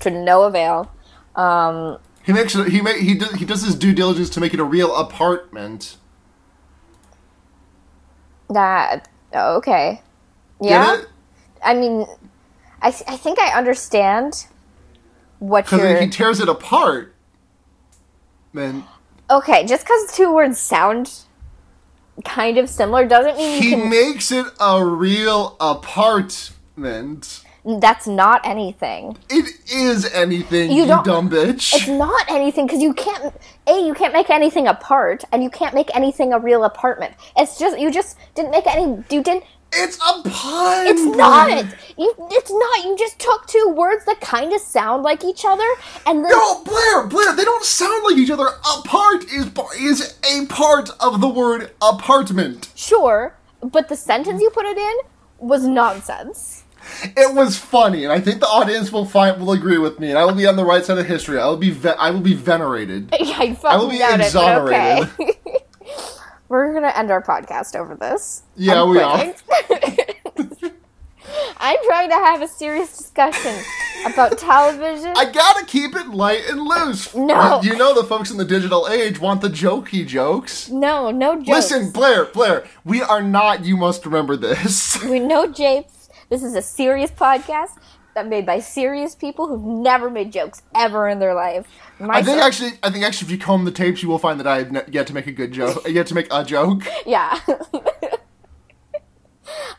to 0.00 0.10
no 0.10 0.42
avail. 0.42 0.90
Um, 1.36 1.98
He 2.24 2.32
makes. 2.32 2.52
He 2.54 2.80
ma- 2.80 2.90
he 2.94 3.14
does, 3.14 3.32
he 3.34 3.44
does 3.44 3.62
his 3.62 3.76
due 3.76 3.92
diligence 3.92 4.28
to 4.30 4.40
make 4.40 4.52
it 4.52 4.58
a 4.58 4.64
real 4.64 4.94
apartment. 4.96 5.98
that 8.48 9.08
okay, 9.34 10.02
yeah. 10.60 11.02
I 11.64 11.74
mean, 11.74 12.06
I 12.82 12.88
I 12.88 13.16
think 13.16 13.38
I 13.38 13.56
understand 13.56 14.46
what. 15.40 15.64
Because 15.64 16.00
he 16.00 16.08
tears 16.08 16.40
it 16.40 16.48
apart. 16.48 17.14
Man, 18.52 18.84
okay, 19.30 19.66
just 19.66 19.84
because 19.84 20.12
two 20.16 20.32
words 20.34 20.58
sound 20.58 21.12
kind 22.24 22.58
of 22.58 22.68
similar 22.68 23.06
doesn't 23.06 23.36
mean 23.36 23.62
you 23.62 23.62
he 23.62 23.76
can. 23.76 23.90
makes 23.90 24.32
it 24.32 24.46
a 24.60 24.84
real 24.84 25.56
apartment. 25.60 27.44
that's 27.64 28.06
not 28.06 28.40
anything. 28.44 29.16
It 29.28 29.54
is 29.72 30.04
anything, 30.12 30.72
You 30.72 30.82
you, 30.82 30.88
dumb 31.04 31.30
bitch. 31.30 31.74
It's 31.74 31.88
not 31.88 32.28
anything 32.30 32.66
because 32.66 32.82
you 32.82 32.92
can't. 32.94 33.34
A, 33.66 33.86
you 33.86 33.94
can't 33.94 34.12
make 34.12 34.30
anything 34.30 34.66
apart, 34.66 35.24
and 35.32 35.42
you 35.42 35.50
can't 35.50 35.74
make 35.74 35.94
anything 35.94 36.32
a 36.32 36.38
real 36.40 36.64
apartment. 36.64 37.14
It's 37.36 37.58
just 37.58 37.78
you 37.78 37.90
just 37.90 38.16
didn't 38.34 38.50
make 38.50 38.66
any. 38.66 39.04
You 39.10 39.22
didn't. 39.22 39.44
It's 39.72 39.96
a 39.98 40.22
pun. 40.28 40.86
It's 40.86 41.02
not. 41.16 41.66
You. 41.96 42.14
It's 42.30 42.50
not. 42.50 42.84
You 42.84 42.96
just 42.98 43.18
took 43.18 43.46
two 43.46 43.72
words 43.76 44.04
that 44.06 44.20
kind 44.20 44.52
of 44.52 44.60
sound 44.60 45.02
like 45.02 45.24
each 45.24 45.44
other, 45.46 45.68
and 46.06 46.24
then 46.24 46.30
No, 46.30 46.62
Blair, 46.64 47.06
Blair, 47.06 47.34
they 47.36 47.44
don't 47.44 47.64
sound 47.64 48.04
like 48.04 48.16
each 48.16 48.30
other. 48.30 48.48
Apart 48.78 49.24
is 49.32 49.48
is 49.78 50.18
a 50.24 50.46
part 50.46 50.90
of 51.00 51.20
the 51.20 51.28
word 51.28 51.70
apartment. 51.82 52.70
sure, 52.74 53.36
but 53.62 53.88
the 53.88 53.96
sentence 53.96 54.40
you 54.40 54.50
put 54.50 54.66
it 54.66 54.78
in 54.78 54.96
was 55.38 55.64
nonsense. 55.66 56.64
It 57.02 57.34
was 57.34 57.58
funny, 57.58 58.04
and 58.04 58.12
I 58.12 58.20
think 58.20 58.40
the 58.40 58.46
audience 58.48 58.90
will 58.90 59.04
find 59.04 59.38
will 59.40 59.52
agree 59.52 59.78
with 59.78 60.00
me, 60.00 60.08
and 60.10 60.18
I 60.18 60.24
will 60.24 60.34
be 60.34 60.46
on 60.46 60.56
the 60.56 60.64
right 60.64 60.84
side 60.84 60.98
of 60.98 61.06
history. 61.06 61.38
I 61.38 61.46
will 61.46 61.58
be 61.58 61.70
ve- 61.70 61.90
I 61.90 62.10
will 62.10 62.20
be 62.20 62.34
venerated. 62.34 63.14
Yeah, 63.20 63.36
I 63.38 63.56
I 63.64 63.76
will 63.76 63.90
be 63.90 64.02
exonerated. 64.02 65.08
okay. 65.20 65.32
We're 66.50 66.74
gonna 66.74 66.92
end 66.96 67.12
our 67.12 67.22
podcast 67.22 67.76
over 67.76 67.94
this. 67.94 68.42
Yeah, 68.56 68.82
I'm 68.82 68.90
we 68.90 68.98
are. 68.98 69.16
I'm 71.58 71.76
trying 71.86 72.08
to 72.08 72.16
have 72.16 72.42
a 72.42 72.48
serious 72.48 72.98
discussion 72.98 73.54
about 74.04 74.36
television. 74.36 75.12
I 75.14 75.30
gotta 75.30 75.64
keep 75.64 75.94
it 75.94 76.08
light 76.08 76.42
and 76.48 76.60
loose. 76.62 77.14
No. 77.14 77.62
you 77.62 77.76
know 77.76 77.94
the 77.94 78.02
folks 78.02 78.32
in 78.32 78.36
the 78.36 78.44
digital 78.44 78.88
age 78.88 79.20
want 79.20 79.42
the 79.42 79.48
jokey 79.48 80.04
jokes. 80.04 80.68
no, 80.68 81.12
no 81.12 81.36
jokes. 81.36 81.70
Listen, 81.70 81.92
Blair, 81.92 82.24
Blair, 82.24 82.66
we 82.84 83.00
are 83.00 83.22
not. 83.22 83.64
You 83.64 83.76
must 83.76 84.04
remember 84.04 84.36
this. 84.36 85.00
we 85.04 85.20
know 85.20 85.46
japes. 85.46 86.08
This 86.30 86.42
is 86.42 86.56
a 86.56 86.62
serious 86.62 87.12
podcast 87.12 87.78
that 88.14 88.28
made 88.28 88.46
by 88.46 88.60
serious 88.60 89.14
people 89.14 89.48
who've 89.48 89.62
never 89.64 90.10
made 90.10 90.32
jokes 90.32 90.62
ever 90.74 91.08
in 91.08 91.18
their 91.18 91.34
life. 91.34 91.66
I 92.00 92.22
think 92.22 92.28
Myself- 92.38 92.38
actually, 92.40 92.70
I 92.82 92.90
think 92.90 93.04
actually, 93.04 93.26
if 93.26 93.32
you 93.32 93.38
comb 93.38 93.64
the 93.64 93.70
tapes, 93.70 94.02
you 94.02 94.08
will 94.08 94.18
find 94.18 94.38
that 94.40 94.46
I 94.46 94.58
have 94.64 94.88
yet 94.92 95.06
to 95.08 95.14
make 95.14 95.26
a 95.26 95.32
good 95.32 95.52
joke. 95.52 95.86
yet 95.88 96.06
to 96.08 96.14
make 96.14 96.28
a 96.30 96.44
joke. 96.44 96.82
yeah. 97.06 97.38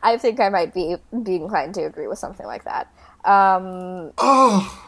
I 0.03 0.17
think 0.17 0.39
I 0.39 0.49
might 0.49 0.73
be 0.73 0.95
be 1.23 1.35
inclined 1.35 1.75
to 1.75 1.83
agree 1.83 2.07
with 2.07 2.19
something 2.19 2.45
like 2.45 2.63
that. 2.65 2.87
Um, 3.23 4.11
Oh, 4.17 4.87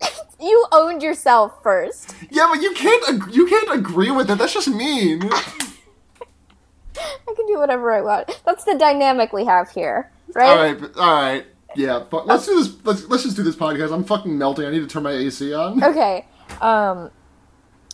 you 0.40 0.66
owned 0.72 1.02
yourself 1.02 1.62
first. 1.62 2.14
yeah, 2.30 2.48
but 2.52 2.62
you 2.62 2.72
can't. 2.74 3.08
Ag- 3.08 3.34
you 3.34 3.46
can't 3.46 3.78
agree 3.78 4.10
with 4.10 4.30
it. 4.30 4.38
That's 4.38 4.54
just 4.54 4.68
mean. 4.68 5.28
I 5.30 7.32
can 7.34 7.46
do 7.46 7.58
whatever 7.58 7.92
I 7.92 8.00
want. 8.00 8.40
That's 8.44 8.64
the 8.64 8.74
dynamic 8.76 9.32
we 9.32 9.44
have 9.44 9.70
here, 9.70 10.10
right? 10.34 10.48
all 10.48 10.56
right, 10.56 10.82
all 10.96 11.22
right. 11.22 11.46
Yeah, 11.78 12.02
fuck, 12.10 12.26
let's 12.26 12.44
do 12.44 12.56
this. 12.60 12.74
Let's 12.84 13.06
let's 13.08 13.22
just 13.22 13.36
do 13.36 13.44
this 13.44 13.54
podcast. 13.54 13.92
I'm 13.92 14.02
fucking 14.02 14.36
melting. 14.36 14.66
I 14.66 14.70
need 14.70 14.80
to 14.80 14.88
turn 14.88 15.04
my 15.04 15.12
AC 15.12 15.54
on. 15.54 15.80
Okay. 15.90 16.26
Um 16.60 17.10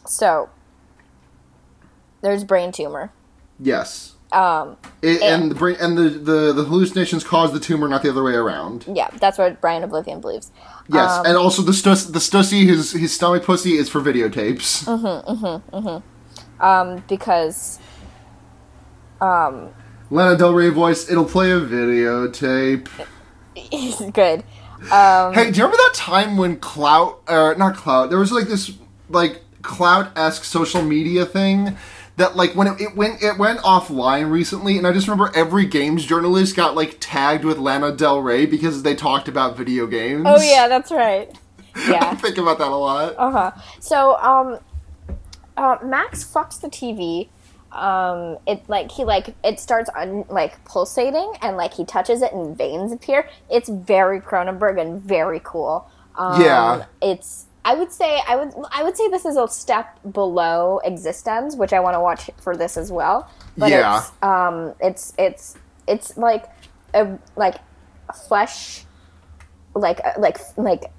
so 0.06 0.48
there's 2.22 2.44
brain 2.44 2.72
tumor. 2.72 3.12
Yes. 3.60 4.14
Um 4.32 4.78
It, 5.02 5.20
and 5.20 5.50
the 5.50 5.54
brain 5.54 5.76
and 5.80 5.98
the, 5.98 6.08
the 6.08 6.52
the 6.54 6.64
hallucinations 6.64 7.24
cause 7.24 7.52
the 7.52 7.60
tumor, 7.60 7.86
not 7.86 8.02
the 8.02 8.08
other 8.08 8.22
way 8.24 8.32
around. 8.32 8.86
yeah, 8.88 9.10
that's 9.20 9.36
what 9.36 9.60
Brian 9.60 9.84
O'Blivion 9.84 10.20
believes. 10.22 10.50
Yes, 10.88 11.10
Um, 11.10 11.26
and 11.26 11.36
also 11.36 11.60
the 11.60 11.72
stuss, 11.72 12.10
the 12.10 12.18
stussy, 12.20 12.66
his 12.66 12.92
his 12.92 13.14
stomach 13.14 13.44
pussy 13.44 13.72
is 13.76 13.90
for 13.90 14.00
videotapes. 14.00 14.84
Mm-hmm. 14.86 15.30
Mm-hmm. 15.44 15.76
Mm-hmm. 15.76 16.64
Um 16.64 17.04
because 17.06 17.78
um 19.20 19.68
Lana 20.10 20.36
Del 20.38 20.54
Rey 20.54 20.70
voice. 20.70 21.10
It'll 21.10 21.24
play 21.26 21.50
a 21.50 21.60
videotape. 21.60 22.88
He's 23.54 24.00
good. 24.12 24.44
Um 24.92 25.32
Hey, 25.34 25.50
do 25.50 25.58
you 25.58 25.64
remember 25.64 25.76
that 25.76 25.92
time 25.94 26.36
when 26.36 26.56
clout, 26.58 27.20
or 27.28 27.54
not 27.54 27.76
clout? 27.76 28.10
There 28.10 28.18
was 28.18 28.32
like 28.32 28.46
this 28.48 28.72
like 29.08 29.42
clout 29.62 30.10
esque 30.16 30.44
social 30.44 30.82
media 30.82 31.24
thing 31.24 31.76
that 32.16 32.36
like 32.36 32.54
when 32.54 32.66
it, 32.68 32.80
it 32.80 32.96
went 32.96 33.22
it 33.22 33.38
went 33.38 33.60
offline 33.60 34.30
recently, 34.30 34.76
and 34.78 34.86
I 34.86 34.92
just 34.92 35.08
remember 35.08 35.32
every 35.34 35.64
games 35.66 36.04
journalist 36.04 36.54
got 36.54 36.74
like 36.74 36.98
tagged 37.00 37.44
with 37.44 37.58
Lana 37.58 37.92
Del 37.92 38.20
Rey 38.20 38.46
because 38.46 38.82
they 38.82 38.94
talked 38.94 39.26
about 39.28 39.56
video 39.56 39.86
games. 39.86 40.24
Oh 40.26 40.40
yeah, 40.40 40.68
that's 40.68 40.92
right. 40.92 41.30
I 41.76 41.90
Yeah. 41.90 42.14
think 42.16 42.38
about 42.38 42.58
that 42.58 42.68
a 42.68 42.76
lot. 42.76 43.14
Uh-huh. 43.16 43.50
So 43.80 44.16
um 44.18 44.58
uh, 45.56 45.78
Max 45.84 46.24
fucks 46.24 46.60
the 46.60 46.68
TV. 46.68 47.28
Um, 47.74 48.38
it 48.46 48.68
like 48.68 48.90
he 48.92 49.04
like 49.04 49.34
it 49.44 49.58
starts 49.58 49.90
un, 49.96 50.24
like 50.28 50.64
pulsating 50.64 51.32
and 51.42 51.56
like 51.56 51.74
he 51.74 51.84
touches 51.84 52.22
it 52.22 52.32
and 52.32 52.56
veins 52.56 52.92
appear. 52.92 53.28
It's 53.50 53.68
very 53.68 54.20
Cronenberg 54.20 54.80
and 54.80 55.02
very 55.02 55.40
cool. 55.42 55.88
Um, 56.16 56.40
Yeah. 56.40 56.84
it's 57.02 57.46
I 57.64 57.74
would 57.74 57.90
say 57.92 58.20
I 58.28 58.36
would 58.36 58.52
I 58.70 58.82
would 58.82 58.96
say 58.96 59.08
this 59.08 59.24
is 59.24 59.36
a 59.36 59.48
step 59.48 59.98
below 60.12 60.80
eXistenZ, 60.86 61.56
which 61.56 61.72
I 61.72 61.80
want 61.80 61.94
to 61.94 62.00
watch 62.00 62.30
for 62.40 62.56
this 62.56 62.76
as 62.76 62.92
well. 62.92 63.28
But 63.58 63.70
Yeah. 63.70 63.98
it's 63.98 64.12
um 64.22 64.74
it's 64.80 65.12
it's 65.18 65.56
it's 65.88 66.16
like 66.16 66.44
a 66.94 67.18
like 67.36 67.56
flesh 68.28 68.84
like 69.74 70.00
uh, 70.04 70.12
like 70.18 70.38
like 70.56 70.92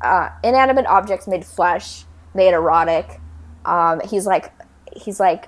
uh, 0.00 0.30
inanimate 0.44 0.86
objects 0.86 1.26
made 1.26 1.44
flesh, 1.44 2.04
made 2.34 2.52
erotic. 2.54 3.20
Um, 3.64 4.00
he's 4.00 4.26
like 4.26 4.52
he's 4.96 5.20
like 5.20 5.46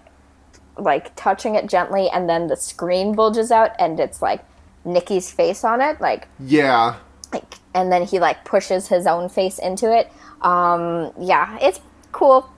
like 0.81 1.15
touching 1.17 1.55
it 1.55 1.69
gently, 1.69 2.09
and 2.11 2.29
then 2.29 2.47
the 2.49 2.57
screen 2.57 3.15
bulges 3.15 3.51
out, 3.51 3.73
and 3.79 4.01
it's 4.01 4.21
like 4.23 4.45
Nikki's 4.85 5.31
face 5.31 5.63
on 5.65 5.81
it, 5.81 6.01
like 6.01 6.29
Yeah. 6.39 6.97
like, 7.33 7.55
and 7.75 7.93
then 7.93 8.05
he 8.05 8.19
like 8.19 8.45
pushes 8.45 8.89
his 8.89 9.07
own 9.07 9.29
face 9.29 9.59
into 9.59 9.95
it. 9.97 10.11
Um, 10.43 11.13
yeah, 11.21 11.59
it's 11.61 11.81
cool. 12.13 12.49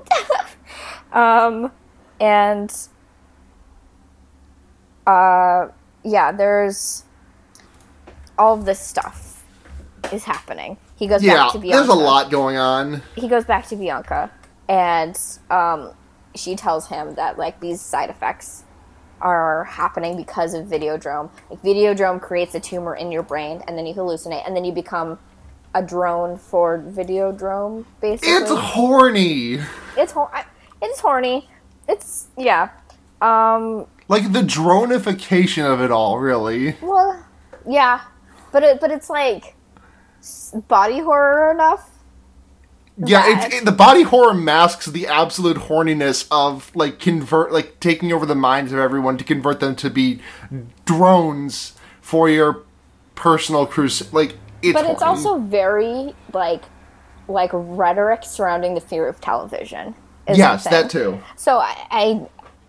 um, 1.12 1.70
and 2.20 2.72
uh, 5.06 5.68
yeah, 6.04 6.32
there's 6.32 7.04
all 8.38 8.54
of 8.54 8.64
this 8.64 8.80
stuff 8.80 9.44
is 10.12 10.24
happening. 10.24 10.76
He 10.96 11.06
goes 11.06 11.22
Yeah, 11.22 11.34
back 11.44 11.52
to 11.52 11.58
Bianca 11.58 11.76
there's 11.78 11.88
a 11.88 12.00
lot 12.00 12.30
going 12.30 12.56
on. 12.56 13.02
he 13.16 13.28
goes 13.28 13.44
back 13.44 13.66
to 13.68 13.76
Bianca, 13.76 14.30
and 14.68 15.18
um, 15.50 15.90
she 16.34 16.56
tells 16.56 16.88
him 16.88 17.14
that 17.14 17.38
like 17.38 17.60
these 17.60 17.80
side 17.80 18.10
effects 18.10 18.64
are 19.20 19.64
happening 19.64 20.16
because 20.16 20.52
of 20.54 20.66
Videodrome. 20.66 21.30
Like 21.50 21.62
Videodrome 21.62 22.20
creates 22.20 22.54
a 22.54 22.60
tumor 22.60 22.96
in 22.96 23.12
your 23.12 23.22
brain, 23.22 23.62
and 23.68 23.76
then 23.78 23.86
you 23.86 23.94
hallucinate, 23.94 24.46
and 24.46 24.56
then 24.56 24.64
you 24.64 24.72
become 24.72 25.18
a 25.74 25.82
drone 25.82 26.36
for 26.36 26.78
Videodrome. 26.78 27.84
Basically, 28.00 28.32
It's 28.32 28.50
horny. 28.50 29.58
it's 29.96 30.12
hor- 30.12 30.30
it's 30.82 31.00
horny. 31.00 31.48
It's 31.88 32.28
yeah. 32.36 32.70
Um, 33.20 33.86
Like 34.08 34.32
the 34.32 34.40
dronification 34.42 35.64
of 35.70 35.80
it 35.80 35.90
all, 35.92 36.18
really. 36.18 36.76
well, 36.82 37.24
yeah, 37.68 38.00
but 38.50 38.62
it 38.64 38.80
but 38.80 38.90
it's 38.90 39.08
like 39.08 39.54
body 40.68 40.98
horror 40.98 41.52
enough. 41.52 41.88
Yeah, 42.99 43.47
it, 43.47 43.53
it, 43.55 43.64
the 43.64 43.72
body 43.72 44.03
horror 44.03 44.34
masks 44.34 44.86
the 44.86 45.07
absolute 45.07 45.57
horniness 45.57 46.26
of 46.30 46.74
like 46.76 46.99
convert, 46.99 47.53
like 47.53 47.80
taking 47.80 48.12
over 48.12 48.26
the 48.26 48.34
minds 48.34 48.72
of 48.72 48.78
everyone 48.78 49.16
to 49.18 49.24
convert 49.24 49.61
them 49.61 49.74
to 49.76 49.90
be 49.90 50.20
drones 50.84 51.72
for 52.01 52.28
your 52.28 52.62
personal 53.14 53.66
cruise. 53.66 54.12
Like, 54.12 54.36
it's 54.62 54.74
But 54.74 54.84
it's 54.86 55.03
horny. 55.03 55.18
also 55.18 55.38
very 55.38 56.14
like 56.32 56.64
like 57.28 57.51
rhetoric 57.53 58.24
surrounding 58.24 58.74
the 58.74 58.80
fear 58.80 59.09
of 59.09 59.20
television. 59.20 59.95
is 60.28 60.36
yes, 60.38 60.64
that 60.64 60.90
too. 60.90 61.18
So 61.36 61.59
I, 61.59 61.76
I, 61.90 62.26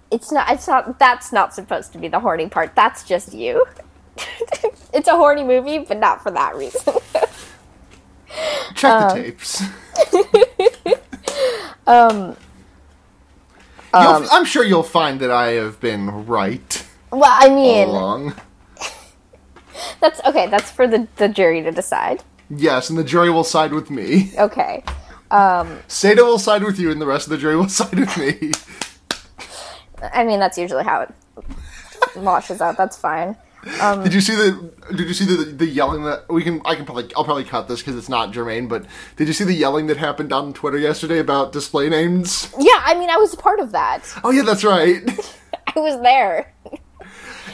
it's 0.10 0.32
not. 0.32 0.50
It's 0.52 0.68
not. 0.68 1.00
That's 1.00 1.34
not 1.34 1.54
supposed 1.54 1.92
to 1.94 1.98
be 1.98 2.08
the 2.08 2.20
horny 2.20 2.48
part. 2.48 2.76
That's 2.76 3.04
just 3.04 3.34
you. 3.34 3.66
it's 4.94 5.08
a 5.08 5.16
horny 5.18 5.44
movie, 5.44 5.80
but 5.80 5.98
not 5.98 6.24
for 6.24 6.32
that 6.32 6.56
reason. 6.56 6.94
Check 8.76 9.02
Um, 9.02 9.18
the 9.18 9.24
tapes. 9.24 9.64
um, 11.88 12.36
I'm 13.94 14.46
sure 14.46 14.64
you'll 14.64 14.84
find 14.84 15.20
that 15.20 15.32
I 15.32 15.52
have 15.52 15.80
been 15.80 16.26
right 16.26 16.86
well, 17.14 17.32
I 17.32 17.50
mean, 17.50 17.88
along. 17.88 18.34
that's 20.02 20.20
okay. 20.26 20.48
That's 20.48 20.72
for 20.72 20.88
the 20.88 21.08
the 21.18 21.28
jury 21.28 21.62
to 21.62 21.72
decide. 21.72 22.24
Yes, 22.50 22.90
and 22.90 22.98
the 22.98 23.04
jury 23.04 23.30
will 23.30 23.44
side 23.44 23.72
with 23.72 23.92
me. 23.92 24.32
Okay. 24.38 24.84
Seda 25.32 26.18
will 26.18 26.40
side 26.40 26.64
with 26.64 26.80
you, 26.80 26.92
and 26.92 27.02
the 27.02 27.06
rest 27.06 27.28
of 27.28 27.32
the 27.32 27.38
jury 27.38 27.56
will 27.56 27.70
side 27.82 28.00
with 28.00 28.18
me. 28.18 28.52
I 30.14 30.24
mean, 30.24 30.40
that's 30.40 30.58
usually 30.58 30.84
how 30.84 31.02
it 31.02 31.14
washes 32.16 32.62
out. 32.62 32.78
That's 32.78 32.98
fine. 32.98 33.38
Um, 33.82 34.04
did 34.04 34.14
you 34.14 34.22
see 34.22 34.36
the? 34.36 34.72
Did 34.90 35.08
you 35.08 35.14
see 35.14 35.26
the 35.26 35.46
the 35.46 35.66
yelling 35.66 36.04
that 36.04 36.30
we 36.30 36.44
can? 36.44 36.62
I 36.66 36.76
can 36.76 36.86
probably. 36.86 37.10
I'll 37.16 37.24
probably 37.24 37.46
cut 37.46 37.68
this 37.68 37.80
because 37.80 37.96
it's 37.96 38.10
not 38.10 38.32
germane. 38.32 38.68
But 38.68 38.86
did 39.16 39.28
you 39.28 39.34
see 39.34 39.44
the 39.46 39.54
yelling 39.54 39.88
that 39.88 39.98
happened 39.98 40.34
on 40.34 40.54
Twitter 40.54 40.78
yesterday 40.78 41.20
about 41.20 41.52
display 41.52 41.90
names? 41.90 42.54
Yeah, 42.60 42.82
I 42.84 42.94
mean, 42.96 43.10
I 43.10 43.18
was 43.18 43.34
a 43.34 43.38
part 43.38 43.60
of 43.60 43.72
that. 43.72 44.02
Oh 44.24 44.32
yeah, 44.32 44.44
that's 44.44 44.64
right. 44.64 45.02
I 45.76 45.80
was 45.80 46.02
there. 46.02 46.54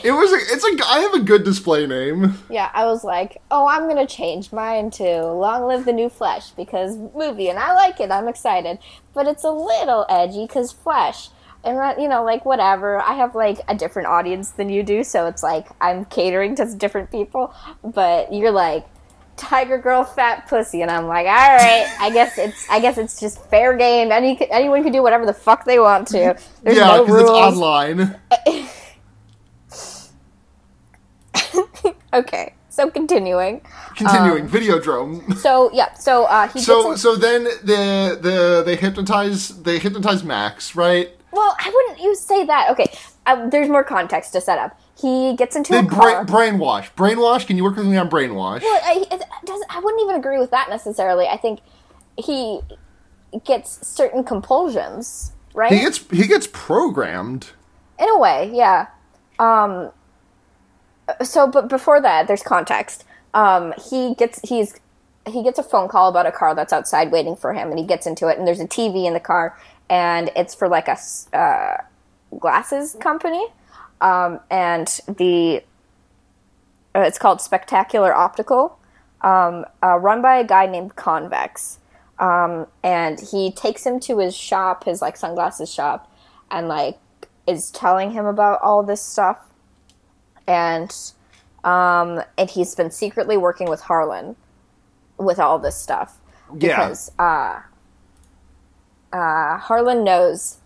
It 0.03 0.11
was. 0.11 0.31
A, 0.31 0.35
it's 0.37 0.63
a. 0.63 0.85
I 0.87 0.99
have 0.99 1.13
a 1.13 1.19
good 1.19 1.43
display 1.43 1.85
name. 1.85 2.37
Yeah, 2.49 2.69
I 2.73 2.85
was 2.85 3.03
like, 3.03 3.41
oh, 3.51 3.67
I'm 3.67 3.87
gonna 3.87 4.07
change 4.07 4.51
mine 4.51 4.91
to 4.91 5.25
"Long 5.25 5.67
Live 5.67 5.85
the 5.85 5.93
New 5.93 6.09
Flesh" 6.09 6.51
because 6.51 6.95
movie, 7.13 7.49
and 7.49 7.59
I 7.59 7.73
like 7.73 7.99
it. 7.99 8.09
I'm 8.09 8.27
excited, 8.27 8.79
but 9.13 9.27
it's 9.27 9.43
a 9.43 9.51
little 9.51 10.05
edgy 10.09 10.47
because 10.47 10.71
Flesh, 10.71 11.29
and 11.63 11.77
that, 11.77 11.99
you 11.99 12.07
know, 12.07 12.23
like 12.23 12.45
whatever. 12.45 12.99
I 13.01 13.13
have 13.13 13.35
like 13.35 13.59
a 13.67 13.75
different 13.75 14.07
audience 14.07 14.51
than 14.51 14.69
you 14.69 14.83
do, 14.83 15.03
so 15.03 15.27
it's 15.27 15.43
like 15.43 15.67
I'm 15.81 16.05
catering 16.05 16.55
to 16.55 16.73
different 16.75 17.11
people. 17.11 17.53
But 17.83 18.33
you're 18.33 18.51
like 18.51 18.87
Tiger 19.37 19.77
Girl, 19.77 20.03
fat 20.03 20.47
pussy, 20.47 20.81
and 20.81 20.91
I'm 20.91 21.07
like, 21.07 21.25
all 21.25 21.33
right, 21.33 21.87
I 21.99 22.09
guess 22.11 22.37
it's 22.37 22.69
I 22.69 22.79
guess 22.79 22.97
it's 22.97 23.19
just 23.19 23.43
fair 23.49 23.75
game. 23.75 24.11
Any 24.11 24.39
anyone 24.51 24.83
can 24.83 24.91
do 24.91 25.01
whatever 25.01 25.25
the 25.25 25.33
fuck 25.33 25.65
they 25.65 25.79
want 25.79 26.07
to. 26.09 26.37
There's 26.63 26.77
yeah, 26.77 26.87
no 26.87 27.05
it's 27.17 27.29
online. 27.29 28.19
Okay, 32.11 32.55
so 32.69 32.89
continuing. 32.89 33.61
Continuing, 33.95 34.43
Um, 34.43 34.49
Videodrome. 34.49 35.37
So 35.37 35.69
yeah, 35.73 35.93
so 35.93 36.25
uh, 36.25 36.47
he 36.47 36.59
So 36.59 36.95
so 36.95 37.15
then 37.15 37.43
the 37.43 38.17
the 38.19 38.63
they 38.65 38.75
hypnotize 38.75 39.49
they 39.61 39.77
hypnotize 39.77 40.23
Max, 40.23 40.75
right? 40.75 41.11
Well, 41.31 41.55
I 41.59 41.69
wouldn't 41.73 41.99
you 42.03 42.15
say 42.15 42.45
that. 42.45 42.69
Okay, 42.71 42.91
um, 43.25 43.49
there's 43.49 43.69
more 43.69 43.83
context 43.83 44.33
to 44.33 44.41
set 44.41 44.57
up. 44.59 44.79
He 44.99 45.35
gets 45.35 45.55
into 45.55 45.71
They 45.73 45.79
a 45.79 45.83
bra- 45.83 45.97
car. 45.97 46.25
brainwash. 46.25 46.89
Brainwash. 46.95 47.45
Can 47.47 47.55
you 47.57 47.63
work 47.63 47.75
with 47.77 47.85
me 47.87 47.97
on 47.97 48.09
brainwash? 48.09 48.61
well, 48.61 48.81
I, 48.83 49.05
it 49.11 49.23
does, 49.45 49.61
I 49.69 49.79
wouldn't 49.79 50.01
even 50.03 50.15
agree 50.15 50.39
with 50.39 50.51
that 50.51 50.69
necessarily. 50.69 51.27
I 51.27 51.37
think 51.37 51.59
he 52.17 52.59
gets 53.45 53.87
certain 53.87 54.23
compulsions, 54.23 55.31
right? 55.53 55.71
He 55.71 55.79
gets 55.79 55.97
he 56.11 56.27
gets 56.27 56.47
programmed. 56.51 57.51
In 57.99 58.09
a 58.09 58.17
way, 58.17 58.49
yeah. 58.53 58.87
Um, 59.39 59.91
so, 61.23 61.47
but 61.47 61.67
before 61.69 62.01
that, 62.01 62.27
there's 62.27 62.43
context. 62.43 63.03
Um, 63.33 63.73
he 63.89 64.15
gets 64.15 64.39
he's 64.47 64.79
he 65.27 65.43
gets 65.43 65.59
a 65.59 65.63
phone 65.63 65.87
call 65.87 66.09
about 66.09 66.25
a 66.25 66.31
car 66.31 66.55
that's 66.55 66.73
outside 66.73 67.11
waiting 67.11 67.35
for 67.35 67.53
him, 67.53 67.69
and 67.69 67.79
he 67.79 67.85
gets 67.85 68.05
into 68.07 68.27
it, 68.27 68.37
and 68.37 68.47
there's 68.47 68.59
a 68.59 68.67
TV 68.67 69.05
in 69.05 69.13
the 69.13 69.19
car, 69.19 69.57
and 69.89 70.31
it's 70.35 70.53
for 70.53 70.67
like 70.67 70.87
a 70.87 70.97
uh, 71.37 71.77
glasses 72.39 72.95
company, 72.99 73.45
um, 74.01 74.39
and 74.49 74.87
the 75.07 75.63
uh, 76.95 77.01
it's 77.01 77.17
called 77.19 77.41
Spectacular 77.41 78.13
Optical, 78.13 78.79
um, 79.21 79.65
uh, 79.83 79.97
run 79.97 80.21
by 80.21 80.37
a 80.37 80.43
guy 80.43 80.65
named 80.65 80.95
Convex, 80.95 81.79
um, 82.19 82.67
and 82.83 83.19
he 83.19 83.51
takes 83.51 83.85
him 83.85 83.99
to 84.01 84.19
his 84.19 84.35
shop, 84.35 84.85
his 84.85 85.01
like 85.01 85.17
sunglasses 85.17 85.71
shop, 85.73 86.11
and 86.51 86.67
like 86.67 86.97
is 87.47 87.71
telling 87.71 88.11
him 88.11 88.25
about 88.25 88.59
all 88.61 88.83
this 88.83 89.01
stuff, 89.01 89.39
and 90.47 90.95
um, 91.63 92.21
and 92.37 92.49
he's 92.49 92.75
been 92.75 92.91
secretly 92.91 93.37
working 93.37 93.69
with 93.69 93.81
Harlan 93.81 94.35
with 95.17 95.39
all 95.39 95.59
this 95.59 95.75
stuff 95.75 96.17
Yeah. 96.57 96.77
because 96.77 97.11
uh, 97.19 97.59
uh, 99.11 99.57
Harlan 99.57 100.03
knows 100.03 100.57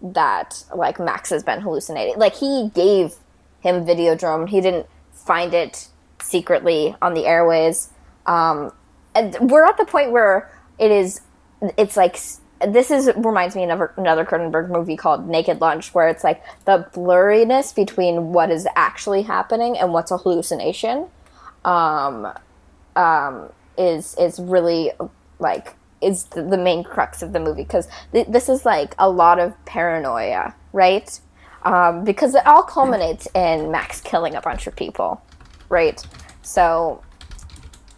that 0.00 0.64
like 0.74 0.98
Max 0.98 1.30
has 1.30 1.42
been 1.42 1.60
hallucinating. 1.60 2.16
Like 2.18 2.34
he 2.34 2.70
gave 2.74 3.14
him 3.60 3.84
Videodrome. 3.84 4.48
He 4.48 4.60
didn't 4.60 4.86
find 5.12 5.54
it 5.54 5.88
secretly 6.22 6.94
on 7.02 7.14
the 7.14 7.26
airways. 7.26 7.90
Um, 8.26 8.72
and 9.14 9.36
we're 9.50 9.64
at 9.64 9.76
the 9.76 9.84
point 9.84 10.12
where 10.12 10.50
it 10.78 10.90
is. 10.90 11.20
It's 11.76 11.96
like 11.96 12.18
this 12.66 12.90
is 12.90 13.10
reminds 13.16 13.54
me 13.54 13.64
of 13.64 13.90
another, 13.96 14.24
Cronenberg 14.24 14.70
movie 14.70 14.96
called 14.96 15.28
Naked 15.28 15.60
Lunch, 15.60 15.94
where 15.94 16.08
it's 16.08 16.24
like 16.24 16.42
the 16.64 16.86
blurriness 16.92 17.74
between 17.74 18.32
what 18.32 18.50
is 18.50 18.66
actually 18.76 19.22
happening 19.22 19.76
and 19.78 19.92
what's 19.92 20.10
a 20.10 20.18
hallucination 20.18 21.08
um, 21.64 22.32
um, 22.96 23.50
is 23.76 24.14
is 24.16 24.38
really 24.38 24.92
like 25.38 25.74
is 26.00 26.24
the, 26.26 26.42
the 26.42 26.56
main 26.58 26.84
crux 26.84 27.22
of 27.22 27.32
the 27.32 27.40
movie 27.40 27.62
because 27.64 27.88
th- 28.12 28.28
this 28.28 28.48
is 28.48 28.64
like 28.64 28.94
a 28.98 29.08
lot 29.10 29.38
of 29.38 29.52
paranoia, 29.64 30.54
right? 30.72 31.18
Um, 31.64 32.04
because 32.04 32.34
it 32.34 32.46
all 32.46 32.62
culminates 32.62 33.26
in 33.34 33.70
Max 33.70 34.00
killing 34.00 34.34
a 34.34 34.40
bunch 34.40 34.66
of 34.66 34.76
people, 34.76 35.20
right? 35.68 36.02
So, 36.42 37.02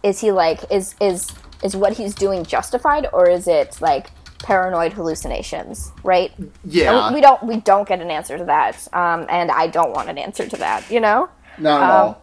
is 0.03 0.19
he 0.19 0.31
like 0.31 0.59
is 0.71 0.95
is 0.99 1.29
is 1.63 1.75
what 1.75 1.93
he's 1.93 2.15
doing 2.15 2.43
justified 2.43 3.07
or 3.13 3.29
is 3.29 3.47
it 3.47 3.79
like 3.81 4.09
paranoid 4.39 4.93
hallucinations, 4.93 5.91
right? 6.03 6.31
Yeah. 6.65 7.09
We, 7.09 7.15
we 7.15 7.21
don't 7.21 7.43
we 7.43 7.57
don't 7.57 7.87
get 7.87 8.01
an 8.01 8.09
answer 8.09 8.37
to 8.37 8.45
that, 8.45 8.87
um, 8.93 9.27
and 9.29 9.51
I 9.51 9.67
don't 9.67 9.91
want 9.91 10.09
an 10.09 10.17
answer 10.17 10.47
to 10.47 10.57
that, 10.57 10.89
you 10.89 10.99
know. 10.99 11.29
Not 11.57 11.83
at 11.83 11.89
Um, 11.89 11.91
all. 11.91 12.20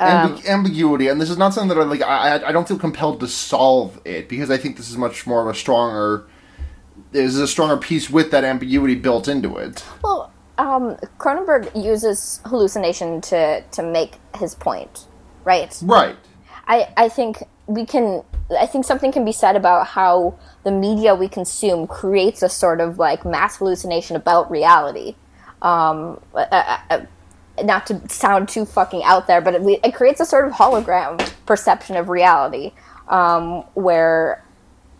Ambi- 0.00 0.46
ambiguity, 0.46 1.08
and 1.08 1.20
this 1.20 1.30
is 1.30 1.38
not 1.38 1.54
something 1.54 1.76
that 1.76 1.82
I 1.82 1.84
like. 1.84 2.02
I 2.02 2.44
I- 2.46 2.52
don't 2.52 2.68
feel 2.68 2.78
compelled 2.78 3.20
to 3.20 3.28
solve 3.28 4.00
it 4.04 4.28
because 4.28 4.50
I 4.50 4.56
think 4.56 4.76
this 4.76 4.88
is 4.88 4.96
much 4.96 5.26
more 5.26 5.42
of 5.42 5.48
a 5.48 5.54
stronger. 5.58 6.24
There's 7.12 7.36
a 7.36 7.48
stronger 7.48 7.76
piece 7.76 8.08
with 8.10 8.30
that 8.30 8.44
ambiguity 8.44 8.94
built 8.94 9.28
into 9.28 9.56
it. 9.56 9.84
Well, 10.02 10.30
um, 10.58 10.96
Cronenberg 11.18 11.70
uses 11.74 12.40
hallucination 12.44 13.20
to 13.22 13.62
to 13.62 13.82
make 13.82 14.18
his 14.36 14.54
point, 14.54 15.06
right? 15.44 15.76
Right. 15.82 16.16
I 16.66 16.88
I 16.96 17.08
think 17.08 17.42
we 17.66 17.84
can. 17.84 18.22
I 18.58 18.66
think 18.66 18.84
something 18.84 19.12
can 19.12 19.24
be 19.24 19.32
said 19.32 19.56
about 19.56 19.88
how 19.88 20.34
the 20.64 20.70
media 20.70 21.14
we 21.14 21.28
consume 21.28 21.86
creates 21.86 22.42
a 22.42 22.48
sort 22.48 22.80
of 22.80 22.98
like 22.98 23.24
mass 23.24 23.56
hallucination 23.56 24.16
about 24.16 24.50
reality. 24.50 25.16
Um, 25.60 26.20
not 27.64 27.86
to 27.86 28.08
sound 28.08 28.48
too 28.48 28.64
fucking 28.64 29.02
out 29.04 29.26
there, 29.26 29.40
but 29.40 29.54
it, 29.54 29.80
it 29.84 29.94
creates 29.94 30.20
a 30.20 30.24
sort 30.24 30.46
of 30.46 30.52
hologram 30.52 31.18
perception 31.46 31.96
of 31.96 32.08
reality, 32.08 32.72
um, 33.08 33.62
where 33.74 34.44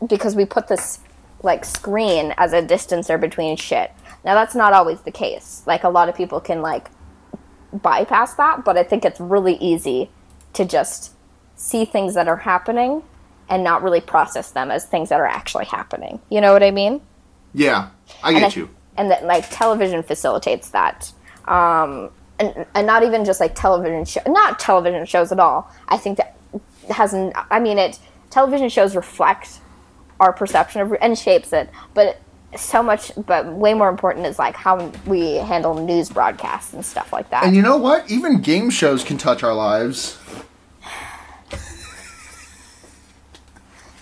because 0.06 0.34
we 0.36 0.44
put 0.44 0.68
this 0.68 1.00
like 1.42 1.64
screen 1.64 2.34
as 2.36 2.52
a 2.52 2.62
distancer 2.62 3.20
between 3.20 3.56
shit. 3.56 3.92
Now 4.24 4.34
that's 4.34 4.54
not 4.54 4.72
always 4.72 5.00
the 5.02 5.10
case. 5.12 5.62
Like 5.66 5.84
a 5.84 5.88
lot 5.88 6.08
of 6.08 6.14
people 6.16 6.40
can 6.40 6.62
like 6.62 6.88
bypass 7.72 8.34
that, 8.34 8.64
but 8.64 8.76
I 8.76 8.82
think 8.82 9.04
it's 9.04 9.20
really 9.20 9.54
easy 9.56 10.10
to 10.54 10.64
just 10.64 11.12
see 11.56 11.84
things 11.84 12.14
that 12.14 12.28
are 12.28 12.36
happening 12.36 13.02
and 13.48 13.64
not 13.64 13.82
really 13.82 14.00
process 14.00 14.50
them 14.50 14.70
as 14.70 14.84
things 14.84 15.08
that 15.08 15.20
are 15.20 15.26
actually 15.26 15.64
happening. 15.66 16.20
You 16.30 16.40
know 16.40 16.52
what 16.52 16.62
I 16.62 16.70
mean? 16.70 17.00
Yeah, 17.54 17.90
I 18.22 18.30
and 18.30 18.40
get 18.40 18.56
I- 18.56 18.60
you. 18.60 18.70
And 18.96 19.12
that 19.12 19.24
like 19.24 19.48
television 19.50 20.02
facilitates 20.02 20.70
that. 20.70 21.12
Um, 21.46 22.10
and, 22.38 22.66
and 22.74 22.86
not 22.86 23.02
even 23.02 23.24
just 23.24 23.40
like 23.40 23.54
television 23.54 24.04
show, 24.04 24.20
not 24.26 24.58
television 24.58 25.04
shows 25.06 25.32
at 25.32 25.40
all. 25.40 25.70
I 25.88 25.96
think 25.96 26.18
that 26.18 26.36
has. 26.90 27.14
I 27.14 27.60
mean, 27.60 27.78
it 27.78 27.98
television 28.30 28.68
shows 28.68 28.94
reflect 28.94 29.60
our 30.20 30.32
perception 30.32 30.80
of 30.80 30.94
and 31.00 31.18
shapes 31.18 31.52
it, 31.52 31.70
but 31.94 32.20
so 32.56 32.82
much, 32.82 33.12
but 33.26 33.46
way 33.52 33.74
more 33.74 33.88
important 33.88 34.26
is 34.26 34.38
like 34.38 34.56
how 34.56 34.90
we 35.06 35.34
handle 35.34 35.74
news 35.74 36.08
broadcasts 36.08 36.72
and 36.72 36.84
stuff 36.84 37.12
like 37.12 37.28
that. 37.30 37.44
And 37.44 37.54
you 37.54 37.62
know 37.62 37.76
what? 37.76 38.10
Even 38.10 38.40
game 38.40 38.70
shows 38.70 39.04
can 39.04 39.18
touch 39.18 39.42
our 39.42 39.54
lives. 39.54 40.18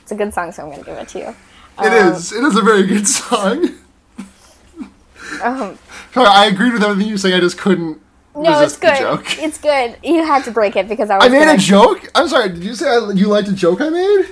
It's 0.02 0.12
a 0.12 0.14
good 0.14 0.32
song, 0.32 0.52
so 0.52 0.62
I'm 0.62 0.70
gonna 0.70 0.84
give 0.84 0.96
it 0.96 1.08
to 1.08 1.18
you. 1.18 1.36
It 1.82 1.92
is. 1.92 2.32
It 2.32 2.44
is 2.44 2.56
a 2.56 2.62
very 2.62 2.86
good 2.86 3.08
song. 3.08 3.70
Sorry, 6.12 6.28
I 6.28 6.46
agreed 6.46 6.72
with 6.72 6.82
everything 6.82 7.08
you 7.08 7.14
were 7.14 7.18
saying. 7.18 7.34
I 7.34 7.40
just 7.40 7.58
couldn't 7.58 8.00
Um, 8.00 8.05
No, 8.36 8.60
it's 8.60 8.76
good. 8.76 8.98
joke. 8.98 9.38
It's 9.38 9.58
good. 9.58 9.96
You 10.02 10.24
had 10.24 10.44
to 10.44 10.50
break 10.50 10.76
it 10.76 10.88
because 10.88 11.10
I 11.10 11.16
was. 11.16 11.24
I 11.24 11.28
made 11.28 11.40
gonna, 11.40 11.54
a 11.54 11.56
joke. 11.56 12.08
I'm 12.14 12.28
sorry. 12.28 12.50
Did 12.50 12.64
you 12.64 12.74
say 12.74 12.88
I, 12.88 13.10
you 13.12 13.28
liked 13.28 13.48
a 13.48 13.52
joke 13.52 13.80
I 13.80 13.88
made? 13.88 14.26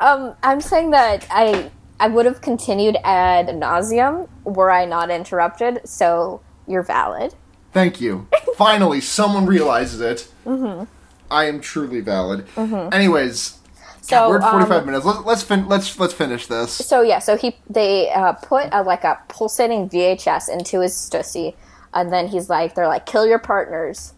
Um, 0.00 0.34
I'm 0.42 0.60
saying 0.60 0.90
that 0.90 1.26
I 1.30 1.70
I 2.00 2.08
would 2.08 2.26
have 2.26 2.40
continued 2.40 2.96
ad 3.04 3.46
nauseum 3.48 4.28
were 4.44 4.70
I 4.70 4.84
not 4.84 5.10
interrupted. 5.10 5.80
So 5.84 6.40
you're 6.66 6.82
valid. 6.82 7.34
Thank 7.72 8.00
you. 8.00 8.28
Finally, 8.56 9.00
someone 9.00 9.46
realizes 9.46 10.00
it. 10.00 10.28
Mm-hmm. 10.44 10.84
I 11.30 11.44
am 11.46 11.60
truly 11.60 12.00
valid. 12.00 12.46
Anyways, 12.56 13.58
So 14.02 14.28
we're 14.28 14.40
at 14.40 14.50
45 14.50 14.70
um, 14.70 14.86
minutes. 14.86 15.04
Let's 15.04 15.24
let's 15.24 15.42
fin- 15.42 15.68
let's 15.68 15.98
let's 15.98 16.14
finish 16.14 16.46
this. 16.46 16.72
So 16.72 17.02
yeah, 17.02 17.18
so 17.18 17.36
he 17.36 17.56
they 17.68 18.10
uh, 18.10 18.34
put 18.34 18.68
a, 18.72 18.82
like 18.82 19.04
a 19.04 19.18
pulsating 19.28 19.88
VHS 19.88 20.48
into 20.48 20.80
his 20.80 20.92
stussy, 20.92 21.54
and 21.94 22.12
then 22.12 22.26
he's 22.28 22.50
like, 22.50 22.74
they're 22.74 22.88
like, 22.88 23.06
kill 23.06 23.26
your 23.26 23.38
partners, 23.38 24.12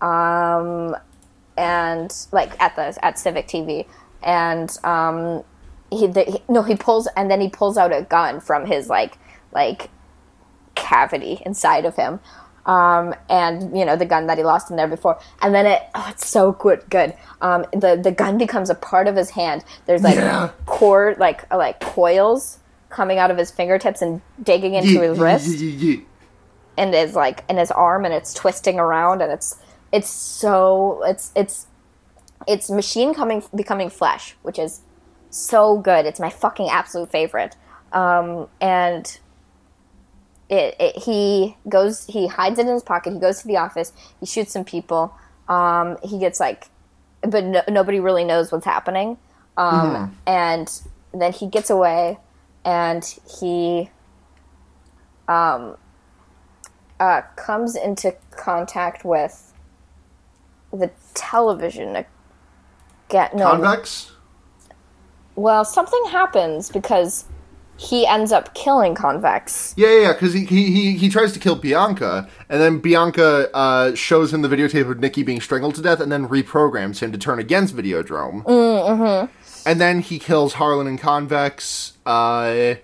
um, 0.00 0.96
and 1.56 2.14
like 2.32 2.60
at 2.60 2.74
the 2.76 3.04
at 3.04 3.18
Civic 3.18 3.46
TV, 3.46 3.86
and 4.22 4.76
um, 4.84 5.44
he, 5.90 6.06
the, 6.06 6.22
he 6.24 6.42
no 6.48 6.62
he 6.62 6.74
pulls 6.76 7.06
and 7.16 7.30
then 7.30 7.40
he 7.40 7.48
pulls 7.48 7.76
out 7.76 7.92
a 7.94 8.02
gun 8.02 8.40
from 8.40 8.66
his 8.66 8.88
like 8.88 9.18
like 9.52 9.90
cavity 10.74 11.42
inside 11.44 11.84
of 11.84 11.96
him. 11.96 12.20
Um, 12.66 13.14
and 13.30 13.76
you 13.76 13.84
know 13.84 13.96
the 13.96 14.04
gun 14.04 14.26
that 14.26 14.36
he 14.38 14.44
lost 14.44 14.70
in 14.70 14.76
there 14.76 14.86
before, 14.86 15.18
and 15.40 15.54
then 15.54 15.66
it 15.66 15.82
oh 15.94 16.06
it's 16.10 16.26
so 16.28 16.52
good 16.52 16.82
good. 16.90 17.14
Um, 17.40 17.64
the 17.72 17.98
the 18.02 18.12
gun 18.12 18.36
becomes 18.38 18.68
a 18.70 18.74
part 18.74 19.08
of 19.08 19.16
his 19.16 19.30
hand. 19.30 19.64
There's 19.86 20.02
like 20.02 20.16
Yeah. 20.16 20.50
cord 20.66 21.18
like 21.18 21.50
like 21.52 21.80
coils 21.80 22.58
coming 22.90 23.18
out 23.18 23.30
of 23.30 23.38
his 23.38 23.50
fingertips 23.50 24.02
and 24.02 24.20
digging 24.42 24.74
into 24.74 24.90
Ye- 24.90 24.98
his 24.98 25.18
wrist 25.18 25.46
ye- 25.48 25.70
ye- 25.70 25.76
ye. 25.96 26.06
And 26.80 26.94
is 26.94 27.14
like 27.14 27.44
in 27.50 27.58
his 27.58 27.70
arm 27.70 28.06
and 28.06 28.14
it's 28.14 28.32
twisting 28.32 28.80
around 28.80 29.20
and 29.20 29.30
it's 29.30 29.60
it's 29.92 30.08
so 30.08 31.02
it's 31.04 31.30
it's 31.36 31.66
it's 32.48 32.70
machine 32.70 33.12
coming 33.12 33.42
becoming 33.54 33.90
flesh 33.90 34.34
which 34.42 34.58
is 34.58 34.80
so 35.28 35.78
good. 35.78 36.06
It's 36.06 36.18
my 36.18 36.30
fucking 36.30 36.70
absolute 36.70 37.10
favorite. 37.12 37.54
Um 37.92 38.48
and 38.62 39.18
it, 40.48 40.74
it 40.80 40.96
he 40.96 41.56
goes 41.68 42.06
he 42.06 42.28
hides 42.28 42.58
it 42.58 42.66
in 42.66 42.72
his 42.72 42.82
pocket. 42.82 43.12
He 43.12 43.20
goes 43.20 43.42
to 43.42 43.46
the 43.46 43.58
office. 43.58 43.92
He 44.18 44.24
shoots 44.24 44.52
some 44.52 44.64
people. 44.64 45.14
Um 45.48 45.98
he 46.02 46.18
gets 46.18 46.40
like 46.40 46.70
but 47.20 47.44
no, 47.44 47.60
nobody 47.68 48.00
really 48.00 48.24
knows 48.24 48.50
what's 48.50 48.64
happening. 48.64 49.18
Um 49.58 50.16
and 50.26 50.80
then 51.12 51.32
he 51.34 51.46
gets 51.46 51.68
away 51.68 52.18
and 52.64 53.04
he 53.38 53.90
uh, 57.00 57.22
comes 57.34 57.74
into 57.74 58.14
contact 58.30 59.04
with 59.04 59.52
the 60.72 60.90
television 61.14 61.96
again. 63.08 63.30
No, 63.34 63.50
Convex. 63.50 64.12
well, 65.34 65.64
something 65.64 66.04
happens 66.10 66.70
because 66.70 67.24
he 67.76 68.06
ends 68.06 68.30
up 68.30 68.54
killing 68.54 68.94
Convex. 68.94 69.72
Yeah, 69.76 70.00
yeah, 70.00 70.12
because 70.12 70.34
he, 70.34 70.44
he 70.44 70.70
he 70.70 70.96
he 70.98 71.08
tries 71.08 71.32
to 71.32 71.40
kill 71.40 71.56
Bianca, 71.56 72.28
and 72.50 72.60
then 72.60 72.78
Bianca 72.78 73.48
uh, 73.54 73.94
shows 73.94 74.32
him 74.32 74.42
the 74.42 74.48
videotape 74.48 74.88
of 74.88 75.00
Nikki 75.00 75.22
being 75.22 75.40
strangled 75.40 75.74
to 75.76 75.82
death, 75.82 76.00
and 76.00 76.12
then 76.12 76.28
reprograms 76.28 77.00
him 77.00 77.10
to 77.12 77.18
turn 77.18 77.38
against 77.38 77.74
Videodrome. 77.74 78.44
Mm-hmm. 78.44 79.32
And 79.66 79.80
then 79.80 80.00
he 80.00 80.18
kills 80.18 80.54
Harlan 80.54 80.86
and 80.86 81.00
Convex. 81.00 81.94
Uh, 82.04 82.74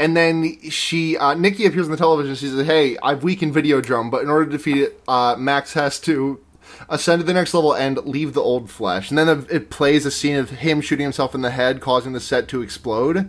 and 0.00 0.16
then 0.16 0.58
she, 0.70 1.16
uh, 1.16 1.34
Nikki 1.34 1.66
appears 1.66 1.84
on 1.86 1.92
the 1.92 1.98
television. 1.98 2.34
She 2.34 2.48
says, 2.48 2.66
"Hey, 2.66 2.96
I've 3.02 3.22
weakened 3.22 3.54
Videodrome, 3.54 4.10
but 4.10 4.22
in 4.22 4.30
order 4.30 4.46
to 4.46 4.52
defeat 4.52 4.78
it, 4.78 5.00
uh, 5.06 5.36
Max 5.38 5.74
has 5.74 6.00
to." 6.00 6.40
Ascend 6.88 7.20
to 7.20 7.26
the 7.26 7.34
next 7.34 7.52
level 7.52 7.74
and 7.74 7.98
leave 8.06 8.32
the 8.32 8.40
old 8.40 8.70
flesh, 8.70 9.10
and 9.10 9.18
then 9.18 9.46
it 9.50 9.70
plays 9.70 10.06
a 10.06 10.10
scene 10.10 10.36
of 10.36 10.50
him 10.50 10.80
shooting 10.80 11.04
himself 11.04 11.34
in 11.34 11.42
the 11.42 11.50
head, 11.50 11.80
causing 11.80 12.12
the 12.12 12.20
set 12.20 12.48
to 12.48 12.62
explode. 12.62 13.28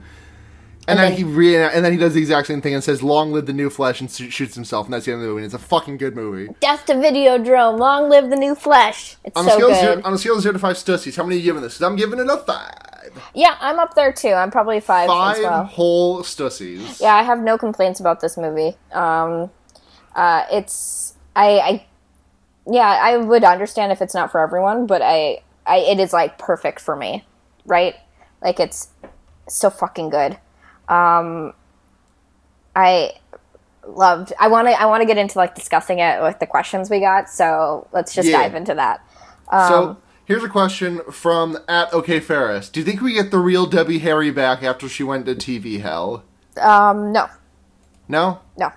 And, 0.87 0.97
then, 0.97 1.09
then- 1.11 1.17
he 1.17 1.23
re- 1.23 1.55
and 1.63 1.85
then 1.85 1.91
he 1.91 1.97
does 1.97 2.13
the 2.15 2.19
exact 2.21 2.47
same 2.47 2.59
thing 2.61 2.73
and 2.73 2.83
says, 2.83 3.03
"Long 3.03 3.31
live 3.31 3.45
the 3.45 3.53
new 3.53 3.69
flesh," 3.69 4.01
and 4.01 4.09
sh- 4.09 4.29
shoots 4.33 4.55
himself, 4.55 4.87
and 4.87 4.93
that's 4.93 5.05
the 5.05 5.11
end 5.11 5.21
of 5.21 5.27
the 5.27 5.29
movie. 5.29 5.43
And 5.43 5.53
it's 5.53 5.63
a 5.63 5.67
fucking 5.67 5.97
good 5.97 6.15
movie. 6.15 6.53
Death 6.59 6.85
to 6.87 6.93
Videodrome. 6.93 7.77
Long 7.79 8.09
live 8.09 8.29
the 8.29 8.35
new 8.35 8.55
flesh. 8.55 9.15
It's 9.23 9.37
On 9.37 9.47
a 9.47 9.51
so 9.51 9.59
good. 9.59 9.75
zero, 9.79 10.01
on 10.03 10.13
a 10.13 10.17
scale 10.17 10.35
of 10.35 10.41
zero 10.41 10.53
to 10.53 10.59
five 10.59 10.75
stussies, 10.77 11.15
how 11.15 11.23
many 11.23 11.35
are 11.35 11.39
you 11.39 11.43
giving 11.45 11.61
this? 11.61 11.79
I'm 11.81 11.95
giving 11.95 12.19
it 12.19 12.27
a 12.29 12.37
five. 12.37 12.73
yeah, 13.35 13.57
I'm 13.59 13.77
up 13.77 13.93
there 13.93 14.11
too. 14.11 14.29
I'm 14.33 14.49
probably 14.51 14.79
five, 14.79 15.07
Five 15.07 15.37
as 15.37 15.43
well. 15.43 15.63
whole 15.65 16.23
stussies. 16.23 16.99
Yeah, 16.99 17.13
I 17.15 17.23
have 17.23 17.39
no 17.39 17.57
complaints 17.57 17.99
about 17.99 18.19
this 18.21 18.35
movie. 18.37 18.75
Um, 18.91 19.51
uh, 20.15 20.45
it's 20.51 21.13
I, 21.35 21.59
I, 21.59 21.85
yeah, 22.65 22.99
I 23.01 23.17
would 23.17 23.43
understand 23.43 23.91
if 23.91 24.01
it's 24.01 24.13
not 24.15 24.31
for 24.31 24.39
everyone, 24.41 24.87
but 24.87 25.01
I, 25.03 25.41
I, 25.65 25.77
it 25.77 25.99
is 25.99 26.11
like 26.11 26.37
perfect 26.39 26.79
for 26.81 26.95
me, 26.95 27.23
right? 27.65 27.95
Like 28.41 28.59
it's 28.59 28.89
so 29.47 29.69
fucking 29.69 30.09
good. 30.09 30.37
Um, 30.91 31.53
I 32.75 33.13
loved. 33.87 34.33
I 34.39 34.47
want 34.47 34.67
to. 34.67 34.79
I 34.79 34.85
want 34.85 35.01
to 35.01 35.05
get 35.07 35.17
into 35.17 35.37
like 35.37 35.55
discussing 35.55 35.99
it 35.99 36.21
with 36.21 36.39
the 36.39 36.47
questions 36.47 36.89
we 36.89 36.99
got. 36.99 37.29
So 37.29 37.87
let's 37.91 38.13
just 38.13 38.27
Yeah. 38.27 38.41
dive 38.41 38.55
into 38.55 38.73
that. 38.75 39.01
Um, 39.51 39.67
so 39.69 39.97
here's 40.25 40.43
a 40.43 40.49
question 40.49 41.01
from 41.11 41.57
at 41.67 41.93
OK 41.93 42.19
Ferris. 42.19 42.69
Do 42.69 42.79
you 42.79 42.85
think 42.85 43.01
we 43.01 43.13
get 43.13 43.31
the 43.31 43.39
real 43.39 43.65
Debbie 43.65 43.99
Harry 43.99 44.31
back 44.31 44.63
after 44.63 44.87
she 44.87 45.03
went 45.03 45.25
to 45.25 45.35
TV 45.35 45.81
hell? 45.81 46.23
Um, 46.61 47.11
no, 47.13 47.27
No, 48.07 48.39
no. 48.57 48.67
I 48.67 48.71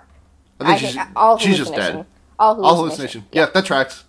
I 0.60 0.78
think 0.78 0.80
think 0.80 0.92
she's, 0.92 1.12
all 1.16 1.38
she's 1.38 1.56
just 1.58 1.74
dead. 1.74 2.06
All 2.38 2.54
hallucination. 2.54 2.64
All 2.64 2.76
hallucination. 2.76 3.24
Yeah, 3.32 3.46
that 3.52 3.64
tracks. 3.64 4.04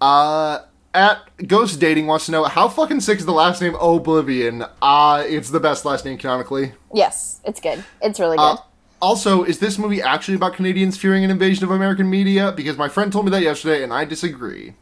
Uh, 0.00 0.58
at 0.96 1.46
Ghost 1.46 1.78
Dating 1.78 2.06
wants 2.06 2.26
to 2.26 2.32
know 2.32 2.44
how 2.44 2.68
fucking 2.68 3.00
sick 3.00 3.18
is 3.18 3.26
the 3.26 3.32
last 3.32 3.60
name 3.60 3.76
O'Blivion? 3.80 4.64
Uh, 4.80 5.22
it's 5.26 5.50
the 5.50 5.60
best 5.60 5.84
last 5.84 6.04
name 6.04 6.16
canonically. 6.18 6.72
Yes, 6.92 7.40
it's 7.44 7.60
good. 7.60 7.84
It's 8.02 8.18
really 8.18 8.36
good. 8.36 8.42
Uh, 8.42 8.56
also, 9.00 9.44
is 9.44 9.58
this 9.58 9.78
movie 9.78 10.00
actually 10.00 10.34
about 10.36 10.54
Canadians 10.54 10.96
fearing 10.96 11.22
an 11.22 11.30
invasion 11.30 11.64
of 11.64 11.70
American 11.70 12.08
media? 12.08 12.50
Because 12.50 12.78
my 12.78 12.88
friend 12.88 13.12
told 13.12 13.26
me 13.26 13.30
that 13.30 13.42
yesterday, 13.42 13.82
and 13.84 13.92
I 13.92 14.06
disagree. 14.06 14.74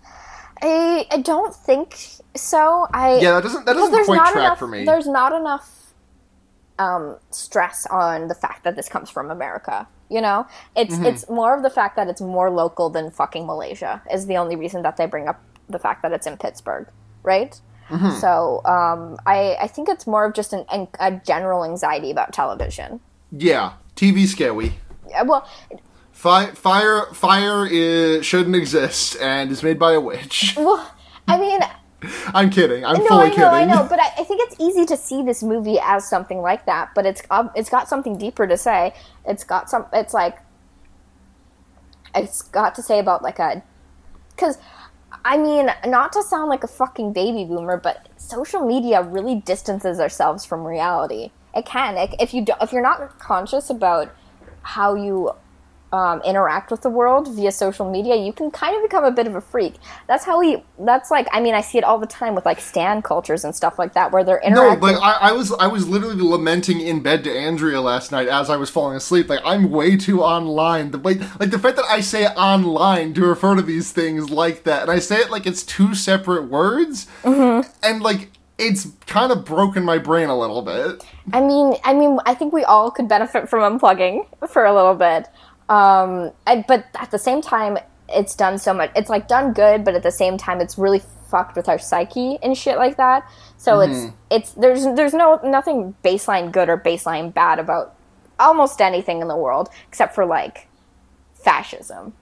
I, 0.63 1.07
I 1.11 1.19
don't 1.19 1.55
think 1.55 1.97
so. 2.37 2.87
I 2.95 3.19
Yeah, 3.19 3.33
that 3.33 3.43
doesn't 3.43 3.67
that 3.67 3.75
doesn't 3.75 4.05
quite 4.05 4.33
track 4.33 4.37
enough, 4.37 4.59
for 4.59 4.69
me. 4.69 4.85
There's 4.85 5.09
not 5.09 5.33
enough 5.33 5.93
um, 6.79 7.19
stress 7.31 7.87
on 7.87 8.29
the 8.29 8.35
fact 8.35 8.63
that 8.65 8.77
this 8.77 8.89
comes 8.89 9.11
from 9.11 9.31
America. 9.33 9.89
You 10.09 10.21
know, 10.21 10.47
it's 10.77 10.95
Mm-hmm. 10.95 11.07
it's 11.07 11.29
more 11.29 11.57
of 11.57 11.63
the 11.65 11.71
fact 11.71 11.97
that 11.97 12.09
it's 12.09 12.21
more 12.21 12.51
local 12.51 12.91
than 12.91 13.11
fucking 13.11 13.47
Malaysia 13.47 14.01
is 14.13 14.27
the 14.27 14.37
only 14.37 14.55
reason 14.55 14.83
that 14.83 14.97
they 14.97 15.07
bring 15.07 15.27
up 15.29 15.43
the 15.69 15.79
fact 15.79 16.03
that 16.03 16.13
it's 16.13 16.27
in 16.27 16.37
Pittsburgh, 16.37 16.89
right? 17.23 17.61
Mm-hmm. 17.91 18.19
So 18.21 18.63
um, 18.65 19.17
I 19.27 19.57
I 19.61 19.67
think 19.67 19.89
it's 19.89 20.07
more 20.07 20.25
of 20.25 20.35
just 20.35 20.53
an, 20.53 20.65
an, 20.73 20.89
a 21.01 21.13
general 21.13 21.65
anxiety 21.65 22.11
about 22.11 22.33
television. 22.33 23.01
Yeah, 23.31 23.75
TV 23.97 24.27
scary. 24.27 24.79
Uh, 25.15 25.25
Well, 25.27 25.49
Fi- 26.13 26.53
fire, 26.53 27.07
fire 27.13 27.67
is, 27.67 28.25
shouldn't 28.25 28.55
exist 28.55 29.17
and 29.21 29.51
is 29.51 29.63
made 29.63 29.79
by 29.79 29.93
a 29.93 30.01
witch. 30.01 30.55
well, 30.57 30.91
I 31.29 31.39
mean. 31.39 31.61
I'm 32.29 32.51
kidding. 32.51 32.85
I'm 32.85 32.99
No, 32.99 33.07
fully 33.07 33.25
I 33.25 33.29
know, 33.29 33.35
kidding. 33.35 33.49
I 33.49 33.65
know, 33.65 33.87
but 33.91 33.99
I, 34.01 34.07
I 34.19 34.25
think 34.25 34.41
it's 34.45 34.57
easy 34.61 34.87
to 34.87 34.97
see 34.97 35.23
this 35.23 35.43
movie 35.43 35.79
as 35.83 36.09
something 36.09 36.41
like 36.41 36.67
that. 36.67 36.91
But 36.95 37.05
it's 37.05 37.23
um, 37.31 37.51
it's 37.57 37.69
got 37.69 37.89
something 37.89 38.17
deeper 38.17 38.47
to 38.47 38.57
say. 38.57 38.95
It's 39.27 39.43
got 39.45 39.69
some. 39.69 39.87
It's 39.93 40.15
like 40.15 40.39
it's 42.15 42.43
got 42.43 42.75
to 42.77 42.83
say 42.83 42.99
about 42.99 43.23
like 43.23 43.39
a 43.39 43.63
because 44.31 44.59
I 45.25 45.37
mean 45.37 45.71
not 45.87 46.13
to 46.13 46.23
sound 46.23 46.49
like 46.49 46.65
a 46.65 46.69
fucking 46.69 47.13
baby 47.13 47.45
boomer, 47.45 47.77
but 47.77 48.09
social 48.17 48.61
media 48.67 49.03
really 49.03 49.37
distances 49.37 50.01
ourselves 50.01 50.45
from 50.45 50.65
reality. 50.65 51.31
It 51.55 51.67
can 51.67 51.97
It- 51.97 52.17
if 52.21 52.35
you 52.35 52.43
do, 52.45 52.53
if 52.61 52.73
you're 52.73 52.83
not 52.83 53.19
conscious 53.19 53.71
about 53.71 54.09
how 54.63 54.95
you 54.95 55.33
um, 55.93 56.21
interact 56.23 56.73
with 56.73 56.83
the 56.83 56.91
world 56.91 57.33
via 57.37 57.53
social 57.53 57.89
media, 57.89 58.17
you 58.17 58.33
can 58.33 58.51
kind 58.51 58.75
of 58.77 58.83
become 58.83 59.05
a 59.05 59.13
bit 59.13 59.29
of 59.29 59.37
a 59.37 59.41
freak. 59.41 59.75
That's 60.09 60.25
how 60.25 60.41
we. 60.41 60.65
That's 60.81 61.09
like 61.11 61.29
I 61.31 61.41
mean 61.41 61.55
I 61.55 61.61
see 61.61 61.79
it 61.79 61.85
all 61.85 61.99
the 62.01 62.07
time 62.07 62.35
with 62.35 62.45
like 62.45 62.59
stan 62.61 63.01
cultures 63.01 63.45
and 63.45 63.55
stuff 63.55 63.79
like 63.79 63.93
that, 63.95 64.11
where 64.11 64.25
they're 64.25 64.41
No, 64.43 64.73
interacting. 64.73 64.83
like 64.83 64.97
I, 65.01 65.29
I 65.29 65.33
was, 65.33 65.53
I 65.53 65.69
was 65.69 65.87
literally 65.87 66.21
lamenting 66.21 66.81
in 66.81 67.01
bed 67.01 67.23
to 67.25 67.33
Andrea 67.33 67.81
last 67.81 68.11
night 68.11 68.27
as 68.27 68.51
I 68.51 68.57
was 68.57 68.71
falling 68.71 68.97
asleep. 68.97 69.29
Like 69.29 69.41
I'm 69.45 69.71
way 69.71 69.97
too 69.97 70.21
online. 70.23 70.91
The 70.91 70.99
way, 70.99 71.15
like 71.39 71.51
the 71.51 71.59
fact 71.61 71.77
that 71.77 71.85
I 71.89 72.01
say 72.01 72.27
online 72.27 73.15
to 73.15 73.25
refer 73.25 73.55
to 73.55 73.63
these 73.63 73.93
things 73.93 74.31
like 74.31 74.65
that, 74.65 74.83
and 74.83 74.91
I 74.91 74.99
say 74.99 75.19
it 75.19 75.31
like 75.31 75.47
it's 75.47 75.63
two 75.63 75.95
separate 75.95 76.49
words, 76.49 77.07
Mm-hmm. 77.23 77.71
and 77.85 78.03
like 78.03 78.31
it's 78.59 78.89
kind 79.07 79.33
of 79.33 79.45
broken 79.45 79.85
my 79.85 79.99
brain 79.99 80.29
a 80.29 80.39
little 80.39 80.63
bit. 80.63 81.05
I 81.33 81.41
mean, 81.41 81.75
I 81.85 81.93
mean, 81.95 82.19
I 82.25 82.35
think 82.35 82.53
we 82.53 82.63
all 82.65 82.91
could 82.91 83.09
benefit 83.09 83.49
from 83.49 83.79
unplugging 83.79 84.27
for 84.49 84.65
a 84.65 84.73
little 84.75 84.95
bit. 84.95 85.27
Um, 85.69 86.33
I, 86.47 86.65
but 86.67 86.87
at 86.95 87.11
the 87.11 87.19
same 87.19 87.41
time, 87.41 87.79
it's 88.09 88.35
done 88.35 88.59
so 88.59 88.75
much. 88.75 88.91
It's 88.95 89.09
like 89.09 89.29
done 89.29 89.53
good, 89.53 89.85
but 89.85 89.95
at 89.95 90.03
the 90.03 90.11
same 90.11 90.37
time, 90.37 90.61
it's 90.61 90.77
really 90.79 91.03
fucked 91.31 91.57
with 91.57 91.69
our 91.69 91.79
psyche 91.79 92.39
and 92.43 92.57
shit 92.57 92.77
like 92.77 92.97
that. 92.97 93.29
So 93.57 93.81
it's 93.81 94.13
it's 94.31 94.53
there's 94.53 94.85
there's 94.95 95.15
no 95.15 95.41
nothing 95.43 95.95
baseline 96.05 96.53
good 96.53 96.69
or 96.69 96.77
baseline 96.79 97.33
bad 97.33 97.59
about 97.59 97.97
almost 98.39 98.81
anything 98.81 99.21
in 99.21 99.29
the 99.29 99.37
world 99.37 99.69
except 99.89 100.15
for 100.15 100.27
like 100.27 100.69
fascism, 101.33 102.13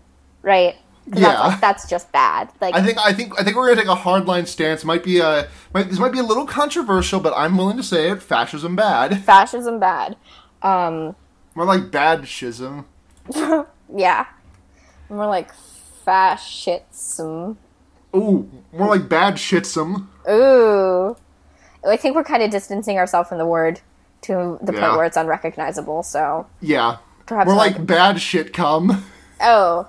right? 0.43 0.77
Yeah. 1.07 1.21
that's, 1.21 1.41
like, 1.41 1.61
that's 1.61 1.91
just 1.91 2.13
bad. 2.13 2.51
Like 2.61 2.77
I 2.77 2.83
think 2.83 2.99
I 2.99 3.13
think 3.13 3.39
I 3.39 3.43
think 3.43 3.57
we're 3.57 3.69
gonna 3.69 3.83
take 3.83 3.91
a 3.91 4.01
hardline 4.01 4.47
stance. 4.47 4.85
Might 4.85 5.03
be 5.03 5.19
a 5.19 5.49
might, 5.75 5.89
this 5.89 5.99
might 5.99 6.13
be 6.13 6.21
a 6.21 6.25
little 6.25 6.47
controversial, 6.47 7.19
but 7.19 7.35
I'm 7.37 7.59
willing 7.59 7.77
to 7.77 7.83
say 7.83 8.11
it. 8.11 8.23
Fascism 8.23 8.77
bad. 8.77 9.25
fascism 9.25 9.81
bad. 9.81 10.17
Um, 10.63 11.17
More 11.57 11.67
like 11.67 11.91
bad 11.91 12.27
schism. 12.29 12.87
yeah, 13.95 14.27
more 15.09 15.27
like 15.27 15.53
fast 16.05 16.65
fascism. 16.65 17.59
Ooh, 18.15 18.51
more 18.73 18.89
like 18.89 19.09
bad 19.09 19.35
shitsum. 19.35 20.07
Ooh, 20.29 21.17
I 21.89 21.97
think 21.97 22.15
we're 22.17 22.25
kind 22.25 22.43
of 22.43 22.51
distancing 22.51 22.99
ourselves 22.99 23.29
from 23.29 23.39
the 23.39 23.47
word 23.47 23.81
to 24.23 24.59
the 24.63 24.73
point 24.73 24.83
Yeah. 24.85 24.97
where 24.97 25.05
it's 25.05 25.17
unrecognizable. 25.17 26.03
So 26.03 26.47
Yeah. 26.61 26.97
Perhaps 27.27 27.47
more 27.47 27.57
like- 27.57 27.77
like 27.79 27.87
bad 27.87 28.21
shit 28.21 28.53
come. 28.53 29.05
oh, 29.41 29.87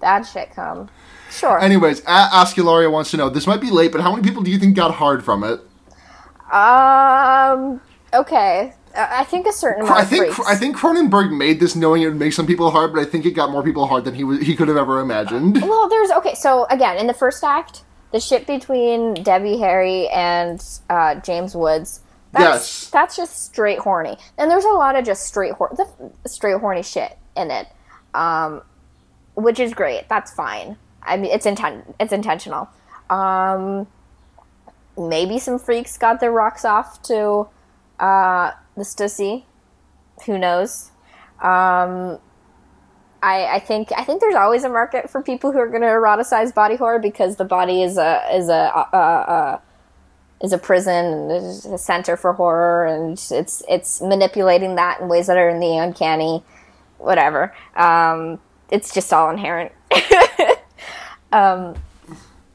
bad 0.00 0.22
shit 0.26 0.50
come. 0.54 0.88
Sure. 1.30 1.58
Anyways, 1.58 2.00
A- 2.00 2.28
Ascularia 2.32 2.90
wants 2.90 3.10
to 3.12 3.16
know. 3.16 3.28
This 3.28 3.46
might 3.46 3.60
be 3.60 3.70
late, 3.70 3.90
but 3.92 4.00
how 4.02 4.10
many 4.14 4.22
people 4.22 4.42
do 4.42 4.50
you 4.50 4.58
think 4.58 4.76
got 4.76 4.94
hard 4.94 5.24
from 5.24 5.42
it? 5.44 5.60
Um. 6.52 7.80
Okay. 8.12 8.74
I 8.96 9.24
think 9.24 9.46
a 9.46 9.52
certain 9.52 9.82
amount 9.82 9.98
I 9.98 10.04
think. 10.04 10.38
I 10.40 10.54
think 10.54 10.76
Cronenberg 10.76 11.36
made 11.36 11.60
this 11.60 11.74
knowing 11.74 12.02
it 12.02 12.06
would 12.06 12.16
make 12.18 12.32
some 12.32 12.46
people 12.46 12.70
hard, 12.70 12.92
but 12.92 13.00
I 13.00 13.04
think 13.04 13.26
it 13.26 13.32
got 13.32 13.50
more 13.50 13.62
people 13.62 13.86
hard 13.86 14.04
than 14.04 14.14
he 14.14 14.24
was, 14.24 14.40
he 14.40 14.54
could 14.54 14.68
have 14.68 14.76
ever 14.76 15.00
imagined. 15.00 15.60
Well, 15.62 15.88
there's 15.88 16.10
okay. 16.12 16.34
So 16.34 16.66
again, 16.70 16.96
in 16.98 17.06
the 17.06 17.14
first 17.14 17.42
act, 17.42 17.84
the 18.12 18.20
shit 18.20 18.46
between 18.46 19.14
Debbie 19.14 19.58
Harry 19.58 20.08
and 20.08 20.64
uh, 20.88 21.16
James 21.16 21.54
Woods. 21.54 22.00
That's, 22.32 22.44
Yes. 22.44 22.90
That's 22.90 23.16
just 23.16 23.44
straight 23.44 23.78
horny. 23.78 24.16
And 24.38 24.50
there's 24.50 24.64
a 24.64 24.70
lot 24.70 24.96
of 24.96 25.04
just 25.04 25.24
straight 25.24 25.52
hor- 25.52 25.72
the 25.76 26.28
straight 26.28 26.58
horny 26.58 26.82
shit 26.82 27.16
in 27.36 27.50
it, 27.50 27.68
um, 28.12 28.62
which 29.34 29.60
is 29.60 29.72
great. 29.72 30.08
That's 30.08 30.32
fine. 30.32 30.76
I 31.02 31.16
mean, 31.16 31.30
it's 31.32 31.46
inten- 31.46 31.94
it's 32.00 32.12
intentional. 32.12 32.68
Um, 33.10 33.86
maybe 34.98 35.38
some 35.38 35.58
freaks 35.58 35.98
got 35.98 36.20
their 36.20 36.32
rocks 36.32 36.64
off 36.64 37.02
to 37.02 37.48
uh, 37.98 38.52
the 38.76 38.82
Stussy. 38.82 39.44
Who 40.26 40.38
knows? 40.38 40.90
Um, 41.40 42.18
I, 43.22 43.54
I 43.54 43.58
think 43.58 43.90
I 43.96 44.04
think 44.04 44.20
there's 44.20 44.34
always 44.34 44.64
a 44.64 44.68
market 44.68 45.08
for 45.08 45.22
people 45.22 45.50
who 45.50 45.58
are 45.58 45.68
going 45.68 45.80
to 45.80 45.88
eroticize 45.88 46.54
body 46.54 46.76
horror 46.76 46.98
because 46.98 47.36
the 47.36 47.44
body 47.44 47.82
is 47.82 47.96
a 47.96 48.22
is 48.32 48.48
a 48.48 48.70
uh, 48.76 48.96
uh, 48.96 49.60
is 50.42 50.52
a 50.52 50.58
prison 50.58 51.30
and 51.30 51.74
a 51.74 51.78
center 51.78 52.16
for 52.16 52.34
horror 52.34 52.86
and 52.86 53.12
it's 53.30 53.62
it's 53.68 54.02
manipulating 54.02 54.74
that 54.74 55.00
in 55.00 55.08
ways 55.08 55.26
that 55.26 55.38
are 55.38 55.48
in 55.48 55.58
the 55.58 55.78
uncanny, 55.78 56.42
whatever. 56.98 57.54
Um, 57.76 58.38
it's 58.70 58.92
just 58.92 59.12
all 59.12 59.30
inherent. 59.30 59.72
um, 61.32 61.74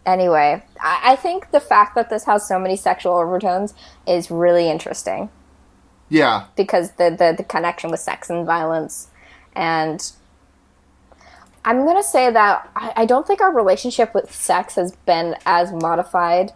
anyway, 0.10 0.64
I, 0.82 1.12
I 1.12 1.16
think 1.16 1.51
the 1.51 1.60
fact 1.60 1.95
that 1.95 2.10
this 2.10 2.26
has 2.26 2.47
so 2.47 2.57
many 2.60 2.76
sexual 2.76 3.14
overtones 3.14 3.74
is 4.07 4.30
really 4.32 4.70
interesting 4.70 5.30
Yeah. 6.10 6.45
because 6.55 6.91
the, 6.93 7.10
the, 7.10 7.34
the 7.38 7.43
connection 7.43 7.91
with 7.91 7.99
sex 7.99 8.30
and 8.30 8.45
violence. 8.45 9.07
And 9.55 10.12
I'm 11.66 11.84
going 11.86 11.97
to 11.97 12.03
say 12.03 12.32
that 12.32 12.70
I, 12.76 12.93
I 12.97 13.05
don't 13.05 13.28
think 13.28 13.41
our 13.41 13.53
relationship 13.53 14.14
with 14.14 14.34
sex 14.34 14.76
has 14.76 14.95
been 15.05 15.36
as 15.45 15.72
modified 15.72 16.51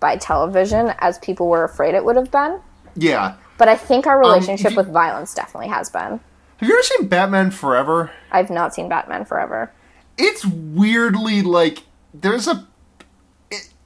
by 0.00 0.16
television 0.16 0.92
as 0.98 1.18
people 1.18 1.48
were 1.48 1.64
afraid 1.64 1.94
it 1.94 2.04
would 2.04 2.16
have 2.16 2.30
been. 2.30 2.60
Yeah. 2.96 3.36
But 3.58 3.68
I 3.68 3.76
think 3.76 4.06
our 4.06 4.22
um, 4.22 4.28
relationship 4.30 4.72
you- 4.72 4.76
with 4.76 4.88
violence 4.88 5.34
definitely 5.34 5.68
has 5.68 5.88
been. 5.90 6.20
Have 6.58 6.68
you 6.68 6.74
ever 6.74 6.82
seen 6.82 7.08
Batman 7.08 7.50
Forever? 7.50 8.12
I've 8.30 8.50
not 8.50 8.72
seen 8.74 8.88
Batman 8.88 9.24
Forever. 9.24 9.72
It's 10.16 10.44
weirdly 10.46 11.42
like 11.42 11.78
there's 12.14 12.46
a 12.46 12.68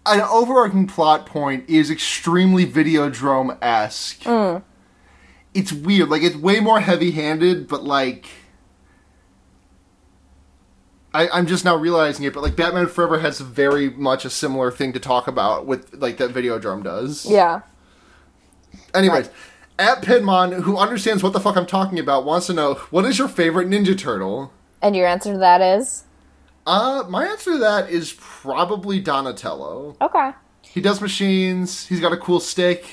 an 0.06 0.20
overarching 0.20 0.86
plot 0.86 1.26
point 1.26 1.68
is 1.68 1.90
extremely 1.90 2.66
Videodrome 2.66 3.58
esque. 3.62 4.22
Hmm. 4.22 4.58
It's 5.54 5.72
weird. 5.72 6.08
Like 6.08 6.22
it's 6.22 6.36
way 6.36 6.60
more 6.60 6.80
heavy 6.80 7.12
handed, 7.12 7.68
but 7.68 7.84
like. 7.84 8.26
I, 11.14 11.28
I'm 11.30 11.46
just 11.46 11.64
now 11.64 11.74
realizing 11.74 12.26
it, 12.26 12.34
but 12.34 12.42
like 12.42 12.56
Batman 12.56 12.88
Forever 12.88 13.20
has 13.20 13.40
very 13.40 13.88
much 13.88 14.26
a 14.26 14.30
similar 14.30 14.70
thing 14.70 14.92
to 14.92 15.00
talk 15.00 15.26
about 15.26 15.64
with 15.64 15.94
like 15.94 16.18
that 16.18 16.32
Videodrome 16.32 16.84
does. 16.84 17.24
Yeah. 17.24 17.62
Anyways, 18.94 19.30
at 19.78 20.02
Pinmon, 20.02 20.62
who 20.62 20.76
understands 20.76 21.22
what 21.22 21.32
the 21.32 21.40
fuck 21.40 21.56
I'm 21.56 21.66
talking 21.66 21.98
about, 21.98 22.24
wants 22.24 22.46
to 22.48 22.52
know 22.52 22.74
what 22.90 23.04
is 23.04 23.18
your 23.18 23.28
favorite 23.28 23.68
Ninja 23.68 23.96
Turtle? 23.96 24.52
And 24.82 24.94
your 24.94 25.06
answer 25.06 25.32
to 25.32 25.38
that 25.38 25.60
is? 25.60 26.04
Uh, 26.66 27.04
my 27.08 27.26
answer 27.26 27.52
to 27.52 27.58
that 27.58 27.90
is 27.90 28.14
probably 28.18 29.00
Donatello. 29.00 29.96
Okay. 30.00 30.32
He 30.62 30.80
does 30.80 31.00
machines. 31.00 31.86
He's 31.86 32.00
got 32.00 32.12
a 32.12 32.16
cool 32.16 32.40
stick. 32.40 32.84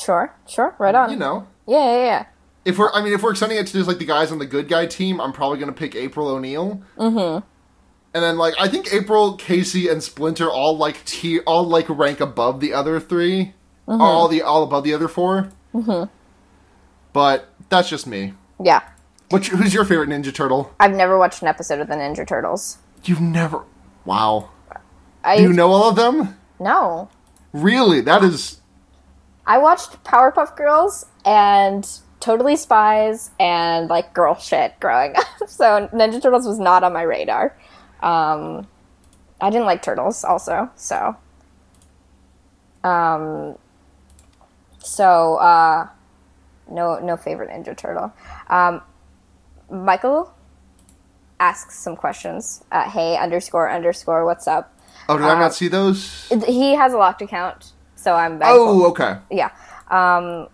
Sure. 0.00 0.34
Sure. 0.48 0.74
Right 0.78 0.94
on. 0.94 1.10
You 1.10 1.16
know, 1.16 1.46
Yeah, 1.66 1.78
yeah, 1.84 2.04
yeah. 2.04 2.26
if 2.64 2.78
we're, 2.78 2.92
I 2.92 3.02
mean, 3.02 3.12
if 3.12 3.22
we're 3.22 3.30
extending 3.30 3.58
it 3.58 3.66
to 3.68 3.72
just 3.72 3.88
like 3.88 3.98
the 3.98 4.04
guys 4.04 4.30
on 4.32 4.38
the 4.38 4.46
good 4.46 4.68
guy 4.68 4.86
team, 4.86 5.20
I'm 5.20 5.32
probably 5.32 5.58
gonna 5.58 5.72
pick 5.72 5.94
April 5.94 6.28
O'Neil. 6.28 6.82
Mm-hmm. 6.96 7.44
And 8.14 8.24
then 8.24 8.38
like 8.38 8.54
I 8.58 8.68
think 8.68 8.92
April, 8.92 9.34
Casey, 9.36 9.88
and 9.88 10.02
Splinter 10.02 10.48
all 10.50 10.76
like 10.76 11.04
t 11.04 11.40
all 11.40 11.64
like 11.64 11.86
rank 11.88 12.20
above 12.20 12.60
the 12.60 12.72
other 12.72 12.98
3 12.98 13.52
All 13.88 14.26
the 14.28 14.40
all 14.42 14.62
above 14.62 14.84
the 14.84 14.94
other 14.94 15.08
4 15.08 15.50
Mm-hmm. 15.74 16.10
But 17.12 17.48
that's 17.68 17.88
just 17.90 18.06
me. 18.06 18.32
Yeah. 18.62 18.80
What's 19.28 19.48
your, 19.48 19.56
who's 19.56 19.74
your 19.74 19.84
favorite 19.84 20.08
Ninja 20.08 20.32
Turtle? 20.32 20.72
I've 20.78 20.94
never 20.94 21.18
watched 21.18 21.42
an 21.42 21.48
episode 21.48 21.80
of 21.80 21.88
the 21.88 21.94
Ninja 21.94 22.26
Turtles. 22.26 22.78
You've 23.04 23.20
never. 23.20 23.64
Wow. 24.04 24.50
I 25.24 25.38
Do 25.38 25.42
you 25.42 25.52
know 25.52 25.70
all 25.72 25.88
of 25.88 25.96
them? 25.96 26.36
No. 26.60 27.08
Really? 27.52 28.00
That 28.00 28.22
is. 28.22 28.60
I 29.46 29.58
watched 29.58 30.02
Powerpuff 30.04 30.56
Girls 30.56 31.06
and 31.24 31.88
Totally 32.20 32.56
Spies 32.56 33.30
and 33.38 33.88
like 33.88 34.14
girl 34.14 34.36
shit 34.36 34.78
growing 34.80 35.16
up. 35.16 35.24
So 35.48 35.88
Ninja 35.92 36.20
Turtles 36.20 36.46
was 36.46 36.58
not 36.58 36.82
on 36.82 36.92
my 36.92 37.02
radar. 37.02 37.56
Um, 38.00 38.66
I 39.40 39.50
didn't 39.50 39.66
like 39.66 39.82
turtles 39.82 40.24
also. 40.24 40.70
So, 40.76 41.14
um, 42.82 43.56
so 44.78 45.36
uh, 45.36 45.88
no 46.70 46.98
no 46.98 47.16
favorite 47.16 47.50
Ninja 47.50 47.76
Turtle. 47.76 48.12
Um, 48.48 48.82
Michael 49.70 50.32
asks 51.40 51.78
some 51.78 51.96
questions. 51.96 52.64
Uh, 52.72 52.88
hey 52.90 53.16
underscore 53.16 53.70
underscore 53.70 54.24
what's 54.24 54.46
up? 54.48 54.72
Oh, 55.08 55.16
did 55.18 55.26
I 55.26 55.38
not 55.38 55.54
see 55.54 55.68
those? 55.68 56.28
He 56.46 56.74
has 56.74 56.92
a 56.92 56.96
locked 56.98 57.22
account, 57.22 57.72
so 57.94 58.14
I'm. 58.14 58.42
I 58.42 58.46
Oh, 58.50 58.86
okay. 58.90 59.18
yeah. 59.30 59.50
Um, 59.88 60.48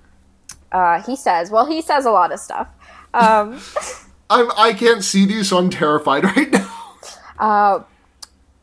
uh, 0.71 1.01
he 1.03 1.17
says, 1.17 1.51
well, 1.51 1.65
he 1.67 1.81
says 1.81 2.05
a 2.05 2.11
lot 2.11 2.33
of 2.33 2.39
stuff. 2.41 2.69
Um, 3.15 3.61
I'm, 4.31 4.51
I 4.57 4.73
can't 4.75 5.03
see 5.05 5.25
these, 5.27 5.49
so 5.49 5.59
I'm 5.59 5.71
terrified 5.71 6.25
right 6.37 6.51
now. 6.51 6.97
Uh, 7.39 7.81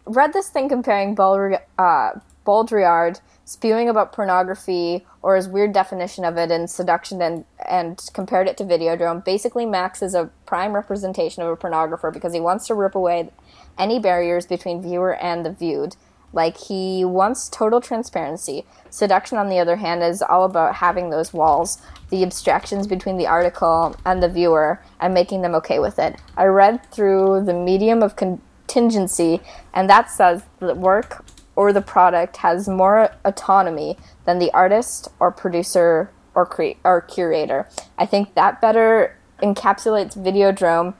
read 0.06 0.34
this 0.34 0.50
thing 0.50 0.70
comparing 0.70 1.16
Baudri- 1.16 1.62
uh, 1.78 2.12
Baudrillard 2.46 3.20
spewing 3.46 3.90
about 3.90 4.14
pornography 4.14 5.06
or 5.24 5.36
his 5.36 5.48
weird 5.48 5.74
definition 5.74 6.24
of 6.24 6.38
it 6.38 6.52
in 6.52 6.68
Seduction 6.68 7.22
and, 7.22 7.46
and 7.68 8.00
compared 8.14 8.48
it 8.48 8.58
to 8.58 8.64
Videodrome. 8.64 9.26
Basically, 9.26 9.66
Max 9.66 10.02
is 10.02 10.14
a 10.14 10.30
prime 10.46 10.74
representation 10.74 11.42
of 11.42 11.50
a 11.50 11.58
pornographer 11.58 12.14
because 12.14 12.34
he 12.34 12.40
wants 12.40 12.68
to 12.68 12.76
rip 12.76 12.94
away 12.94 13.32
any 13.78 14.00
barriers 14.00 14.46
between 14.46 14.84
viewer 14.84 15.16
and 15.16 15.44
the 15.44 15.52
viewed. 15.52 15.96
Like, 16.32 16.58
he 16.58 17.04
wants 17.04 17.50
total 17.50 17.82
transparency. 17.82 18.66
Seduction, 18.92 19.40
on 19.40 19.50
the 19.50 19.58
other 19.58 19.78
hand, 19.78 20.04
is 20.04 20.22
all 20.22 20.46
about 20.46 20.76
having 20.76 21.10
those 21.10 21.34
walls, 21.34 21.82
the 22.12 22.22
abstractions 22.22 22.86
between 22.86 23.18
the 23.18 23.26
article 23.26 23.96
and 24.06 24.22
the 24.22 24.30
viewer, 24.30 24.80
and 25.00 25.12
making 25.14 25.42
them 25.42 25.56
okay 25.56 25.80
with 25.80 25.98
it. 25.98 26.18
I 26.38 26.46
read 26.46 26.86
through 26.92 27.46
the 27.46 27.54
medium 27.54 28.04
of 28.04 28.16
contingency, 28.16 29.42
and 29.74 29.90
that 29.90 30.12
says 30.12 30.44
that 30.60 30.78
work 30.78 31.26
or 31.60 31.74
the 31.74 31.82
product 31.82 32.38
has 32.38 32.70
more 32.70 33.10
autonomy 33.26 33.98
than 34.24 34.40
the 34.40 34.50
artist 34.54 35.10
or 35.20 35.30
producer 35.30 36.10
or 36.34 36.46
cre- 36.46 36.80
or 36.86 37.02
curator. 37.02 37.68
I 37.98 38.06
think 38.06 38.34
that 38.36 38.62
better 38.62 39.18
encapsulates 39.44 40.16
Videodrome 40.16 40.94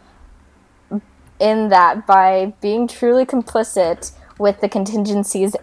in 1.40 1.70
that 1.70 2.06
by 2.06 2.52
being 2.60 2.90
truly 2.90 3.26
complicit 3.26 4.12
with 4.38 4.60
the 4.60 4.68
contingencies 4.68 5.56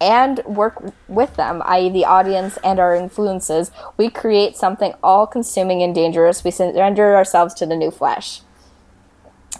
and 0.00 0.38
work 0.44 0.92
with 1.08 1.34
them, 1.34 1.60
i.e., 1.64 1.90
the 1.90 2.04
audience 2.04 2.56
and 2.62 2.78
our 2.78 2.94
influences, 2.94 3.72
we 3.96 4.08
create 4.08 4.56
something 4.56 4.94
all 5.02 5.26
consuming 5.26 5.82
and 5.82 5.92
dangerous. 5.92 6.44
We 6.44 6.52
surrender 6.52 7.16
ourselves 7.16 7.52
to 7.54 7.66
the 7.66 7.74
new 7.74 7.90
flesh. 7.90 8.42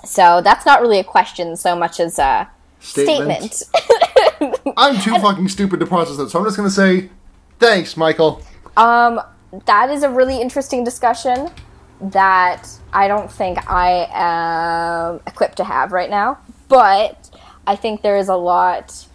So 0.04 0.40
that's 0.42 0.64
not 0.64 0.80
really 0.80 1.00
a 1.00 1.04
question 1.04 1.56
so 1.56 1.74
much 1.74 1.98
as 1.98 2.20
a 2.20 2.48
Statement. 2.78 3.52
statement. 3.52 4.06
I'm 4.76 5.00
too 5.00 5.18
fucking 5.18 5.48
stupid 5.48 5.80
to 5.80 5.86
process 5.86 6.16
that, 6.16 6.30
so 6.30 6.38
I'm 6.38 6.44
just 6.44 6.56
gonna 6.56 6.70
say, 6.70 7.10
thanks, 7.58 7.96
Michael. 7.96 8.42
Um, 8.76 9.20
that 9.66 9.90
is 9.90 10.02
a 10.02 10.10
really 10.10 10.40
interesting 10.40 10.84
discussion 10.84 11.50
that 12.00 12.68
I 12.92 13.08
don't 13.08 13.30
think 13.30 13.70
I 13.70 14.08
am 14.12 15.20
equipped 15.26 15.56
to 15.58 15.64
have 15.64 15.92
right 15.92 16.10
now. 16.10 16.38
But 16.68 17.30
I 17.66 17.76
think 17.76 18.02
there 18.02 18.16
is 18.16 18.28
a 18.28 18.36
lot. 18.36 19.06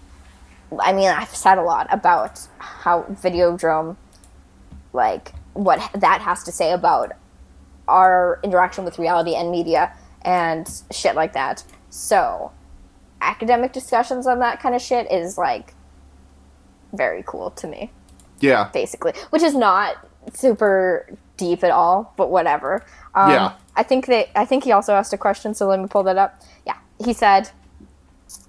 I 0.79 0.93
mean, 0.93 1.09
I've 1.09 1.35
said 1.35 1.57
a 1.57 1.63
lot 1.63 1.87
about 1.91 2.39
how 2.57 3.03
Videodrome, 3.03 3.97
like, 4.93 5.33
what 5.53 5.89
that 5.93 6.21
has 6.21 6.43
to 6.43 6.51
say 6.51 6.71
about 6.71 7.13
our 7.87 8.39
interaction 8.43 8.85
with 8.85 8.97
reality 8.97 9.35
and 9.35 9.51
media 9.51 9.93
and 10.21 10.69
shit 10.91 11.15
like 11.15 11.33
that. 11.33 11.63
So, 11.89 12.51
academic 13.21 13.71
discussions 13.73 14.27
on 14.27 14.39
that 14.39 14.59
kind 14.59 14.75
of 14.75 14.81
shit 14.81 15.11
is, 15.11 15.37
like, 15.37 15.73
very 16.93 17.23
cool 17.25 17.51
to 17.51 17.67
me 17.67 17.91
Yeah. 18.39 18.69
basically, 18.73 19.13
which 19.29 19.41
is 19.43 19.55
not 19.55 19.95
super 20.33 21.07
deep 21.37 21.63
at 21.63 21.71
all, 21.71 22.13
but 22.17 22.29
whatever. 22.29 22.83
Um, 23.15 23.31
Yeah. 23.31 23.51
I 23.75 23.83
think 23.83 24.07
that 24.07 24.27
I 24.35 24.45
think 24.45 24.65
he 24.65 24.71
also 24.73 24.93
asked 24.93 25.13
a 25.13 25.17
question, 25.17 25.53
so 25.53 25.67
let 25.67 25.79
me 25.79 25.87
pull 25.87 26.03
that 26.03 26.17
up. 26.17 26.35
Yeah, 26.65 26.75
he 27.03 27.13
said, 27.13 27.51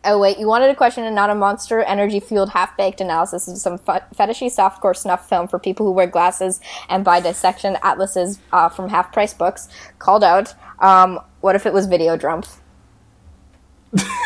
"Oh 0.05 0.19
wait, 0.19 0.39
you 0.39 0.49
wanted 0.49 0.69
a 0.71 0.75
question 0.75 1.05
and 1.05 1.15
not 1.15 1.31
a 1.31 1.35
monster 1.37 1.81
energy 1.81 2.19
fueled 2.19 2.51
half 2.51 2.77
baked 2.77 3.01
analysis 3.01 3.47
of 3.47 3.57
some 3.59 3.79
fe- 3.79 4.01
fetishy 4.17 4.49
softcore 4.53 4.97
snuff 4.97 5.29
film 5.29 5.47
for 5.47 5.59
people 5.61 5.87
who 5.87 5.93
wear 5.93 6.09
glasses 6.09 6.61
and 6.89 7.05
buy 7.05 7.21
dissection 7.21 7.79
atlases 7.85 8.41
uh, 8.53 8.69
from 8.69 8.89
half 8.89 9.13
price 9.13 9.33
books." 9.33 9.69
Called 10.01 10.25
out. 10.25 10.55
Um, 10.81 11.21
what 11.41 11.55
if 11.55 11.65
it 11.67 11.73
was 11.73 11.87
Video 11.87 12.17
Videodrome? 12.17 12.45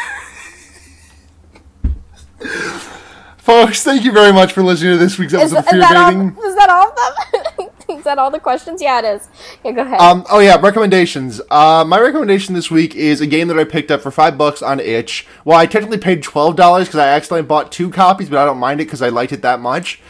Folks, 3.46 3.84
thank 3.84 4.04
you 4.04 4.10
very 4.10 4.32
much 4.32 4.52
for 4.52 4.64
listening 4.64 4.94
to 4.94 4.98
this 4.98 5.20
week's 5.20 5.32
episode 5.32 5.58
is 5.58 5.64
of 5.64 5.68
Fear 5.68 5.80
Baiting. 5.82 6.36
all? 6.36 6.44
Is 6.44 6.56
that 6.56 6.68
all 6.68 6.88
of 6.88 7.56
them? 7.56 7.70
is 7.96 8.02
that 8.02 8.18
all 8.18 8.28
the 8.28 8.40
questions? 8.40 8.82
Yeah, 8.82 8.98
it 8.98 9.04
is. 9.04 9.28
Yeah, 9.64 9.70
go 9.70 9.82
ahead. 9.82 10.00
Um, 10.00 10.26
oh 10.28 10.40
yeah, 10.40 10.56
recommendations. 10.60 11.40
Uh, 11.48 11.84
my 11.86 12.00
recommendation 12.00 12.56
this 12.56 12.72
week 12.72 12.96
is 12.96 13.20
a 13.20 13.26
game 13.28 13.46
that 13.46 13.56
I 13.56 13.62
picked 13.62 13.92
up 13.92 14.00
for 14.00 14.10
five 14.10 14.36
bucks 14.36 14.62
on 14.62 14.80
itch. 14.80 15.28
Well, 15.44 15.56
I 15.56 15.66
technically 15.66 15.98
paid 15.98 16.24
twelve 16.24 16.56
dollars 16.56 16.88
because 16.88 16.98
I 16.98 17.06
accidentally 17.06 17.46
bought 17.46 17.70
two 17.70 17.88
copies, 17.88 18.28
but 18.28 18.40
I 18.40 18.44
don't 18.44 18.58
mind 18.58 18.80
it 18.80 18.86
because 18.86 19.00
I 19.00 19.10
liked 19.10 19.30
it 19.30 19.42
that 19.42 19.60
much. 19.60 20.00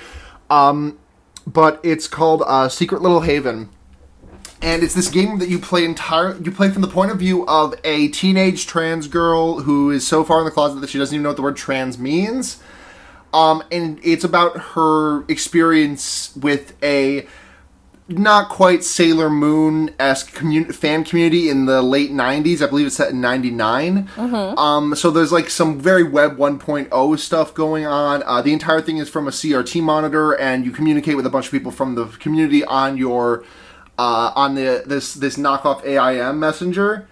Um, 0.48 0.98
but 1.46 1.78
it's 1.82 2.08
called 2.08 2.42
uh, 2.46 2.70
Secret 2.70 3.02
Little 3.02 3.20
Haven, 3.20 3.68
and 4.62 4.82
it's 4.82 4.94
this 4.94 5.10
game 5.10 5.40
that 5.40 5.50
you 5.50 5.58
play 5.58 5.84
entire. 5.84 6.38
You 6.38 6.52
play 6.52 6.70
from 6.70 6.80
the 6.80 6.88
point 6.88 7.10
of 7.10 7.18
view 7.18 7.46
of 7.46 7.74
a 7.84 8.08
teenage 8.08 8.66
trans 8.66 9.08
girl 9.08 9.60
who 9.60 9.90
is 9.90 10.06
so 10.06 10.24
far 10.24 10.38
in 10.38 10.46
the 10.46 10.50
closet 10.50 10.80
that 10.80 10.88
she 10.88 10.96
doesn't 10.96 11.14
even 11.14 11.22
know 11.22 11.28
what 11.28 11.36
the 11.36 11.42
word 11.42 11.58
trans 11.58 11.98
means. 11.98 12.62
Um, 13.32 13.62
and 13.70 14.00
it's 14.02 14.24
about 14.24 14.56
her 14.74 15.24
experience 15.28 16.34
with 16.36 16.74
a 16.82 17.26
not 18.08 18.48
quite 18.48 18.84
Sailor 18.84 19.28
Moon 19.28 19.90
esque 19.98 20.32
commun- 20.32 20.72
fan 20.72 21.02
community 21.02 21.48
in 21.48 21.66
the 21.66 21.82
late 21.82 22.12
90s. 22.12 22.62
I 22.62 22.66
believe 22.68 22.86
it's 22.86 22.96
set 22.96 23.10
in 23.10 23.20
99. 23.20 24.08
Um, 24.56 24.94
so 24.94 25.10
there's 25.10 25.32
like 25.32 25.50
some 25.50 25.80
very 25.80 26.04
Web 26.04 26.36
1.0 26.38 27.18
stuff 27.18 27.52
going 27.52 27.84
on. 27.84 28.22
Uh, 28.24 28.40
the 28.42 28.52
entire 28.52 28.80
thing 28.80 28.98
is 28.98 29.08
from 29.08 29.26
a 29.26 29.32
CRT 29.32 29.82
monitor, 29.82 30.32
and 30.38 30.64
you 30.64 30.70
communicate 30.70 31.16
with 31.16 31.26
a 31.26 31.30
bunch 31.30 31.46
of 31.46 31.52
people 31.52 31.72
from 31.72 31.96
the 31.96 32.06
community 32.06 32.64
on 32.64 32.96
your. 32.96 33.44
Uh, 33.98 34.30
on 34.36 34.54
the 34.56 34.82
this 34.84 35.14
this 35.14 35.36
knockoff 35.38 35.82
AIM 35.82 36.38
messenger, 36.38 37.08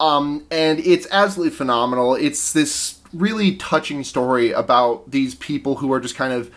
um, 0.00 0.44
and 0.50 0.78
it's 0.80 1.06
absolutely 1.10 1.56
phenomenal. 1.56 2.14
It's 2.14 2.52
this 2.52 2.99
really 3.12 3.56
touching 3.56 4.04
story 4.04 4.52
about 4.52 5.10
these 5.10 5.34
people 5.34 5.76
who 5.76 5.92
are 5.92 6.00
just 6.00 6.14
kind 6.14 6.32
of 6.32 6.52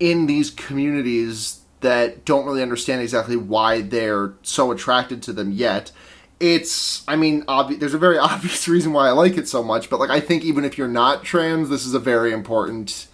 in 0.00 0.26
these 0.26 0.50
communities 0.50 1.60
that 1.80 2.24
don't 2.24 2.44
really 2.44 2.62
understand 2.62 3.02
exactly 3.02 3.36
why 3.36 3.80
they're 3.80 4.34
so 4.42 4.70
attracted 4.70 5.22
to 5.22 5.32
them 5.32 5.52
yet. 5.52 5.92
It's, 6.40 7.02
I 7.08 7.16
mean, 7.16 7.44
obvi- 7.46 7.78
there's 7.78 7.94
a 7.94 7.98
very 7.98 8.18
obvious 8.18 8.68
reason 8.68 8.92
why 8.92 9.08
I 9.08 9.12
like 9.12 9.36
it 9.36 9.48
so 9.48 9.62
much, 9.62 9.90
but 9.90 10.00
like 10.00 10.10
I 10.10 10.20
think 10.20 10.44
even 10.44 10.64
if 10.64 10.78
you're 10.78 10.88
not 10.88 11.24
trans, 11.24 11.68
this 11.68 11.86
is 11.86 11.94
a 11.94 11.98
very 11.98 12.32
important. 12.32 13.06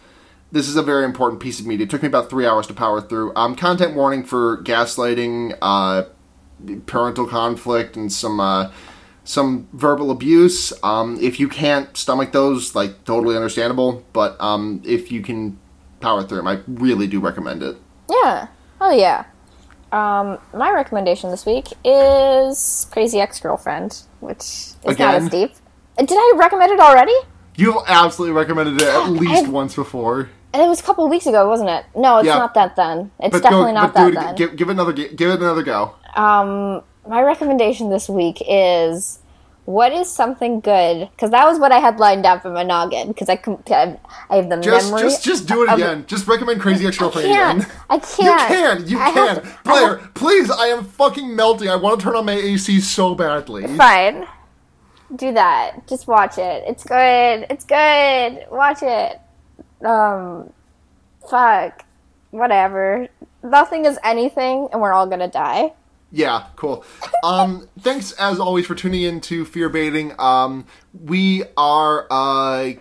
This 0.53 0.68
is 0.68 0.77
a 0.77 0.83
very 0.83 1.05
important 1.05 1.43
piece 1.43 1.59
of 1.59 1.66
media. 1.66 1.85
It 1.85 1.91
took 1.91 2.03
me 2.03 2.07
about 2.07 2.31
three 2.31 2.47
hours 2.47 2.68
to 2.68 2.75
power 2.75 3.01
through. 3.01 3.33
Um, 3.35 3.57
content 3.57 3.97
warning 3.97 4.22
for 4.22 4.62
gaslighting, 4.62 5.59
uh, 5.61 6.05
parental 6.87 7.27
conflict, 7.27 7.97
and 7.97 8.12
some 8.12 8.39
uh, 8.39 8.70
some 9.25 9.68
verbal 9.72 10.11
abuse. 10.11 10.72
Um, 10.83 11.18
if 11.20 11.41
you 11.41 11.49
can't 11.49 11.97
stomach 11.97 12.33
those, 12.33 12.75
like 12.75 13.05
totally 13.05 13.37
understandable. 13.37 14.05
But 14.12 14.41
um, 14.41 14.83
if 14.85 15.11
you 15.11 15.22
can 15.22 15.59
power 16.01 16.22
through 16.22 16.39
them, 16.39 16.47
I 16.49 16.61
really 16.68 17.07
do 17.07 17.20
recommend 17.20 17.62
it. 17.62 17.77
Yeah. 18.09 18.49
Oh 18.81 18.91
yeah. 18.91 19.25
Um, 19.93 20.39
my 20.53 20.70
recommendation 20.70 21.31
this 21.31 21.47
week 21.47 21.68
is 21.85 22.87
Crazy 22.91 23.20
Ex 23.20 23.39
Girlfriend, 23.41 24.03
which 24.20 24.39
is 24.41 24.77
not 24.85 24.93
Again? 24.93 25.14
as 25.22 25.29
deep. 25.29 25.53
Did 25.97 26.11
I 26.12 26.33
recommend 26.37 26.72
it 26.72 26.81
already? 26.81 27.14
You 27.57 27.81
absolutely 27.87 28.35
recommended 28.37 28.83
it 28.83 28.89
at 28.89 29.07
least 29.11 29.45
I've- 29.45 29.51
once 29.51 29.75
before. 29.77 30.31
And 30.53 30.62
it 30.62 30.68
was 30.68 30.79
a 30.79 30.83
couple 30.85 31.05
of 31.05 31.11
weeks 31.11 31.27
ago, 31.27 31.49
wasn't 31.49 31.70
it? 31.70 31.85
No, 31.97 32.18
it's 32.18 32.27
Yeah. 32.27 32.39
not 32.39 32.55
that 32.55 32.77
then. 32.77 33.11
It's 33.18 33.33
But 33.33 33.43
definitely 33.43 33.72
go, 33.72 33.81
not 33.81 33.95
that 33.95 34.09
it, 34.09 34.14
then. 34.14 34.35
give, 34.37 34.55
give 34.57 34.68
it 34.68 34.72
another 34.72 34.93
give 34.93 35.31
it 35.31 35.41
another 35.41 35.62
go. 35.64 35.95
Um, 36.14 36.83
my 37.09 37.23
recommendation 37.23 37.91
this 37.91 38.09
week 38.09 38.43
is 38.49 39.19
what 39.67 39.93
is 39.93 40.11
something 40.11 40.61
good? 40.61 41.09
Because 41.11 41.31
that 41.31 41.47
was 41.47 41.59
what 41.59 41.73
I 41.73 41.79
had 41.79 41.99
lined 41.99 42.27
up 42.27 42.45
in 42.45 42.53
my 42.53 42.63
noggin. 42.63 43.09
Because 43.09 43.29
I, 43.31 43.41
I 44.29 44.37
have 44.37 44.51
the 44.51 44.59
Just 44.59 44.91
memory. 44.91 45.03
just 45.09 45.25
just 45.25 45.49
do 45.49 45.63
it 45.63 45.69
of- 45.71 45.79
again. 45.79 46.05
Just 46.07 46.27
recommend 46.27 46.61
Crazy 46.61 46.87
Ex 46.87 46.99
Girlfriend 46.99 47.29
can't. 47.29 47.63
again. 47.65 47.73
I 47.89 47.99
can't. 48.17 48.51
You 48.51 48.57
can. 48.57 48.89
You 48.89 48.99
I 48.99 49.11
can. 49.13 49.29
have 49.37 49.63
to- 49.65 49.71
I 49.71 49.75
have- 49.81 50.15
please. 50.15 50.51
I 50.51 50.67
am 50.67 50.85
fucking 50.85 51.35
melting. 51.35 51.69
I 51.71 51.77
want 51.77 51.99
to 52.01 52.05
turn 52.05 52.15
on 52.17 52.27
my 52.27 52.33
AC 52.35 52.81
so 52.81 53.15
badly. 53.15 53.67
Fine. 53.77 54.27
Do 55.17 55.33
that. 55.33 55.87
Just 55.87 56.09
watch 56.09 56.39
it. 56.39 56.65
It's 56.67 56.85
good. 56.85 57.47
It's 57.49 57.65
good. 57.65 58.47
Watch 58.51 58.83
it. 58.83 59.21
Um, 59.87 60.53
fuck. 61.31 61.85
Whatever. 62.33 63.09
Nothing 63.43 63.85
is 63.85 63.99
anything, 64.03 64.69
and 64.73 64.81
we're 64.81 64.93
all 64.93 65.07
gonna 65.07 65.29
die. 65.29 65.73
Yeah, 66.15 66.47
cool. 66.55 66.85
Um, 67.25 67.69
thanks 67.81 68.12
as 68.12 68.39
always 68.39 68.67
for 68.67 68.77
tuning 68.77 69.03
in 69.03 69.21
to 69.23 69.45
Fear 69.45 69.69
Baiting. 69.69 70.15
Um, 70.21 70.65
we 70.93 71.43
are 71.57 72.07
uh, 72.09 72.75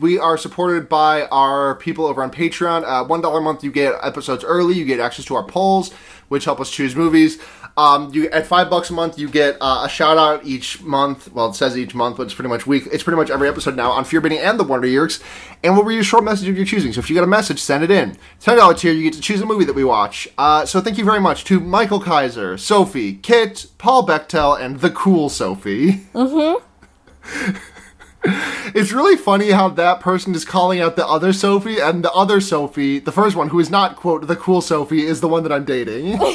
we 0.00 0.18
are 0.18 0.36
supported 0.36 0.88
by 0.88 1.26
our 1.26 1.76
people 1.76 2.04
over 2.06 2.20
on 2.20 2.32
Patreon. 2.32 2.82
Uh, 2.84 3.04
One 3.04 3.20
dollar 3.20 3.38
a 3.38 3.42
month, 3.42 3.62
you 3.62 3.70
get 3.70 3.94
episodes 4.02 4.42
early. 4.42 4.74
You 4.74 4.84
get 4.84 4.98
access 4.98 5.24
to 5.26 5.36
our 5.36 5.44
polls, 5.44 5.92
which 6.26 6.44
help 6.46 6.58
us 6.58 6.68
choose 6.68 6.96
movies. 6.96 7.40
Um, 7.80 8.12
you 8.12 8.28
at 8.28 8.46
five 8.46 8.68
bucks 8.68 8.90
a 8.90 8.92
month, 8.92 9.18
you 9.18 9.26
get 9.26 9.56
uh, 9.58 9.84
a 9.86 9.88
shout 9.88 10.18
out 10.18 10.44
each 10.44 10.82
month. 10.82 11.32
Well, 11.32 11.48
it 11.48 11.54
says 11.54 11.78
each 11.78 11.94
month, 11.94 12.18
but 12.18 12.24
it's 12.24 12.34
pretty 12.34 12.50
much 12.50 12.66
week. 12.66 12.86
It's 12.92 13.02
pretty 13.02 13.16
much 13.16 13.30
every 13.30 13.48
episode 13.48 13.74
now 13.74 13.90
on 13.90 14.04
Fear 14.04 14.20
Baiting 14.20 14.38
and 14.38 14.60
the 14.60 14.64
Wonder 14.64 14.86
Years, 14.86 15.18
and 15.64 15.74
we'll 15.74 15.84
read 15.84 15.98
a 15.98 16.04
short 16.04 16.22
message 16.22 16.46
of 16.48 16.58
your 16.58 16.66
choosing. 16.66 16.92
So 16.92 16.98
if 16.98 17.08
you 17.08 17.16
got 17.16 17.24
a 17.24 17.26
message, 17.26 17.58
send 17.58 17.82
it 17.82 17.90
in. 17.90 18.18
Ten 18.38 18.58
dollar 18.58 18.74
tier, 18.74 18.92
you 18.92 19.02
get 19.02 19.14
to 19.14 19.20
choose 19.22 19.40
a 19.40 19.46
movie 19.46 19.64
that 19.64 19.74
we 19.74 19.82
watch. 19.82 20.28
Uh, 20.36 20.66
so 20.66 20.82
thank 20.82 20.98
you 20.98 21.06
very 21.06 21.20
much 21.20 21.44
to 21.44 21.58
Michael 21.58 22.00
Kaiser, 22.00 22.58
Sophie, 22.58 23.14
Kit, 23.14 23.64
Paul 23.78 24.06
Bechtel, 24.06 24.60
and 24.60 24.80
the 24.80 24.90
cool 24.90 25.30
Sophie. 25.30 26.02
Mm-hmm. 26.12 27.56
it's 28.24 28.92
really 28.92 29.16
funny 29.16 29.50
how 29.50 29.68
that 29.70 30.00
person 30.00 30.34
is 30.34 30.44
calling 30.44 30.80
out 30.80 30.96
the 30.96 31.06
other 31.06 31.32
Sophie, 31.32 31.78
and 31.78 32.04
the 32.04 32.12
other 32.12 32.40
Sophie, 32.40 32.98
the 32.98 33.12
first 33.12 33.36
one, 33.36 33.48
who 33.48 33.58
is 33.58 33.70
not 33.70 33.96
quote 33.96 34.26
the 34.26 34.36
cool 34.36 34.60
Sophie, 34.60 35.06
is 35.06 35.20
the 35.20 35.28
one 35.28 35.42
that 35.42 35.52
I'm 35.52 35.64
dating. 35.64 36.20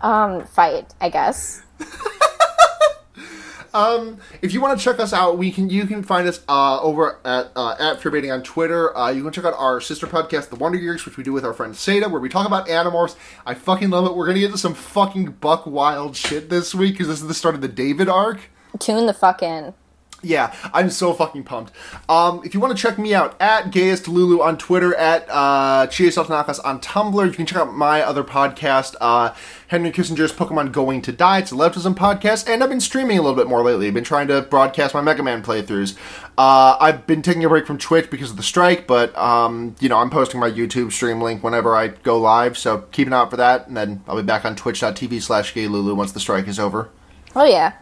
Um, 0.00 0.44
fight. 0.46 0.94
I 1.00 1.08
guess. 1.08 1.62
um, 3.74 4.18
if 4.42 4.52
you 4.52 4.60
want 4.60 4.78
to 4.78 4.84
check 4.84 5.00
us 5.00 5.12
out, 5.12 5.38
we 5.38 5.50
can 5.50 5.70
you 5.70 5.86
can 5.86 6.02
find 6.02 6.28
us 6.28 6.40
uh, 6.48 6.80
over 6.80 7.18
at 7.24 7.50
uh, 7.56 7.74
at 7.78 8.00
Fear 8.00 8.12
Baiting 8.12 8.30
on 8.30 8.42
Twitter. 8.42 8.96
Uh, 8.96 9.10
you 9.10 9.22
can 9.22 9.32
check 9.32 9.44
out 9.44 9.54
our 9.54 9.80
sister 9.80 10.06
podcast, 10.06 10.50
The 10.50 10.56
Wonder 10.56 10.78
Years, 10.78 11.04
which 11.04 11.16
we 11.16 11.24
do 11.24 11.32
with 11.32 11.44
our 11.44 11.52
friend 11.52 11.74
Seda, 11.74 12.10
where 12.10 12.20
we 12.20 12.28
talk 12.28 12.46
about 12.46 12.68
Animorphs. 12.68 13.16
I 13.44 13.54
fucking 13.54 13.90
love 13.90 14.06
it. 14.06 14.14
We're 14.14 14.26
gonna 14.26 14.38
get 14.38 14.46
into 14.46 14.58
some 14.58 14.74
fucking 14.74 15.32
buck 15.40 15.66
wild 15.66 16.16
shit 16.16 16.48
this 16.48 16.74
week 16.74 16.94
because 16.94 17.08
this 17.08 17.20
is 17.20 17.28
the 17.28 17.34
start 17.34 17.54
of 17.54 17.60
the 17.60 17.68
David 17.68 18.08
arc. 18.08 18.50
Tune 18.78 19.06
the 19.06 19.14
fuck 19.14 19.42
in. 19.42 19.74
Yeah, 20.20 20.52
I'm 20.74 20.90
so 20.90 21.14
fucking 21.14 21.44
pumped. 21.44 21.72
Um, 22.08 22.42
if 22.44 22.52
you 22.52 22.58
want 22.58 22.76
to 22.76 22.82
check 22.82 22.98
me 22.98 23.14
out 23.14 23.40
at 23.40 23.70
Gayest 23.70 24.08
Lulu 24.08 24.42
on 24.42 24.58
Twitter, 24.58 24.92
at 24.96 25.24
uh, 25.30 25.86
Chiaseltanakas 25.86 26.58
on 26.64 26.80
Tumblr, 26.80 27.24
you 27.24 27.32
can 27.32 27.46
check 27.46 27.58
out 27.58 27.72
my 27.72 28.02
other 28.02 28.24
podcast, 28.24 28.96
uh, 29.00 29.32
Henry 29.68 29.92
Kissinger's 29.92 30.32
Pokemon 30.32 30.72
Going 30.72 31.02
to 31.02 31.12
Die. 31.12 31.38
It's 31.38 31.52
a 31.52 31.54
leftism 31.54 31.94
podcast, 31.94 32.48
and 32.48 32.64
I've 32.64 32.68
been 32.68 32.80
streaming 32.80 33.16
a 33.18 33.22
little 33.22 33.36
bit 33.36 33.46
more 33.46 33.62
lately. 33.62 33.86
I've 33.86 33.94
been 33.94 34.02
trying 34.02 34.26
to 34.26 34.42
broadcast 34.42 34.92
my 34.92 35.00
Mega 35.00 35.22
Man 35.22 35.40
playthroughs. 35.40 35.96
Uh, 36.36 36.76
I've 36.80 37.06
been 37.06 37.22
taking 37.22 37.44
a 37.44 37.48
break 37.48 37.64
from 37.66 37.78
Twitch 37.78 38.10
because 38.10 38.32
of 38.32 38.36
the 38.36 38.42
strike, 38.42 38.88
but 38.88 39.16
um, 39.16 39.76
you 39.78 39.88
know 39.88 39.98
I'm 39.98 40.10
posting 40.10 40.40
my 40.40 40.50
YouTube 40.50 40.90
stream 40.90 41.20
link 41.20 41.44
whenever 41.44 41.76
I 41.76 41.88
go 41.88 42.18
live, 42.18 42.58
so 42.58 42.78
keep 42.90 43.06
an 43.06 43.12
eye 43.12 43.18
out 43.18 43.30
for 43.30 43.36
that. 43.36 43.68
And 43.68 43.76
then 43.76 44.02
I'll 44.08 44.16
be 44.16 44.22
back 44.22 44.44
on 44.44 44.56
Twitch.tv/slash 44.56 45.54
GayLulu 45.54 45.94
once 45.94 46.10
the 46.10 46.20
strike 46.20 46.48
is 46.48 46.58
over. 46.58 46.88
Oh 47.36 47.44
yeah. 47.44 47.74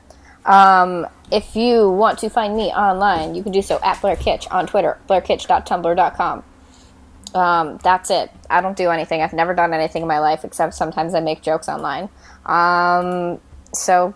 Um, 0.47 1.07
if 1.33 1.57
you 1.57 1.91
want 1.91 2.19
to 2.21 2.31
find 2.31 2.57
me 2.57 2.67
online, 2.69 3.35
you 3.35 3.43
can 3.43 3.53
do 3.53 3.61
so 3.63 3.79
at 3.83 4.01
Blair 4.01 4.17
Kitch 4.17 4.47
on 4.49 4.67
Twitter, 4.67 4.97
blairkitch.tumblr.com. 5.09 6.45
Um, 7.35 7.79
that's 7.83 8.11
it. 8.11 8.31
I 8.49 8.61
don't 8.61 8.77
do 8.77 8.89
anything. 8.91 9.21
I've 9.23 9.33
never 9.33 9.53
done 9.55 9.75
anything 9.75 10.03
in 10.03 10.09
my 10.09 10.21
life 10.21 10.45
except 10.45 10.75
sometimes 10.75 11.15
I 11.15 11.21
make 11.21 11.43
jokes 11.43 11.69
online. 11.69 12.09
Um, 12.47 13.41
so 13.75 14.15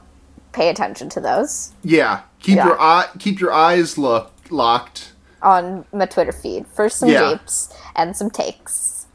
pay 0.52 0.68
attention 0.68 1.08
to 1.10 1.20
those 1.20 1.72
Yeah, 1.82 2.20
keep 2.40 2.56
Yeah. 2.56 2.66
your 2.66 2.80
eye 2.80 3.06
keep 3.20 3.38
your 3.40 3.52
eyes 3.52 3.96
look 3.98 4.32
locked. 4.50 5.12
on 5.42 5.84
my 5.92 6.06
Twitter 6.06 6.32
feed 6.32 6.66
for 6.68 6.88
some 6.88 7.08
Yeah. 7.08 7.30
japes 7.32 7.72
and 7.96 8.16
some 8.16 8.30
takes. 8.30 9.06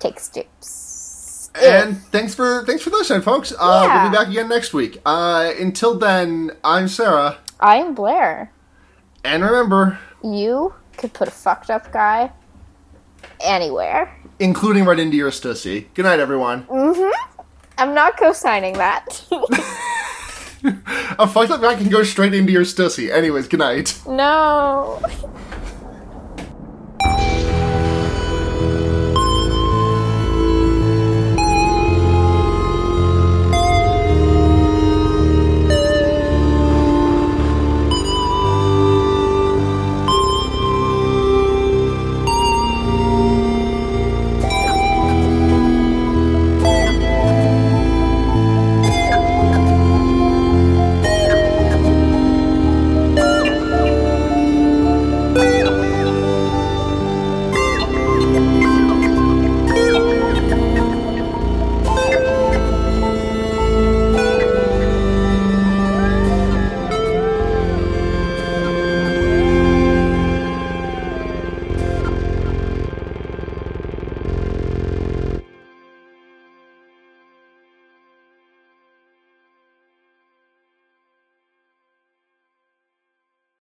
Takes 0.00 0.28
japes. 0.28 0.83
And 1.62 1.96
thanks 2.10 2.34
for 2.34 2.64
thanks 2.64 2.82
for 2.82 2.90
listening, 2.90 3.22
folks. 3.22 3.52
Uh, 3.58 3.88
We'll 4.02 4.10
be 4.10 4.16
back 4.16 4.28
again 4.28 4.48
next 4.48 4.74
week. 4.74 5.00
Uh, 5.06 5.52
until 5.60 5.96
then, 5.98 6.50
I'm 6.64 6.88
Sarah, 6.88 7.38
I 7.60 7.76
am 7.76 7.94
Blair. 7.94 8.50
and 9.22 9.42
remember, 9.44 9.98
You 10.22 10.74
could 10.96 11.12
put 11.12 11.28
a 11.28 11.30
fucked 11.30 11.70
up 11.70 11.92
guy 11.92 12.32
anywhere. 13.40 14.14
including 14.40 14.84
right 14.84 14.98
into 14.98 15.16
your 15.16 15.30
stussy. 15.30 15.86
Good 15.94 16.04
night, 16.04 16.18
everyone. 16.20 16.66
I'm 17.78 17.94
not 17.94 18.16
co-signing 18.16 18.74
that. 18.74 19.24
A 21.18 21.26
fucked 21.28 21.50
up 21.50 21.60
guy 21.60 21.74
can 21.76 21.88
go 21.90 22.02
straight 22.02 22.32
into 22.34 22.50
your 22.52 22.62
stussy. 22.64 23.10
Anyways, 23.12 23.48
good 23.48 23.60
night. 23.60 24.00
no. 24.08 24.98